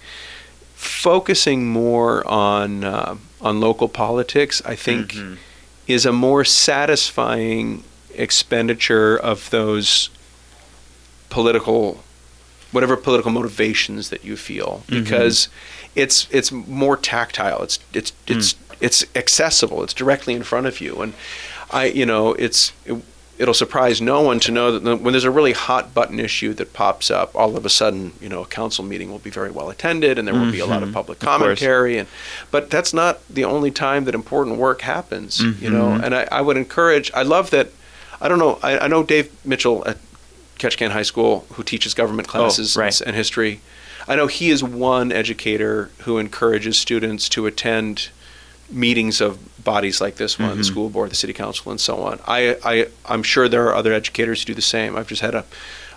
focusing 0.75 1.67
more 1.67 2.25
on 2.27 2.83
uh, 2.83 3.15
on 3.41 3.59
local 3.59 3.89
politics, 3.89 4.61
I 4.65 4.75
think, 4.75 5.11
Mhm. 5.13 5.37
is 5.87 6.05
a 6.05 6.11
more 6.13 6.45
satisfying 6.45 7.83
expenditure 8.15 9.17
of 9.17 9.49
those 9.49 10.09
political 11.29 12.02
whatever 12.73 12.97
political 12.97 13.31
motivations 13.31 14.09
that 14.09 14.25
you 14.25 14.35
feel 14.35 14.83
Mhm. 14.89 15.03
because 15.03 15.47
it's 15.95 16.27
it's 16.31 16.51
more 16.51 16.97
tactile. 16.97 17.61
It's 17.63 17.79
it's 17.93 18.11
it's 18.27 18.55
it's 18.81 19.05
accessible. 19.15 19.83
It's 19.83 19.93
directly 19.93 20.33
in 20.33 20.43
front 20.43 20.67
of 20.67 20.81
you. 20.81 21.01
And 21.01 21.13
i 21.71 21.85
you 21.85 22.05
know 22.05 22.33
it's 22.33 22.71
it, 22.85 22.95
it'll 23.39 23.53
surprise 23.53 23.99
no 23.99 24.21
one 24.21 24.39
to 24.39 24.51
know 24.51 24.77
that 24.77 25.01
when 25.01 25.11
there's 25.13 25.23
a 25.23 25.31
really 25.31 25.53
hot 25.53 25.91
button 25.93 26.19
issue 26.19 26.53
that 26.53 26.71
pops 26.73 27.09
up 27.09 27.35
all 27.35 27.57
of 27.57 27.65
a 27.65 27.69
sudden 27.69 28.11
you 28.21 28.29
know 28.29 28.41
a 28.43 28.45
council 28.45 28.83
meeting 28.83 29.09
will 29.09 29.17
be 29.29 29.31
very 29.31 29.49
well 29.49 29.69
attended 29.71 30.19
and 30.19 30.27
there 30.27 30.35
will 30.35 30.51
be 30.51 30.59
a 30.59 30.65
lot 30.67 30.83
of 30.83 30.89
Mhm. 30.89 30.93
public 30.93 31.17
Of 31.23 31.27
commentary. 31.29 31.97
And 31.97 32.07
but 32.51 32.69
that's 32.69 32.93
not 32.93 33.19
the 33.29 33.43
only 33.45 33.71
time 33.71 34.05
that 34.05 34.13
important 34.13 34.57
work 34.57 34.81
happens 34.81 35.39
you 35.63 35.69
know. 35.69 35.85
Mhm. 35.97 36.03
and 36.03 36.15
I, 36.15 36.27
I 36.31 36.41
would 36.41 36.57
encourage 36.57 37.09
i 37.15 37.23
love 37.23 37.49
that 37.55 37.67
i 38.21 38.27
don't 38.27 38.39
know 38.39 38.59
i, 38.61 38.77
I 38.85 38.87
know 38.87 39.01
dave 39.03 39.29
mitchell 39.43 39.83
Ketchikan 40.59 40.91
High 40.91 41.03
School 41.03 41.45
who 41.53 41.63
teaches 41.63 41.93
government 41.93 42.27
classes 42.27 42.77
Oh, 42.77 42.81
right. 42.81 43.01
and 43.01 43.15
history. 43.15 43.59
I 44.07 44.15
know 44.15 44.27
he 44.27 44.49
is 44.49 44.63
one 44.63 45.11
educator 45.11 45.89
who 45.99 46.17
encourages 46.17 46.77
students 46.77 47.29
to 47.29 47.45
attend 47.45 48.09
meetings 48.69 49.21
of 49.21 49.37
bodies 49.63 50.01
like 50.01 50.15
this 50.15 50.37
one, 50.39 50.57
the 50.57 50.63
Mhm. 50.63 50.65
school 50.65 50.89
board, 50.89 51.11
the 51.11 51.15
city 51.15 51.33
council, 51.33 51.71
and 51.71 51.79
so 51.79 51.97
on. 51.99 52.19
I, 52.27 52.57
I, 52.65 52.87
I'm 53.05 53.23
sure 53.23 53.47
there 53.47 53.65
are 53.67 53.75
other 53.75 53.93
educators 53.93 54.41
who 54.41 54.47
do 54.47 54.53
the 54.55 54.61
same. 54.61 54.95
I've 54.97 55.07
just 55.07 55.21
had 55.21 55.35
a, 55.35 55.45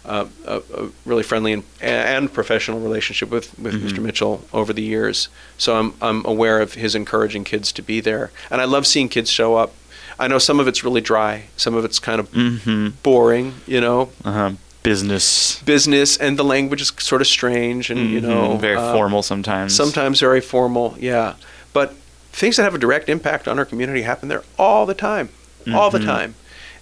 a, 0.04 0.26
a, 0.46 0.56
a 0.74 0.88
really 1.04 1.22
friendly 1.24 1.52
and, 1.52 1.64
and 1.80 2.32
professional 2.32 2.78
relationship 2.80 3.30
with, 3.30 3.58
with 3.58 3.74
Mhm. 3.74 3.88
Mr. 3.90 3.98
Mitchell 4.02 4.44
over 4.52 4.72
the 4.72 4.82
years. 4.82 5.28
So 5.58 5.76
I'm, 5.76 5.94
I'm 6.02 6.24
aware 6.26 6.60
of 6.60 6.74
his 6.74 6.94
encouraging 6.94 7.44
kids 7.44 7.72
to 7.72 7.82
be 7.82 8.00
there. 8.00 8.30
And 8.50 8.60
I 8.60 8.64
love 8.66 8.86
seeing 8.86 9.08
kids 9.08 9.30
show 9.30 9.56
up. 9.56 9.72
I 10.18 10.28
know 10.28 10.38
some 10.38 10.60
of 10.60 10.68
it's 10.68 10.82
really 10.84 11.00
dry, 11.02 11.44
some 11.56 11.74
of 11.74 11.84
it's 11.84 11.98
kind 11.98 12.20
of 12.20 12.30
Mm-hmm. 12.32 12.88
boring, 13.02 13.54
you 13.66 13.80
know, 13.80 14.10
Uh-huh. 14.24 14.52
Business. 14.82 15.60
business 15.64 16.16
and 16.16 16.38
the 16.38 16.44
language 16.44 16.80
is 16.80 16.92
sort 16.98 17.20
of 17.20 17.26
strange 17.26 17.90
and 17.90 18.08
you 18.08 18.20
know 18.20 18.56
very 18.56 18.76
uh, 18.76 18.92
formal 18.92 19.20
sometimes. 19.20 19.74
sometimes 19.74 20.20
very 20.20 20.40
formal 20.40 20.94
yeah 21.00 21.34
but 21.72 21.94
things 22.30 22.54
that 22.56 22.62
have 22.62 22.74
a 22.76 22.78
direct 22.78 23.08
impact 23.08 23.48
on 23.48 23.58
our 23.58 23.64
community 23.64 24.02
happen 24.02 24.28
there 24.28 24.44
all 24.56 24.86
the 24.86 24.94
time 24.94 25.28
all 25.74 25.90
the 25.90 25.98
Mhm. 25.98 26.04
time 26.04 26.34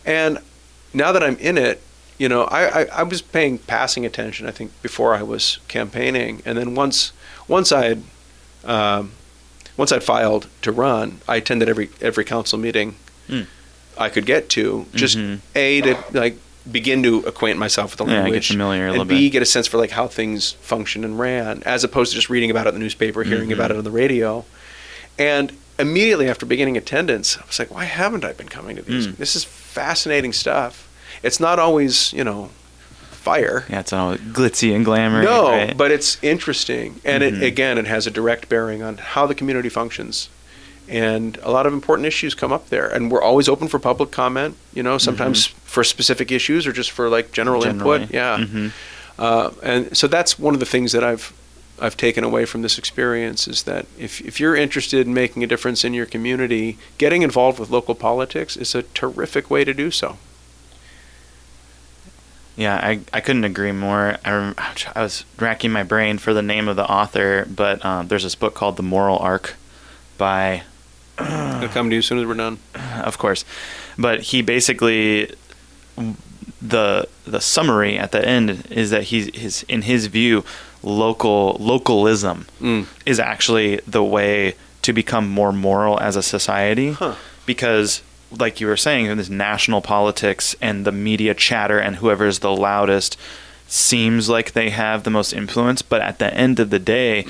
and 0.04 0.38
now 0.92 1.12
that 1.12 1.22
i'm 1.22 1.38
in 1.38 1.56
it 1.56 1.80
you 2.18 2.28
know 2.28 2.42
I, 2.44 2.82
I 2.82 2.84
i 3.00 3.02
was 3.04 3.22
paying 3.22 3.56
passing 3.56 4.04
attention 4.04 4.46
i 4.46 4.50
think 4.50 4.70
before 4.82 5.14
i 5.14 5.22
was 5.22 5.58
campaigning 5.68 6.42
and 6.44 6.58
then 6.58 6.74
once 6.74 7.12
once 7.48 7.72
i 7.72 7.84
had 7.86 8.02
um, 8.66 9.12
once 9.78 9.92
i'd 9.92 10.04
filed 10.04 10.46
to 10.60 10.70
run 10.72 11.20
i 11.26 11.36
attended 11.36 11.70
every 11.70 11.88
every 12.02 12.24
council 12.24 12.58
meeting 12.58 12.96
Mm. 13.28 13.46
i 13.98 14.08
could 14.08 14.26
get 14.26 14.48
to 14.50 14.86
just 14.94 15.16
Mhm. 15.16 15.38
a 15.54 15.80
to 15.82 15.96
like 16.12 16.36
begin 16.70 17.02
to 17.02 17.18
acquaint 17.26 17.58
myself 17.58 17.90
with 17.92 17.98
the 17.98 18.04
Yeah, 18.06 18.18
get 18.18 18.22
language 18.24 18.48
familiar 18.48 18.86
a 18.88 18.92
and 18.92 19.08
b 19.08 19.24
bit. 19.26 19.32
get 19.32 19.42
a 19.42 19.46
sense 19.46 19.66
for 19.66 19.76
like 19.78 19.90
how 19.90 20.06
things 20.08 20.56
function 20.62 21.04
and 21.04 21.18
ran 21.18 21.62
as 21.66 21.84
opposed 21.84 22.12
to 22.12 22.16
just 22.16 22.30
reading 22.30 22.50
about 22.50 22.66
it 22.66 22.70
in 22.70 22.74
the 22.76 22.80
newspaper 22.80 23.22
hearing 23.22 23.50
Mhm. 23.50 23.54
about 23.54 23.70
it 23.70 23.76
on 23.76 23.84
the 23.84 23.90
radio 23.90 24.44
and 25.18 25.52
immediately 25.78 26.28
after 26.28 26.46
beginning 26.46 26.76
attendance 26.76 27.36
i 27.36 27.46
was 27.46 27.58
like 27.58 27.72
why 27.74 27.84
haven't 27.84 28.24
i 28.24 28.32
been 28.32 28.48
coming 28.48 28.76
to 28.76 28.82
these 28.82 29.06
Mm. 29.08 29.16
this 29.18 29.36
is 29.36 29.44
fascinating 29.44 30.32
stuff 30.32 30.86
it's 31.22 31.38
not 31.40 31.58
always 31.58 32.12
you 32.12 32.24
know 32.24 32.50
fire 33.10 33.64
Yeah, 33.70 33.80
it's 33.80 33.92
all 33.92 34.16
glitzy 34.16 34.74
and 34.74 34.84
glamour. 34.84 35.22
no 35.22 35.48
right? 35.50 35.76
but 35.76 35.90
it's 35.90 36.18
interesting 36.22 37.00
and 37.04 37.22
Mhm. 37.22 37.40
it 37.40 37.42
again 37.42 37.78
it 37.78 37.86
has 37.86 38.06
a 38.06 38.10
direct 38.10 38.48
bearing 38.48 38.82
on 38.82 38.98
how 38.98 39.26
the 39.26 39.34
community 39.34 39.68
functions 39.68 40.28
and 40.88 41.38
a 41.42 41.50
lot 41.50 41.66
of 41.66 41.72
important 41.72 42.06
issues 42.06 42.34
come 42.34 42.52
up 42.52 42.68
there 42.68 42.88
and 42.88 43.10
we're 43.10 43.22
always 43.22 43.48
open 43.48 43.68
for 43.68 43.78
public 43.78 44.10
comment 44.10 44.54
you 44.74 44.82
know 44.82 44.98
sometimes 44.98 45.46
for 45.46 45.82
specific 45.84 46.30
issues 46.30 46.66
or 46.66 46.72
just 46.72 46.90
for 46.90 47.08
like 47.08 47.32
general 47.32 47.62
Mm-hmm. 47.62 47.78
Generally. 47.78 48.02
input 48.02 48.14
yeah 48.14 48.38
Mhm. 48.38 48.70
uh, 49.18 49.50
and 49.62 49.96
so 49.96 50.06
that's 50.06 50.38
one 50.38 50.52
of 50.54 50.60
the 50.60 50.66
things 50.66 50.92
that 50.92 51.02
I've 51.04 51.32
I've 51.80 51.96
taken 51.96 52.22
away 52.22 52.44
from 52.44 52.62
this 52.62 52.78
experience 52.78 53.48
is 53.48 53.64
that 53.64 53.86
if, 53.98 54.20
if 54.20 54.38
you're 54.38 54.54
interested 54.54 55.06
in 55.08 55.12
making 55.14 55.42
a 55.42 55.46
difference 55.48 55.84
in 55.84 55.92
your 55.92 56.06
community, 56.06 56.78
getting 56.98 57.22
involved 57.22 57.58
with 57.58 57.68
local 57.68 57.96
politics 57.96 58.56
is 58.56 58.76
a 58.76 58.82
terrific 58.84 59.50
way 59.50 59.64
to 59.64 59.74
do 59.74 59.90
so. 59.90 60.16
Yeah, 62.56 62.76
I, 62.76 63.00
I 63.12 63.20
couldn't 63.20 63.42
agree 63.42 63.72
more. 63.72 64.18
I, 64.24 64.30
rem- 64.30 64.54
I 64.94 65.02
was 65.02 65.24
racking 65.40 65.72
my 65.72 65.82
brain 65.82 66.18
for 66.18 66.32
the 66.32 66.42
name 66.42 66.68
of 66.68 66.76
the 66.76 66.88
author, 66.88 67.44
but 67.52 67.84
um, 67.84 68.06
there's 68.06 68.22
this 68.22 68.36
book 68.36 68.54
called 68.54 68.76
The 68.76 68.84
Moral 68.84 69.18
Arc 69.18 69.54
by 70.16 70.62
I'll 71.18 71.68
come 71.68 71.88
to 71.90 71.94
you 71.94 71.98
as 72.00 72.06
soon 72.06 72.18
as 72.18 72.26
we're 72.26 72.34
done. 72.34 72.58
of 73.02 73.18
course. 73.18 73.44
But 73.98 74.20
he 74.22 74.42
basically 74.42 75.32
the 76.60 77.06
the 77.26 77.40
summary 77.40 77.98
at 77.98 78.12
the 78.12 78.26
end 78.26 78.66
is 78.70 78.90
that 78.90 79.04
he's 79.04 79.34
his 79.36 79.62
in 79.68 79.82
his 79.82 80.06
view 80.06 80.44
local 80.82 81.56
localism 81.60 82.46
Mm. 82.60 82.86
is 83.06 83.20
actually 83.20 83.80
the 83.86 84.02
way 84.02 84.54
to 84.82 84.92
become 84.92 85.28
more 85.28 85.52
moral 85.52 85.98
as 86.00 86.16
a 86.16 86.22
society 86.22 86.92
Huh. 86.92 87.14
because 87.46 88.02
like 88.30 88.60
you 88.60 88.66
were 88.66 88.76
saying 88.76 89.06
in 89.06 89.16
this 89.18 89.28
national 89.30 89.80
politics 89.82 90.56
and 90.60 90.84
the 90.84 90.92
media 90.92 91.34
chatter 91.34 91.78
and 91.78 91.96
whoever's 91.96 92.40
the 92.40 92.54
loudest 92.54 93.16
seems 93.68 94.28
like 94.28 94.52
they 94.52 94.70
have 94.70 95.04
the 95.04 95.10
most 95.10 95.32
influence 95.32 95.80
but 95.82 96.00
at 96.02 96.18
the 96.18 96.32
end 96.34 96.58
of 96.60 96.70
the 96.70 96.78
day 96.78 97.24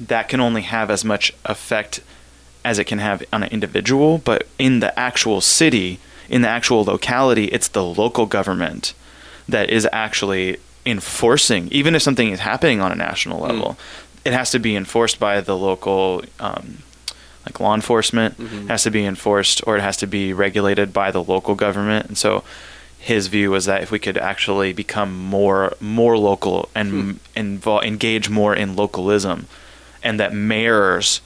that 0.00 0.28
can 0.28 0.40
only 0.40 0.62
have 0.62 0.90
as 0.90 1.04
much 1.04 1.32
effect 1.44 2.00
as 2.68 2.78
it 2.78 2.84
can 2.84 2.98
have 3.08 3.18
on 3.32 3.42
an 3.42 3.50
individual, 3.50 4.18
but 4.30 4.40
in 4.58 4.80
the 4.84 4.90
actual 4.98 5.40
city, 5.40 5.98
in 6.28 6.40
the 6.42 6.48
actual 6.58 6.84
locality, 6.84 7.46
it's 7.56 7.68
the 7.68 7.84
local 8.02 8.26
government 8.26 8.94
that 9.48 9.66
is 9.70 9.84
actually 10.04 10.58
enforcing, 10.84 11.68
even 11.80 11.94
if 11.94 12.02
something 12.02 12.28
is 12.30 12.40
happening 12.40 12.80
on 12.80 12.92
a 12.92 12.94
national 13.08 13.40
level, 13.40 13.76
it 14.24 14.32
has 14.32 14.50
to 14.50 14.58
be 14.58 14.76
enforced 14.76 15.18
by 15.18 15.40
the 15.40 15.56
local 15.56 16.22
um, 16.48 16.66
like 17.46 17.58
law 17.60 17.74
enforcement 17.74 18.32
Mm-hmm. 18.38 18.66
has 18.72 18.82
to 18.82 18.90
be 18.90 19.04
enforced 19.06 19.62
or 19.66 19.76
it 19.78 19.80
has 19.82 19.96
to 19.98 20.06
be 20.06 20.32
regulated 20.46 20.92
by 20.92 21.10
the 21.10 21.22
local 21.34 21.54
government 21.54 22.06
and 22.08 22.18
so 22.18 22.30
his 22.98 23.28
view 23.28 23.50
was 23.50 23.64
that 23.66 23.80
if 23.84 23.90
we 23.90 23.98
could 23.98 24.18
actually 24.18 24.72
become 24.74 25.10
more 25.36 25.62
more 25.80 26.18
local 26.30 26.68
and 26.74 26.88
Hmm. 26.90 27.12
invol- 27.42 27.84
engage 27.92 28.28
more 28.40 28.54
in 28.62 28.76
localism 28.76 29.46
and 30.02 30.14
that 30.20 30.34
mayors 30.34 31.20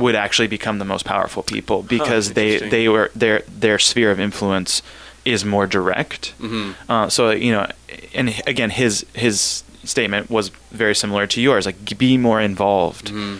would 0.00 0.14
actually 0.14 0.48
become 0.48 0.78
the 0.78 0.84
most 0.84 1.04
powerful 1.04 1.42
people 1.42 1.82
because 1.82 2.32
they 2.32 2.58
they 2.74 2.88
were 2.88 3.10
their 3.14 3.42
their 3.64 3.78
sphere 3.78 4.10
of 4.10 4.18
influence 4.18 4.82
is 5.24 5.44
more 5.44 5.66
direct 5.66 6.32
Mhm. 6.40 6.74
uh, 6.88 7.08
so 7.08 7.30
you 7.30 7.52
know 7.52 7.66
and 8.14 8.26
again 8.46 8.70
his 8.70 9.04
his 9.14 9.62
statement 9.84 10.30
was 10.30 10.50
very 10.72 10.94
similar 10.94 11.26
to 11.26 11.40
yours 11.40 11.66
like 11.66 11.76
be 11.98 12.16
more 12.18 12.40
involved 12.40 13.06
Mm-hmm. 13.12 13.36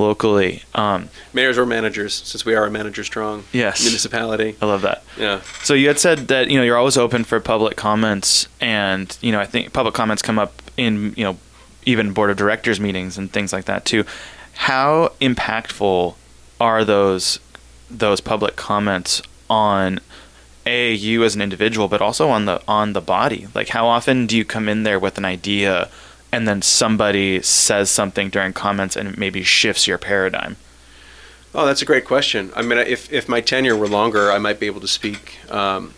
locally 0.00 0.62
um, 0.74 1.08
Mayors 1.34 1.58
or 1.58 1.66
managers, 1.66 2.14
since 2.14 2.44
we 2.46 2.54
are 2.54 2.64
a 2.66 2.70
manager 2.70 3.04
strong 3.04 3.44
Yes. 3.52 3.82
municipality. 3.84 4.56
i 4.62 4.66
love 4.66 4.82
that 4.82 5.02
Yeah. 5.18 5.40
So 5.62 5.74
you 5.74 5.88
had 5.88 5.98
said 5.98 6.28
that 6.28 6.48
you 6.50 6.56
know 6.58 6.64
you're 6.64 6.78
always 6.78 6.96
open 6.96 7.24
for 7.24 7.40
public 7.40 7.76
comments, 7.76 8.48
and 8.60 9.16
you 9.20 9.32
know 9.32 9.40
I 9.40 9.46
think 9.46 9.72
public 9.72 9.94
comments 9.94 10.22
come 10.22 10.38
up 10.38 10.52
in 10.76 11.14
you 11.16 11.24
know 11.24 11.36
even 11.84 12.12
board 12.12 12.30
of 12.30 12.36
directors 12.36 12.78
meetings 12.80 13.18
and 13.18 13.30
things 13.32 13.52
like 13.52 13.64
that 13.66 13.84
too. 13.84 14.04
How 14.66 15.12
impactful 15.20 16.14
are 16.60 16.84
those 16.84 17.40
those 17.90 18.20
public 18.20 18.54
comments 18.54 19.20
on 19.50 19.98
a 20.64 20.94
you 20.94 21.24
as 21.24 21.34
an 21.34 21.42
individual, 21.42 21.88
but 21.88 22.00
also 22.00 22.28
on 22.28 22.44
the 22.44 22.62
on 22.68 22.92
the 22.92 23.00
body? 23.00 23.48
Like 23.56 23.70
how 23.70 23.88
often 23.88 24.26
do 24.26 24.36
you 24.36 24.44
come 24.44 24.68
in 24.68 24.84
there 24.84 25.00
with 25.00 25.18
an 25.18 25.24
idea, 25.24 25.90
and 26.30 26.46
then 26.46 26.62
somebody 26.62 27.42
says 27.42 27.90
something 27.90 28.30
during 28.30 28.52
comments 28.52 28.94
and 28.94 29.08
it 29.08 29.18
maybe 29.18 29.42
shifts 29.42 29.88
your 29.88 29.98
paradigm? 29.98 30.56
Oh, 31.52 31.66
that's 31.66 31.82
a 31.82 31.84
great 31.84 32.04
question. 32.04 32.52
I 32.54 32.62
mean, 32.62 32.78
if, 32.78 33.12
if 33.12 33.28
my 33.28 33.40
tenure 33.40 33.76
were 33.76 33.88
longer, 33.88 34.30
I 34.30 34.38
might 34.38 34.60
be 34.60 34.66
able 34.66 34.80
to 34.80 34.88
speak 34.88 35.38
um, 35.50 35.92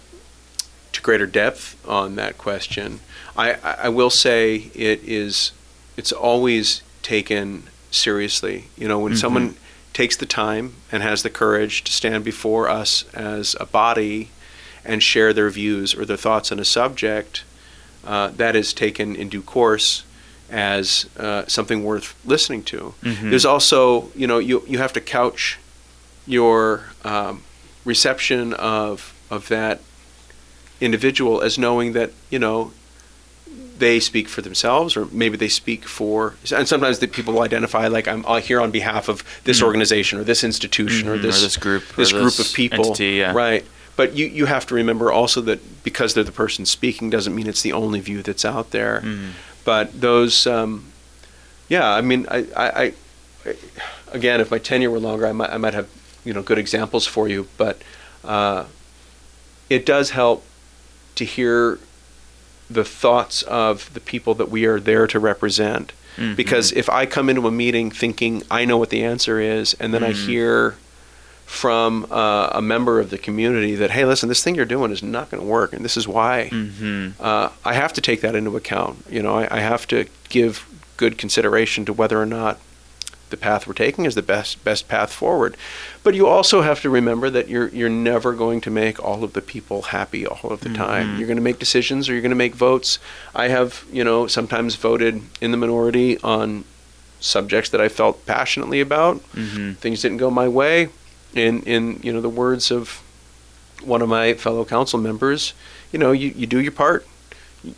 to 0.91 1.03
greater 1.03 1.27
depth 1.27 1.77
on 1.87 2.17
that 2.17 2.39
question. 2.39 3.01
I, 3.37 3.53
I 3.53 3.73
I 3.83 3.89
will 3.91 4.11
say 4.11 4.71
it 4.75 5.01
is, 5.05 5.53
it's 5.99 6.12
always 6.12 6.83
taken 7.03 7.65
seriously. 7.95 8.65
You 8.77 8.89
know, 8.89 8.99
when 8.99 9.17
someone 9.17 9.57
takes 9.93 10.17
the 10.17 10.27
time 10.27 10.75
and 10.91 11.03
has 11.03 11.23
the 11.23 11.31
courage 11.31 11.85
to 11.85 11.93
stand 11.93 12.25
before 12.25 12.69
us 12.69 13.05
as 13.15 13.55
a 13.61 13.67
body 13.67 14.31
and 14.85 15.03
share 15.03 15.33
their 15.33 15.49
views 15.51 15.95
or 15.95 16.05
their 16.05 16.17
thoughts 16.17 16.51
on 16.53 16.59
a 16.59 16.65
subject, 16.65 17.45
uh, 18.05 18.29
that 18.37 18.55
is 18.57 18.73
taken 18.75 19.17
in 19.17 19.29
due 19.29 19.41
course 19.43 20.05
as 20.51 21.07
uh, 21.19 21.45
something 21.47 21.83
worth 21.85 22.15
listening 22.25 22.63
to. 22.65 22.95
Mhm. 23.03 23.31
There's 23.31 23.47
also, 23.47 24.11
you 24.15 24.27
know, 24.27 24.39
you 24.39 24.63
you 24.69 24.79
have 24.79 24.93
to 24.93 25.01
couch 25.01 25.59
your 26.27 26.85
um, 27.05 27.43
reception 27.85 28.53
of 28.55 29.15
of 29.31 29.49
that 29.49 29.81
individual 30.81 31.41
as 31.41 31.57
knowing 31.59 31.93
that 31.95 32.11
you 32.31 32.39
know 32.39 32.73
they 33.79 33.99
speak 34.01 34.29
for 34.29 34.41
themselves 34.43 34.97
or 34.97 35.07
maybe 35.07 35.37
they 35.37 35.49
speak 35.49 35.85
for 35.85 36.35
and 36.55 36.68
sometimes 36.68 37.01
the 37.01 37.09
people 37.09 37.35
will 37.35 37.43
identify 37.43 37.89
like 37.89 38.07
i'm 38.07 38.22
here 38.43 38.61
on 38.61 38.70
behalf 38.70 39.09
of 39.09 39.22
this 39.45 39.61
organization 39.62 40.18
or 40.18 40.25
this 40.25 40.45
institution 40.45 41.09
Mhm, 41.09 41.11
or 41.11 41.14
or 41.14 41.18
this 41.18 41.43
this 41.43 41.57
group, 41.57 41.83
this 41.97 42.12
group 42.12 42.25
this 42.35 42.51
of 42.51 42.55
people. 42.55 42.85
entity, 42.87 43.14
yeah. 43.18 43.33
right. 43.33 43.64
But 43.97 44.14
you, 44.16 44.27
you 44.27 44.47
have 44.47 44.66
to 44.66 44.75
remember 44.75 45.12
also 45.12 45.41
that 45.43 45.61
because 45.85 46.14
they're 46.14 46.25
the 46.25 46.33
person 46.33 46.66
speaking 46.66 47.11
doesn't 47.11 47.35
mean 47.35 47.47
it's 47.49 47.62
the 47.62 47.72
only 47.72 48.01
view 48.01 48.22
that's 48.22 48.45
out 48.45 48.70
there. 48.70 49.01
Mhm. 49.05 49.31
but 49.64 50.01
those 50.01 50.47
um, 50.47 50.85
yeah 51.68 51.89
i 51.99 52.01
mean 52.01 52.27
I, 52.31 52.39
I, 52.57 52.66
I 52.83 52.93
again 54.12 54.41
if 54.41 54.51
my 54.51 54.59
tenure 54.59 54.91
were 54.91 55.01
longer 55.01 55.27
i 55.27 55.33
might, 55.33 55.51
I 55.51 55.59
might 55.59 55.75
have 55.75 55.89
you 56.25 56.33
know 56.35 56.43
good 56.43 56.59
examples 56.59 57.07
for 57.07 57.29
you. 57.29 57.49
But 57.57 57.77
uh, 58.25 58.64
it 59.68 59.85
does 59.85 60.11
help 60.11 60.45
to 61.16 61.25
hear 61.25 61.79
the 62.75 62.85
thoughts 62.85 63.43
of 63.43 63.93
the 63.95 64.01
people 64.01 64.35
that 64.35 64.51
we 64.51 64.64
are 64.66 64.79
there 64.81 65.07
to 65.07 65.18
represent 65.18 65.93
Mhm. 66.18 66.37
because 66.37 66.70
if 66.72 66.89
i 66.91 67.07
come 67.07 67.29
into 67.31 67.47
a 67.49 67.51
meeting 67.51 67.91
thinking 67.91 68.43
i 68.51 68.64
know 68.64 68.77
what 68.79 68.91
the 68.91 69.03
answer 69.05 69.41
is 69.41 69.75
and 69.81 69.93
then 69.95 70.05
i 70.05 70.12
Mhm. 70.12 70.27
hear 70.27 70.75
from 71.47 72.07
uh, 72.11 72.49
a 72.53 72.62
member 72.62 72.99
of 73.01 73.11
the 73.11 73.18
community 73.18 73.75
that 73.75 73.91
hey 73.91 74.05
listen 74.05 74.29
this 74.29 74.43
thing 74.43 74.55
you're 74.55 74.64
doing 74.77 74.91
is 74.93 75.03
not 75.03 75.31
going 75.31 75.43
to 75.43 75.47
work 75.47 75.72
and 75.72 75.85
this 75.85 75.97
is 75.97 76.07
why 76.09 76.49
Mhm. 76.53 77.12
uh, 77.20 77.49
I 77.64 77.75
have 77.75 77.93
to 77.95 78.01
take 78.01 78.20
that 78.22 78.35
into 78.35 78.57
account. 78.57 79.05
You 79.11 79.22
know, 79.22 79.35
I, 79.37 79.49
I 79.59 79.61
have 79.61 79.87
to 79.89 80.07
give 80.31 80.64
good 80.97 81.18
consideration 81.18 81.85
to 81.85 81.93
whether 81.93 82.20
or 82.20 82.27
not 82.27 82.59
the 83.35 83.41
path 83.41 83.66
we're 83.66 83.74
taking 83.74 84.05
is 84.07 84.14
the 84.14 84.22
best 84.22 84.62
best 84.64 84.87
path 84.89 85.12
forward. 85.12 85.57
But 86.05 86.14
you 86.14 86.26
also 86.28 86.62
have 86.62 86.80
to 86.82 86.91
remember 86.91 87.28
that 87.30 87.49
you're 87.49 87.68
you're 87.68 87.89
never 88.12 88.32
going 88.32 88.61
to 88.62 88.70
make 88.70 88.97
all 89.03 89.24
of 89.24 89.32
the 89.32 89.41
people 89.43 89.82
happy 89.82 90.22
all 90.26 90.51
of 90.53 90.61
the 90.61 90.72
time. 90.72 91.18
You're 91.18 91.26
going 91.26 91.43
to 91.45 91.49
make 91.51 91.59
decisions 91.59 92.09
or 92.09 92.12
you're 92.12 92.22
going 92.22 92.39
to 92.39 92.45
make 92.47 92.55
votes. 92.55 92.99
I 93.35 93.49
have, 93.49 93.85
you 93.93 94.05
know, 94.05 94.26
sometimes 94.28 94.76
voted 94.76 95.14
in 95.41 95.51
the 95.51 95.57
minority 95.57 96.18
on 96.22 96.64
subjects 97.20 97.70
that 97.70 97.80
I 97.80 97.89
felt 97.89 98.24
passionately 98.26 98.80
about. 98.80 99.16
Mhm. 99.35 99.76
Things 99.78 100.01
didn't 100.03 100.18
go 100.18 100.30
my 100.30 100.49
way. 100.49 100.89
In 101.35 101.62
in 101.62 101.99
you 102.05 102.12
know 102.12 102.20
the 102.20 102.35
words 102.43 102.70
of 102.70 103.01
one 103.82 104.03
of 104.03 104.09
my 104.09 104.35
fellow 104.35 104.64
council 104.64 104.99
members, 105.01 105.53
you 105.93 105.99
know, 105.99 106.12
you, 106.12 106.28
you 106.37 106.47
do 106.47 106.59
your 106.61 106.72
part. 106.72 107.05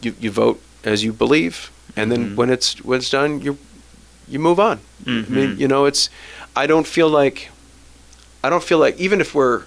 You, 0.02 0.12
you 0.20 0.30
vote 0.30 0.60
as 0.84 1.02
you 1.04 1.12
believe, 1.12 1.70
and 1.96 2.10
then 2.12 2.22
Mhm. 2.30 2.36
when 2.36 2.50
it's 2.50 2.68
when 2.84 2.98
it's 2.98 3.10
done, 3.10 3.40
you 3.40 3.56
you 4.28 4.38
move 4.38 4.58
on. 4.60 4.80
I 5.06 5.10
mean, 5.10 5.24
Mhm. 5.56 5.58
you 5.58 5.68
know, 5.68 5.84
it's. 5.84 6.08
I 6.54 6.66
don't 6.66 6.86
feel 6.86 7.08
like. 7.08 7.50
I 8.44 8.50
don't 8.50 8.62
feel 8.62 8.78
like 8.78 8.98
even 8.98 9.20
if 9.20 9.34
we're 9.34 9.62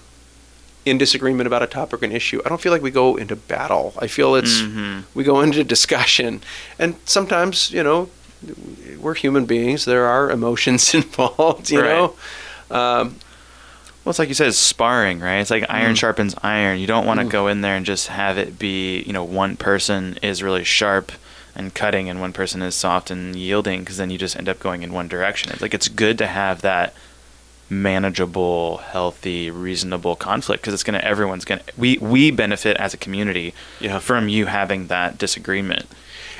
in 0.86 0.98
disagreement 0.98 1.46
about 1.48 1.62
a 1.62 1.68
topic 1.68 2.02
or 2.02 2.06
an 2.06 2.12
issue, 2.12 2.42
I 2.46 2.50
don't 2.50 2.62
feel 2.62 2.72
like 2.72 2.82
we 2.82 2.92
go 2.92 3.16
into 3.18 3.36
battle. 3.36 3.94
I 4.00 4.08
feel 4.08 4.36
it's 4.36 4.62
Mhm. 4.62 5.04
we 5.14 5.24
go 5.24 5.42
into 5.42 5.64
discussion, 5.64 6.42
and 6.80 6.96
sometimes 7.06 7.72
you 7.72 7.84
know 7.84 8.10
we're 9.00 9.16
human 9.16 9.46
beings. 9.46 9.86
There 9.86 10.06
are 10.06 10.32
emotions 10.32 10.94
involved. 11.00 11.70
You 11.70 11.82
Right. 11.82 11.90
know. 11.90 12.14
Um, 12.72 13.16
Well, 14.06 14.12
it's 14.12 14.20
like 14.20 14.30
you 14.30 14.34
said, 14.34 14.48
it's 14.48 14.58
sparring, 14.58 15.20
right? 15.20 15.40
It's 15.40 15.52
like 15.52 15.66
iron 15.70 15.94
Mm. 15.94 15.98
sharpens 15.98 16.34
iron. 16.42 16.80
You 16.80 16.88
don't 16.88 17.06
want 17.06 17.20
to 17.20 17.26
Mm. 17.26 17.30
go 17.30 17.48
in 17.48 17.60
there 17.62 17.76
and 17.76 17.86
just 17.86 18.08
have 18.08 18.38
it 18.38 18.58
be, 18.58 19.02
you 19.06 19.12
know, 19.12 19.26
one 19.26 19.58
person 19.58 20.18
is 20.24 20.42
really 20.42 20.64
sharp 20.64 21.12
and 21.56 21.74
cutting 21.74 22.10
and 22.10 22.22
one 22.22 22.34
person 22.34 22.62
is 22.62 22.76
soft 22.76 23.10
and 23.12 23.36
yielding 23.36 23.82
because 23.82 23.98
then 23.98 24.10
you 24.10 24.18
just 24.18 24.36
end 24.38 24.48
up 24.50 24.60
going 24.60 24.84
in 24.84 24.94
one 24.94 25.08
direction. 25.08 25.52
It's 25.52 25.62
like 25.62 25.74
it's 25.74 25.88
good 25.88 26.18
to 26.20 26.28
have 26.28 26.62
that 26.62 26.94
manageable, 27.70 28.78
healthy, 28.78 29.52
reasonable 29.52 30.16
conflict 30.16 30.62
because 30.62 30.74
it's 30.74 30.84
going 30.84 31.00
to 31.00 31.06
everyone's 31.06 31.46
going 31.46 31.60
to 31.62 31.66
we 31.78 31.98
we 32.00 32.32
benefit 32.32 32.78
as 32.78 32.94
a 32.94 32.98
community 32.98 33.54
Yeah. 33.80 34.00
from 34.00 34.28
you 34.28 34.48
having 34.48 34.88
that 34.88 35.18
disagreement. 35.18 35.86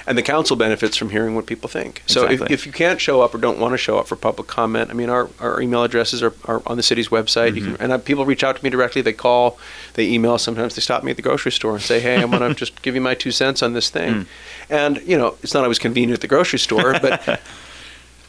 And 0.08 0.18
the 0.18 0.22
council 0.24 0.56
benefits 0.56 0.96
from 0.98 1.10
hearing 1.10 1.36
what 1.36 1.46
people 1.46 1.70
think. 1.70 2.04
So 2.08 2.26
if, 2.26 2.32
Exactly. 2.32 2.54
if 2.54 2.66
you 2.66 2.72
can't 2.72 3.00
show 3.00 3.22
up 3.22 3.34
or 3.34 3.38
don't 3.38 3.60
want 3.60 3.74
to 3.74 3.78
show 3.78 3.98
up 4.00 4.08
for 4.08 4.16
public 4.16 4.48
comment, 4.48 4.90
I 4.90 4.94
mean, 4.94 5.10
our, 5.10 5.30
our 5.40 5.62
email 5.62 5.84
addresses 5.84 6.22
are, 6.24 6.34
are 6.46 6.62
on 6.66 6.78
the 6.78 6.84
city's 6.84 7.10
website. 7.10 7.56
You 7.56 7.62
can, 7.62 7.74
Mm-hmm. 7.74 7.84
and 7.84 7.92
uh, 7.94 7.98
people 8.00 8.26
reach 8.26 8.44
out 8.44 8.56
to 8.58 8.64
me 8.64 8.70
directly. 8.70 9.02
They 9.02 9.14
call, 9.14 9.58
they 9.94 10.08
email. 10.08 10.38
Sometimes 10.38 10.76
they 10.76 10.82
stop 10.82 11.04
me 11.04 11.12
at 11.12 11.18
the 11.18 11.24
grocery 11.24 11.52
store 11.52 11.74
and 11.74 11.82
say, 11.82 12.00
"Hey, 12.00 12.18
I 12.22 12.26
want 12.26 12.42
to 12.44 12.54
just 12.66 12.82
give 12.82 12.96
you 12.96 13.02
my 13.02 13.14
two 13.16 13.32
cents 13.32 13.62
on 13.62 13.74
this 13.74 13.90
Mm. 13.90 13.94
thing." 13.94 14.26
And 14.70 14.98
you 15.06 15.18
know, 15.18 15.36
it's 15.44 15.54
not 15.54 15.64
always 15.64 15.80
convenient 15.80 16.14
at 16.14 16.22
the 16.22 16.28
grocery 16.28 16.60
store, 16.60 16.94
but 17.02 17.40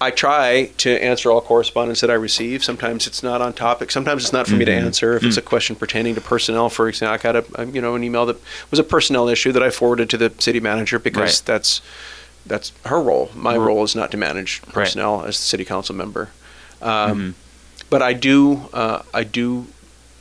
I 0.02 0.10
try 0.10 0.70
to 0.78 0.90
answer 1.02 1.30
all 1.30 1.42
correspondence 1.42 2.00
that 2.00 2.10
I 2.10 2.14
receive. 2.14 2.64
Sometimes 2.64 3.06
it's 3.06 3.22
not 3.22 3.42
on 3.42 3.52
topic. 3.52 3.90
Sometimes 3.90 4.22
it's 4.24 4.32
not 4.32 4.46
for 4.46 4.54
me 4.54 4.64
to 4.64 4.72
Mhm. 4.72 4.82
answer. 4.86 5.14
If 5.16 5.24
it's 5.24 5.36
Mm. 5.36 5.40
a 5.40 5.42
question 5.42 5.76
pertaining 5.76 6.14
to 6.14 6.22
personnel, 6.22 6.70
for 6.70 6.88
example, 6.88 7.14
I 7.14 7.18
got 7.18 7.36
a, 7.58 7.66
you 7.66 7.82
know 7.82 7.94
an 7.96 8.02
email 8.02 8.24
that 8.26 8.36
was 8.70 8.80
a 8.80 8.82
personnel 8.82 9.28
issue 9.28 9.52
that 9.52 9.62
I 9.62 9.68
forwarded 9.68 10.08
to 10.10 10.16
the 10.16 10.32
city 10.38 10.58
manager 10.58 10.98
because 10.98 11.20
Right. 11.20 11.42
that's 11.44 11.80
that's 12.46 12.72
her 12.86 13.00
role. 13.00 13.30
My 13.34 13.54
R- 13.56 13.60
role 13.60 13.84
is 13.84 13.94
not 13.94 14.10
to 14.12 14.16
manage 14.16 14.62
Right. 14.68 14.72
personnel 14.72 15.24
as 15.26 15.36
the 15.36 15.42
city 15.42 15.64
council 15.66 15.94
member. 15.94 16.30
Um, 16.80 17.20
Mhm. 17.20 17.34
But 17.90 18.00
I 18.02 18.14
do 18.14 18.68
uh, 18.72 19.00
I 19.12 19.24
do 19.24 19.66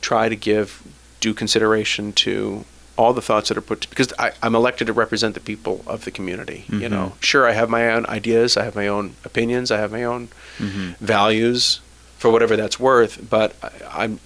try 0.02 0.28
to 0.28 0.36
give 0.36 0.82
due 1.20 1.32
consideration 1.32 2.12
to 2.12 2.64
all 3.00 3.12
the 3.14 3.22
thoughts 3.22 3.48
that 3.48 3.56
are 3.56 3.62
put 3.70 3.88
because 3.88 4.12
I, 4.18 4.32
I'm 4.42 4.54
elected 4.54 4.86
to 4.88 4.92
represent 4.92 5.32
the 5.34 5.40
people 5.40 5.82
of 5.86 6.04
the 6.04 6.10
community. 6.10 6.64
You 6.68 6.80
Mhm. 6.88 6.90
know, 6.90 7.12
sure 7.20 7.48
I 7.48 7.52
have 7.60 7.68
my 7.70 7.90
own 7.94 8.04
ideas, 8.06 8.56
I 8.58 8.64
have 8.64 8.76
my 8.76 8.88
own 8.88 9.14
opinions, 9.24 9.70
I 9.70 9.78
have 9.78 9.90
my 9.90 10.04
own 10.04 10.28
Mhm. 10.58 10.96
values 10.98 11.80
for 12.18 12.30
whatever 12.30 12.54
that's 12.56 12.78
worth. 12.78 13.14
But 13.30 13.54
I, 13.62 13.70
I'm 14.04 14.20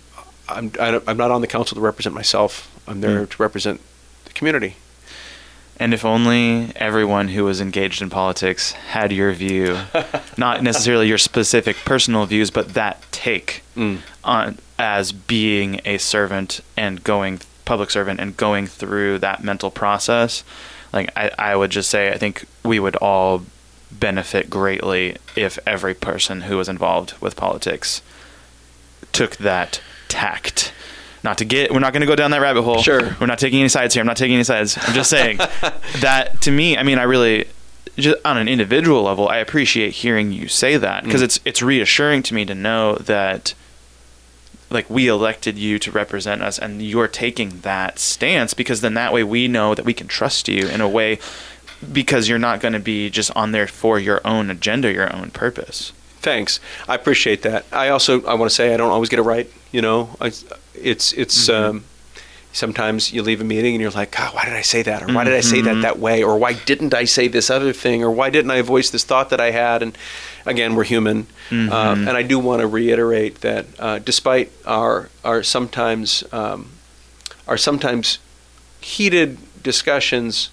I'm 0.49 0.67
I'm 1.09 1.17
not 1.25 1.31
on 1.31 1.41
the 1.41 1.47
council 1.47 1.75
to 1.77 1.81
represent 1.81 2.15
myself. 2.15 2.53
I'm 2.89 3.01
there 3.01 3.21
Mm. 3.25 3.31
to 3.31 3.37
represent 3.43 3.81
the 4.27 4.33
community. 4.39 4.73
And 5.81 5.93
if 5.95 6.05
only 6.05 6.71
everyone 6.77 7.29
who 7.35 7.45
was 7.45 7.61
engaged 7.61 8.01
in 8.03 8.09
politics 8.11 8.73
had 8.97 9.11
your 9.13 9.33
view, 9.33 9.79
not 10.37 10.63
necessarily 10.63 11.07
your 11.09 11.19
specific 11.19 11.77
personal 11.85 12.27
views, 12.27 12.51
but 12.51 12.75
that 12.75 12.97
take 13.13 13.63
Mm. 13.77 13.99
on 14.25 14.59
as 14.79 15.13
being 15.13 15.81
a 15.85 15.97
servant 15.99 16.61
and 16.77 17.03
going 17.05 17.41
public 17.65 17.91
servant 17.91 18.21
and 18.21 18.37
going 18.37 18.67
through 18.67 19.19
that 19.19 19.43
mental 19.43 19.71
process. 19.71 20.45
Like 20.93 21.11
I, 21.17 21.31
I 21.39 21.57
would 21.57 21.71
just 21.71 21.91
say, 21.91 22.11
I 22.13 22.19
think 22.19 22.45
we 22.65 22.79
would 22.79 22.97
all 22.97 23.43
benefit 23.91 24.51
greatly 24.51 25.17
if 25.37 25.59
every 25.67 25.95
person 25.95 26.43
who 26.43 26.57
was 26.57 26.69
involved 26.69 27.15
with 27.21 27.37
politics 27.37 28.03
took 29.13 29.37
that 29.37 29.81
tact. 30.09 30.73
Not 31.23 31.39
to 31.39 31.45
get, 31.45 31.73
we're 31.73 31.79
not 31.81 31.93
going 31.93 32.03
to 32.03 32.07
go 32.07 32.17
down 32.17 32.33
that 32.33 32.41
rabbit 32.43 32.63
hole. 32.63 32.83
Sure. 32.83 33.17
We're 33.19 33.27
not 33.27 33.39
taking 33.39 33.61
any 33.61 33.69
sides 33.69 33.95
here. 33.95 34.03
I'm 34.03 34.07
not 34.07 34.17
taking 34.19 34.35
any 34.35 34.45
sides. 34.45 34.77
I'm 34.81 34.95
just 34.95 35.09
saying 35.09 35.39
that 36.01 36.41
to 36.43 36.51
me, 36.51 36.77
I 36.77 36.83
mean, 36.83 36.99
I 36.99 37.05
really, 37.05 37.47
just 37.97 38.19
on 38.27 38.37
an 38.37 38.47
individual 38.49 39.03
level, 39.05 39.29
I 39.29 39.39
appreciate 39.39 39.93
hearing 39.93 40.33
you 40.33 40.49
say 40.49 40.77
that 40.77 41.05
because 41.05 41.23
Mm. 41.23 41.25
it's 41.25 41.41
it's 41.47 41.63
reassuring 41.63 42.23
to 42.25 42.35
me 42.35 42.45
to 42.45 42.55
know 42.55 42.97
that 42.97 43.55
like 44.75 44.91
we 44.91 45.09
elected 45.09 45.57
you 45.57 45.79
to 45.79 45.91
represent 45.91 46.43
us 46.43 46.59
and 46.59 46.83
you're 46.83 47.09
taking 47.09 47.61
that 47.61 47.99
stance 47.99 48.53
because 48.53 48.81
then 48.81 48.95
that 48.95 49.13
way 49.13 49.25
we 49.25 49.49
know 49.49 49.75
that 49.75 49.85
we 49.85 49.95
can 49.95 50.09
trust 50.09 50.49
you 50.49 50.67
in 50.69 50.81
a 50.81 50.89
way 50.89 51.19
because 51.93 52.29
you're 52.29 52.39
not 52.39 52.61
going 52.61 52.75
to 52.75 52.81
be 52.81 53.09
just 53.09 53.35
on 53.37 53.53
there 53.53 53.67
for 53.67 53.99
your 53.99 54.21
own 54.27 54.51
agenda, 54.51 54.93
your 54.93 55.15
own 55.15 55.31
purpose. 55.31 55.93
Thanks. 56.21 56.59
I 56.89 56.95
appreciate 56.95 57.43
that. 57.43 57.65
I 57.73 57.89
also 57.89 58.25
I 58.25 58.35
want 58.35 58.51
to 58.51 58.55
say 58.55 58.75
I 58.75 58.77
don't 58.77 58.91
always 58.91 59.09
get 59.09 59.19
it 59.19 59.23
right. 59.23 59.51
You 59.73 59.83
know, 59.83 60.11
I, 60.21 60.33
it's 60.75 61.13
it's 61.13 61.49
um, 61.49 61.85
sometimes 62.55 63.13
you 63.13 63.23
leave 63.23 63.41
a 63.41 63.45
meeting 63.45 63.75
and 63.75 63.83
you're 63.83 63.91
like, 63.91 64.13
God, 64.13 64.35
why 64.35 64.45
did 64.45 64.55
I 64.55 64.63
say 64.63 64.83
that? 64.83 65.03
Or 65.03 65.13
why 65.13 65.25
did 65.25 65.35
I 65.35 65.41
say 65.41 65.61
that 65.61 65.83
that 65.83 65.99
way? 65.99 66.23
Or 66.23 66.39
why 66.39 66.55
didn't 66.55 66.95
I 66.95 67.05
say 67.05 67.29
this 67.29 67.51
other 67.51 67.73
thing? 67.73 68.03
Or 68.03 68.11
why 68.11 68.31
didn't 68.31 68.53
I 68.53 68.63
voice 68.63 68.91
this 68.91 69.05
thought 69.05 69.31
that 69.31 69.41
I 69.41 69.51
had? 69.51 69.83
And 69.83 69.99
again, 70.47 70.75
we're 70.75 70.85
human. 70.85 71.27
Um, 71.51 72.09
and 72.09 72.17
I 72.17 72.23
do 72.23 72.39
want 72.39 72.61
to 72.61 72.67
reiterate 72.67 73.41
that 73.43 73.67
uh, 73.79 73.99
despite 73.99 74.51
our 74.67 75.09
our 75.25 75.43
sometimes 75.43 76.25
um, 76.33 76.71
our 77.47 77.57
sometimes 77.57 78.19
heated 78.81 79.39
discussions, 79.63 80.51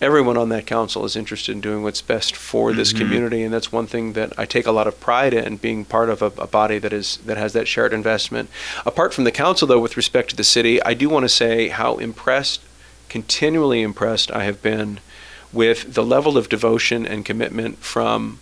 everyone 0.00 0.36
on 0.36 0.48
that 0.48 0.66
council 0.66 1.04
is 1.04 1.16
interested 1.16 1.52
in 1.52 1.60
doing 1.60 1.82
what's 1.82 2.02
best 2.02 2.34
for 2.34 2.72
this 2.72 2.92
community, 2.92 3.42
and 3.42 3.54
that's 3.54 3.70
one 3.70 3.86
thing 3.86 4.14
that 4.14 4.32
I 4.38 4.44
take 4.46 4.66
a 4.66 4.72
lot 4.72 4.86
of 4.86 4.98
pride 5.00 5.32
in 5.32 5.56
being 5.58 5.84
part 5.84 6.08
of 6.10 6.22
a, 6.22 6.26
a 6.38 6.46
body 6.46 6.78
that 6.78 6.92
is 6.92 7.18
that 7.18 7.36
has 7.36 7.52
that 7.52 7.68
shared 7.68 7.92
investment. 7.92 8.50
Apart 8.84 9.14
from 9.14 9.24
the 9.24 9.32
council, 9.32 9.68
though, 9.68 9.80
with 9.80 9.96
respect 9.96 10.30
to 10.30 10.36
the 10.36 10.44
city, 10.44 10.82
I 10.82 10.94
do 10.94 11.08
want 11.08 11.24
to 11.24 11.28
say 11.28 11.68
how 11.68 11.98
impressed, 11.98 12.60
continually 13.08 13.80
impressed, 13.82 14.30
I 14.32 14.44
have 14.44 14.60
been 14.60 15.00
with 15.52 15.94
the 15.94 16.04
level 16.04 16.38
of 16.38 16.48
devotion 16.48 17.06
and 17.06 17.24
commitment 17.24 17.78
from 17.78 18.40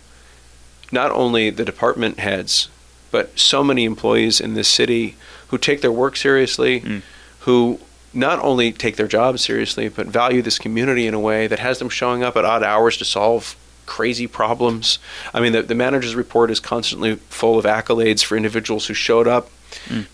not 0.91 1.11
only 1.11 1.49
the 1.49 1.65
department 1.65 2.19
heads, 2.19 2.69
but 3.11 3.37
so 3.37 3.63
many 3.63 3.83
employees 3.83 4.39
in 4.39 4.53
this 4.53 4.67
city 4.67 5.15
who 5.49 5.57
take 5.57 5.81
their 5.81 5.91
work 5.91 6.15
seriously, 6.15 6.81
mm. 6.81 7.01
who 7.39 7.79
not 8.13 8.39
only 8.39 8.71
take 8.71 8.95
their 8.95 9.07
jobs 9.07 9.41
seriously, 9.41 9.89
but 9.89 10.07
value 10.07 10.41
this 10.41 10.59
community 10.59 11.07
in 11.07 11.13
a 11.13 11.19
way 11.19 11.47
that 11.47 11.59
has 11.59 11.79
them 11.79 11.89
showing 11.89 12.23
up 12.23 12.35
at 12.35 12.45
odd 12.45 12.63
hours 12.63 12.97
to 12.97 13.05
solve 13.05 13.55
crazy 13.85 14.27
problems. 14.27 14.99
I 15.33 15.39
mean, 15.39 15.53
the, 15.53 15.63
the 15.63 15.75
manager's 15.75 16.15
report 16.15 16.51
is 16.51 16.59
constantly 16.59 17.15
full 17.15 17.57
of 17.57 17.65
accolades 17.65 18.23
for 18.23 18.37
individuals 18.37 18.87
who 18.87 18.93
showed 18.93 19.27
up, 19.27 19.49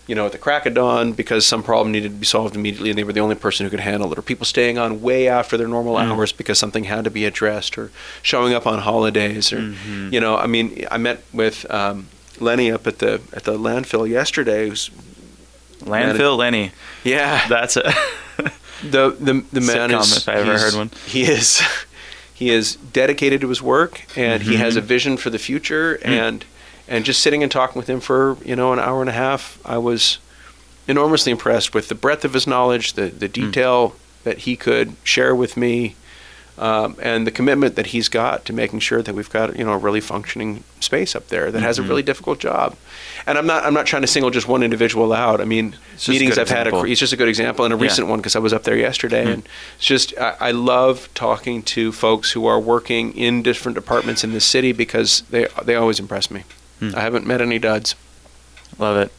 you 0.06 0.14
know, 0.14 0.26
at 0.26 0.32
the 0.32 0.38
crack 0.38 0.66
of 0.66 0.74
dawn 0.74 1.12
because 1.12 1.46
some 1.46 1.62
problem 1.62 1.92
needed 1.92 2.10
to 2.12 2.16
be 2.18 2.26
solved 2.26 2.54
immediately 2.56 2.90
and 2.90 2.98
they 2.98 3.04
were 3.04 3.12
the 3.12 3.20
only 3.20 3.34
person 3.34 3.64
who 3.66 3.70
could 3.70 3.80
handle 3.80 4.10
it, 4.12 4.18
or 4.18 4.22
people 4.22 4.44
staying 4.46 4.78
on 4.78 5.00
way 5.02 5.28
after 5.28 5.56
their 5.56 5.68
normal 5.68 5.96
hours 5.96 6.32
because 6.32 6.58
something 6.58 6.84
had 6.84 7.04
to 7.04 7.10
be 7.10 7.24
addressed, 7.24 7.76
or 7.78 7.90
showing 8.22 8.54
up 8.54 8.66
on 8.66 8.78
holidays, 8.80 9.52
or, 9.52 9.74
you 10.10 10.20
know, 10.20 10.36
I 10.36 10.46
mean, 10.46 10.86
I 10.90 10.96
met 10.98 11.22
with 11.32 11.64
um, 11.70 12.08
Lenny 12.40 12.70
up 12.70 12.86
at 12.86 12.98
the 13.00 13.20
at 13.32 13.44
the 13.44 13.58
landfill 13.58 14.08
yesterday. 14.08 14.68
Who's 14.68 14.90
Landfill 15.80 16.36
Lenny. 16.36 16.72
yeah, 17.04 17.46
That's 17.48 17.76
a 17.76 17.82
the 18.82 19.10
the 19.18 19.44
the 19.52 19.60
man 19.60 19.90
Sitcom, 19.90 20.00
is 20.00 20.16
if 20.18 20.28
I 20.28 20.34
ever 20.34 20.58
heard 20.58 20.74
one. 20.74 20.90
He 21.06 21.22
is 21.22 21.62
he 22.34 22.50
is 22.50 22.76
dedicated 22.76 23.40
to 23.42 23.48
his 23.48 23.60
work 23.62 24.04
and 24.16 24.42
he 24.42 24.52
Mm-hmm. 24.52 24.60
has 24.62 24.76
a 24.76 24.80
vision 24.80 25.16
for 25.16 25.30
the 25.30 25.38
future 25.38 25.98
Mm. 26.02 26.06
and 26.08 26.44
and 26.88 27.04
just 27.04 27.20
sitting 27.20 27.42
and 27.42 27.52
talking 27.52 27.78
with 27.78 27.88
him 27.88 28.00
for 28.00 28.36
you 28.44 28.56
know 28.56 28.72
an 28.72 28.78
hour 28.78 29.00
and 29.00 29.10
a 29.10 29.12
half, 29.14 29.58
I 29.64 29.78
was 29.78 30.18
enormously 30.86 31.32
impressed 31.32 31.74
with 31.74 31.88
the 31.88 31.94
breadth 31.94 32.24
of 32.24 32.32
his 32.34 32.46
knowledge, 32.46 32.94
the 32.94 33.10
Mm. 33.10 33.18
the 33.18 33.28
detail 33.28 33.94
that 34.24 34.38
he 34.38 34.56
could 34.56 34.96
share 35.04 35.34
with 35.34 35.56
me. 35.56 35.94
Um, 36.58 36.96
and 37.00 37.24
the 37.24 37.30
commitment 37.30 37.76
that 37.76 37.86
he's 37.94 38.08
got 38.08 38.44
to 38.46 38.52
making 38.52 38.80
sure 38.80 39.00
that 39.00 39.14
we've 39.14 39.30
got 39.30 39.56
you 39.56 39.64
know 39.64 39.74
a 39.74 39.78
really 39.78 40.00
functioning 40.00 40.64
space 40.80 41.14
up 41.14 41.28
there 41.28 41.52
that 41.52 41.62
has 41.62 41.78
a 41.78 41.82
Mm-hmm. 41.82 41.88
really 41.88 42.02
difficult 42.02 42.40
job, 42.40 42.74
and 43.28 43.38
I'm 43.38 43.46
not 43.46 43.64
I'm 43.64 43.74
not 43.74 43.86
trying 43.86 44.02
to 44.02 44.08
single 44.08 44.32
just 44.32 44.48
one 44.48 44.64
individual 44.64 45.12
out. 45.12 45.40
I 45.40 45.44
mean 45.44 45.76
meetings 46.08 46.36
I've 46.36 46.48
had, 46.48 46.66
example. 46.66 46.90
it's 46.90 46.98
just 46.98 47.12
a 47.12 47.16
good 47.16 47.28
example 47.28 47.64
and 47.64 47.72
a 47.72 47.76
Yeah. 47.76 47.82
recent 47.84 48.08
one 48.08 48.18
because 48.18 48.34
I 48.34 48.40
was 48.40 48.52
up 48.52 48.64
there 48.64 48.76
yesterday, 48.76 49.30
and 49.32 49.44
it's 49.76 49.86
just 49.86 50.18
I, 50.18 50.34
I 50.40 50.50
love 50.50 51.08
talking 51.14 51.62
to 51.74 51.92
folks 51.92 52.32
who 52.32 52.46
are 52.46 52.58
working 52.58 53.16
in 53.16 53.44
different 53.44 53.76
departments 53.76 54.24
in 54.24 54.32
the 54.32 54.40
city 54.40 54.72
because 54.72 55.22
they 55.30 55.46
they 55.64 55.76
always 55.76 56.00
impress 56.00 56.28
me. 56.28 56.42
I 56.80 57.00
haven't 57.00 57.26
met 57.26 57.40
any 57.40 57.58
duds. 57.58 57.94
Love 58.78 58.96
it. 58.98 59.12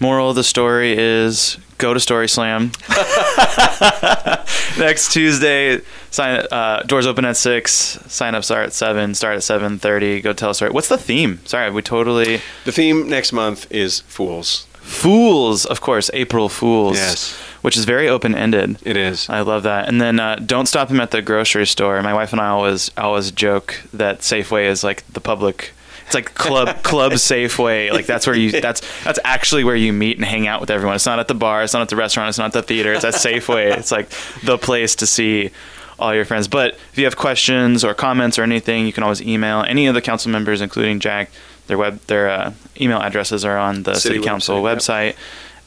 Moral 0.00 0.30
of 0.30 0.36
the 0.36 0.44
story 0.44 0.96
is 0.96 1.58
go 1.78 1.94
to 1.94 2.00
Story 2.00 2.28
Slam. 2.28 2.72
Next 4.78 5.12
Tuesday, 5.12 5.80
sign 6.10 6.46
uh, 6.50 6.82
doors 6.86 7.06
open 7.06 7.24
at 7.24 7.36
six. 7.36 7.72
Sign 8.08 8.34
ups 8.34 8.50
are 8.50 8.62
at 8.62 8.72
seven. 8.72 9.14
Start 9.14 9.36
at 9.36 9.42
seven 9.42 9.78
thirty. 9.78 10.20
Go 10.20 10.32
tell 10.32 10.50
a 10.50 10.54
story. 10.54 10.70
What's 10.70 10.88
the 10.88 10.98
theme? 10.98 11.40
Sorry, 11.44 11.70
we 11.70 11.82
totally 11.82 12.40
The 12.64 12.72
theme 12.72 13.08
next 13.08 13.32
month 13.32 13.70
is 13.70 14.00
fools. 14.00 14.66
fools. 14.80 15.64
Of 15.66 15.80
course, 15.80 16.10
April 16.14 16.48
Fools. 16.48 16.96
Yes. 16.96 17.34
which 17.62 17.76
is 17.76 17.84
very 17.84 18.08
open 18.08 18.34
ended. 18.34 18.78
It 18.84 18.96
is. 18.96 19.28
I 19.28 19.40
love 19.42 19.62
that. 19.64 19.88
And 19.88 20.00
then 20.00 20.18
uh, 20.18 20.36
don't 20.36 20.66
stop 20.66 20.88
him 20.88 21.00
at 21.00 21.10
the 21.12 21.22
grocery 21.22 21.66
store. 21.66 22.00
My 22.02 22.14
wife 22.14 22.32
and 22.32 22.40
I 22.40 22.48
always 22.48 22.90
always 22.96 23.30
joke 23.30 23.80
that 23.92 24.20
Safeway 24.20 24.64
is 24.68 24.82
like 24.82 25.04
the 25.12 25.20
public. 25.20 25.72
It's 26.12 26.26
like 26.26 26.34
club 26.34 26.82
club 26.82 27.12
Safeway. 27.12 27.90
Like 27.90 28.04
that's 28.04 28.26
where 28.26 28.36
you 28.36 28.60
that's 28.60 28.82
that's 29.02 29.18
actually 29.24 29.64
where 29.64 29.76
you 29.76 29.92
meet 29.92 30.18
and 30.18 30.26
hang 30.26 30.46
out 30.46 30.60
with 30.60 30.70
everyone. 30.70 30.94
It's 30.94 31.06
not 31.06 31.18
at 31.18 31.28
the 31.28 31.34
bar. 31.34 31.62
It's 31.62 31.72
not 31.72 31.80
at 31.80 31.88
the 31.88 31.96
restaurant. 31.96 32.28
It's 32.28 32.38
not 32.38 32.48
at 32.48 32.52
the 32.52 32.62
theater. 32.62 32.92
It's 32.92 33.04
at 33.04 33.14
Safeway. 33.14 33.76
It's 33.78 33.90
like 33.90 34.10
the 34.42 34.58
place 34.58 34.94
to 34.96 35.06
see 35.06 35.50
all 35.98 36.14
your 36.14 36.26
friends. 36.26 36.48
But 36.48 36.74
if 36.92 36.98
you 36.98 37.04
have 37.04 37.16
questions 37.16 37.82
or 37.82 37.94
comments 37.94 38.38
or 38.38 38.42
anything, 38.42 38.86
you 38.86 38.92
can 38.92 39.02
always 39.02 39.22
email 39.22 39.62
any 39.62 39.86
of 39.86 39.94
the 39.94 40.02
council 40.02 40.30
members, 40.30 40.60
including 40.60 41.00
Jack. 41.00 41.30
Their 41.68 41.78
web 41.78 42.00
their 42.08 42.28
uh, 42.28 42.52
email 42.78 42.98
addresses 42.98 43.44
are 43.44 43.56
on 43.56 43.84
the 43.84 43.94
City 43.94 44.16
city, 44.16 44.26
council 44.26 44.62
website, 44.62 45.06
yep. 45.06 45.16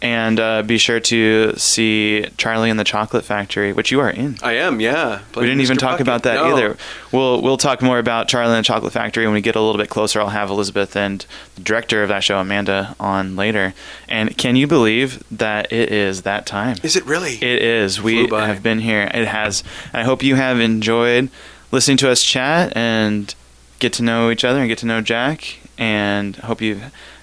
And 0.01 0.39
uh, 0.39 0.61
be 0.61 0.77
sure 0.77 0.99
to 0.99 1.53
see 1.57 2.27
Charlie 2.37 2.69
and 2.69 2.79
the 2.79 2.83
Chocolate 2.83 3.23
Factory, 3.23 3.73
which 3.73 3.91
you 3.91 3.99
are 4.01 4.09
in. 4.09 4.37
I 4.43 4.53
am, 4.53 4.79
yeah. 4.79 5.21
We 5.35 5.43
didn't 5.43 5.61
even 5.61 5.77
talk 5.77 5.99
about 5.99 6.23
that 6.23 6.37
either. 6.37 6.77
We'll 7.11 7.41
we'll 7.41 7.57
talk 7.57 7.81
more 7.81 7.97
about 7.97 8.27
Charlie 8.27 8.53
and 8.53 8.63
the 8.63 8.67
Chocolate 8.67 8.93
Factory 8.93 9.25
when 9.25 9.33
we 9.33 9.41
get 9.41 9.55
a 9.55 9.61
little 9.61 9.79
bit 9.79 9.89
closer. 9.89 10.19
I'll 10.19 10.29
have 10.29 10.49
Elizabeth 10.49 10.95
and 10.95 11.25
the 11.55 11.61
director 11.61 12.03
of 12.03 12.09
that 12.09 12.23
show, 12.23 12.37
Amanda, 12.39 12.95
on 12.99 13.35
later. 13.35 13.73
And 14.07 14.37
can 14.37 14.55
you 14.55 14.67
believe 14.67 15.23
that 15.31 15.71
it 15.71 15.91
is 15.91 16.21
that 16.21 16.45
time? 16.45 16.77
Is 16.83 16.95
it 16.95 17.05
really? 17.05 17.35
It 17.35 17.61
is. 17.63 18.01
We 18.01 18.27
have 18.27 18.61
been 18.61 18.79
here. 18.79 19.09
It 19.13 19.27
has. 19.27 19.63
And 19.91 20.01
I 20.01 20.03
hope 20.03 20.21
you 20.21 20.35
have 20.35 20.59
enjoyed 20.59 21.29
listening 21.71 21.97
to 21.97 22.11
us 22.11 22.21
chat 22.21 22.75
and 22.75 23.33
get 23.79 23.93
to 23.93 24.03
know 24.03 24.29
each 24.29 24.43
other 24.43 24.59
and 24.59 24.67
get 24.67 24.77
to 24.79 24.85
know 24.85 25.01
Jack. 25.01 25.57
And 25.77 26.35
hope 26.35 26.61
you 26.61 26.79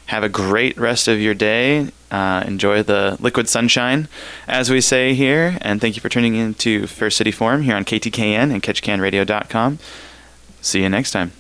have 0.07 0.25
a 0.25 0.29
great 0.29 0.77
rest 0.77 1.07
of 1.07 1.21
your 1.21 1.35
day. 1.35 1.89
Uh, 2.13 2.45
enjoy 2.47 2.83
the 2.83 3.17
liquid 3.21 3.49
sunshine, 3.49 4.07
as 4.47 4.69
we 4.69 4.83
say 4.83 5.15
here. 5.15 5.57
And 5.63 5.81
thank 5.81 5.97
you 5.97 6.03
for 6.03 6.11
tuning 6.11 6.35
in 6.35 6.53
to 6.55 6.87
First 6.87 7.17
City 7.17 7.31
Forum 7.31 7.63
here 7.63 7.75
on 7.75 7.87
KTKN 7.87 8.53
and 8.53 8.63
KetchikanRadio.com. 8.63 9.79
See 10.61 10.83
you 10.83 10.91
next 10.91 11.13
time. 11.13 11.33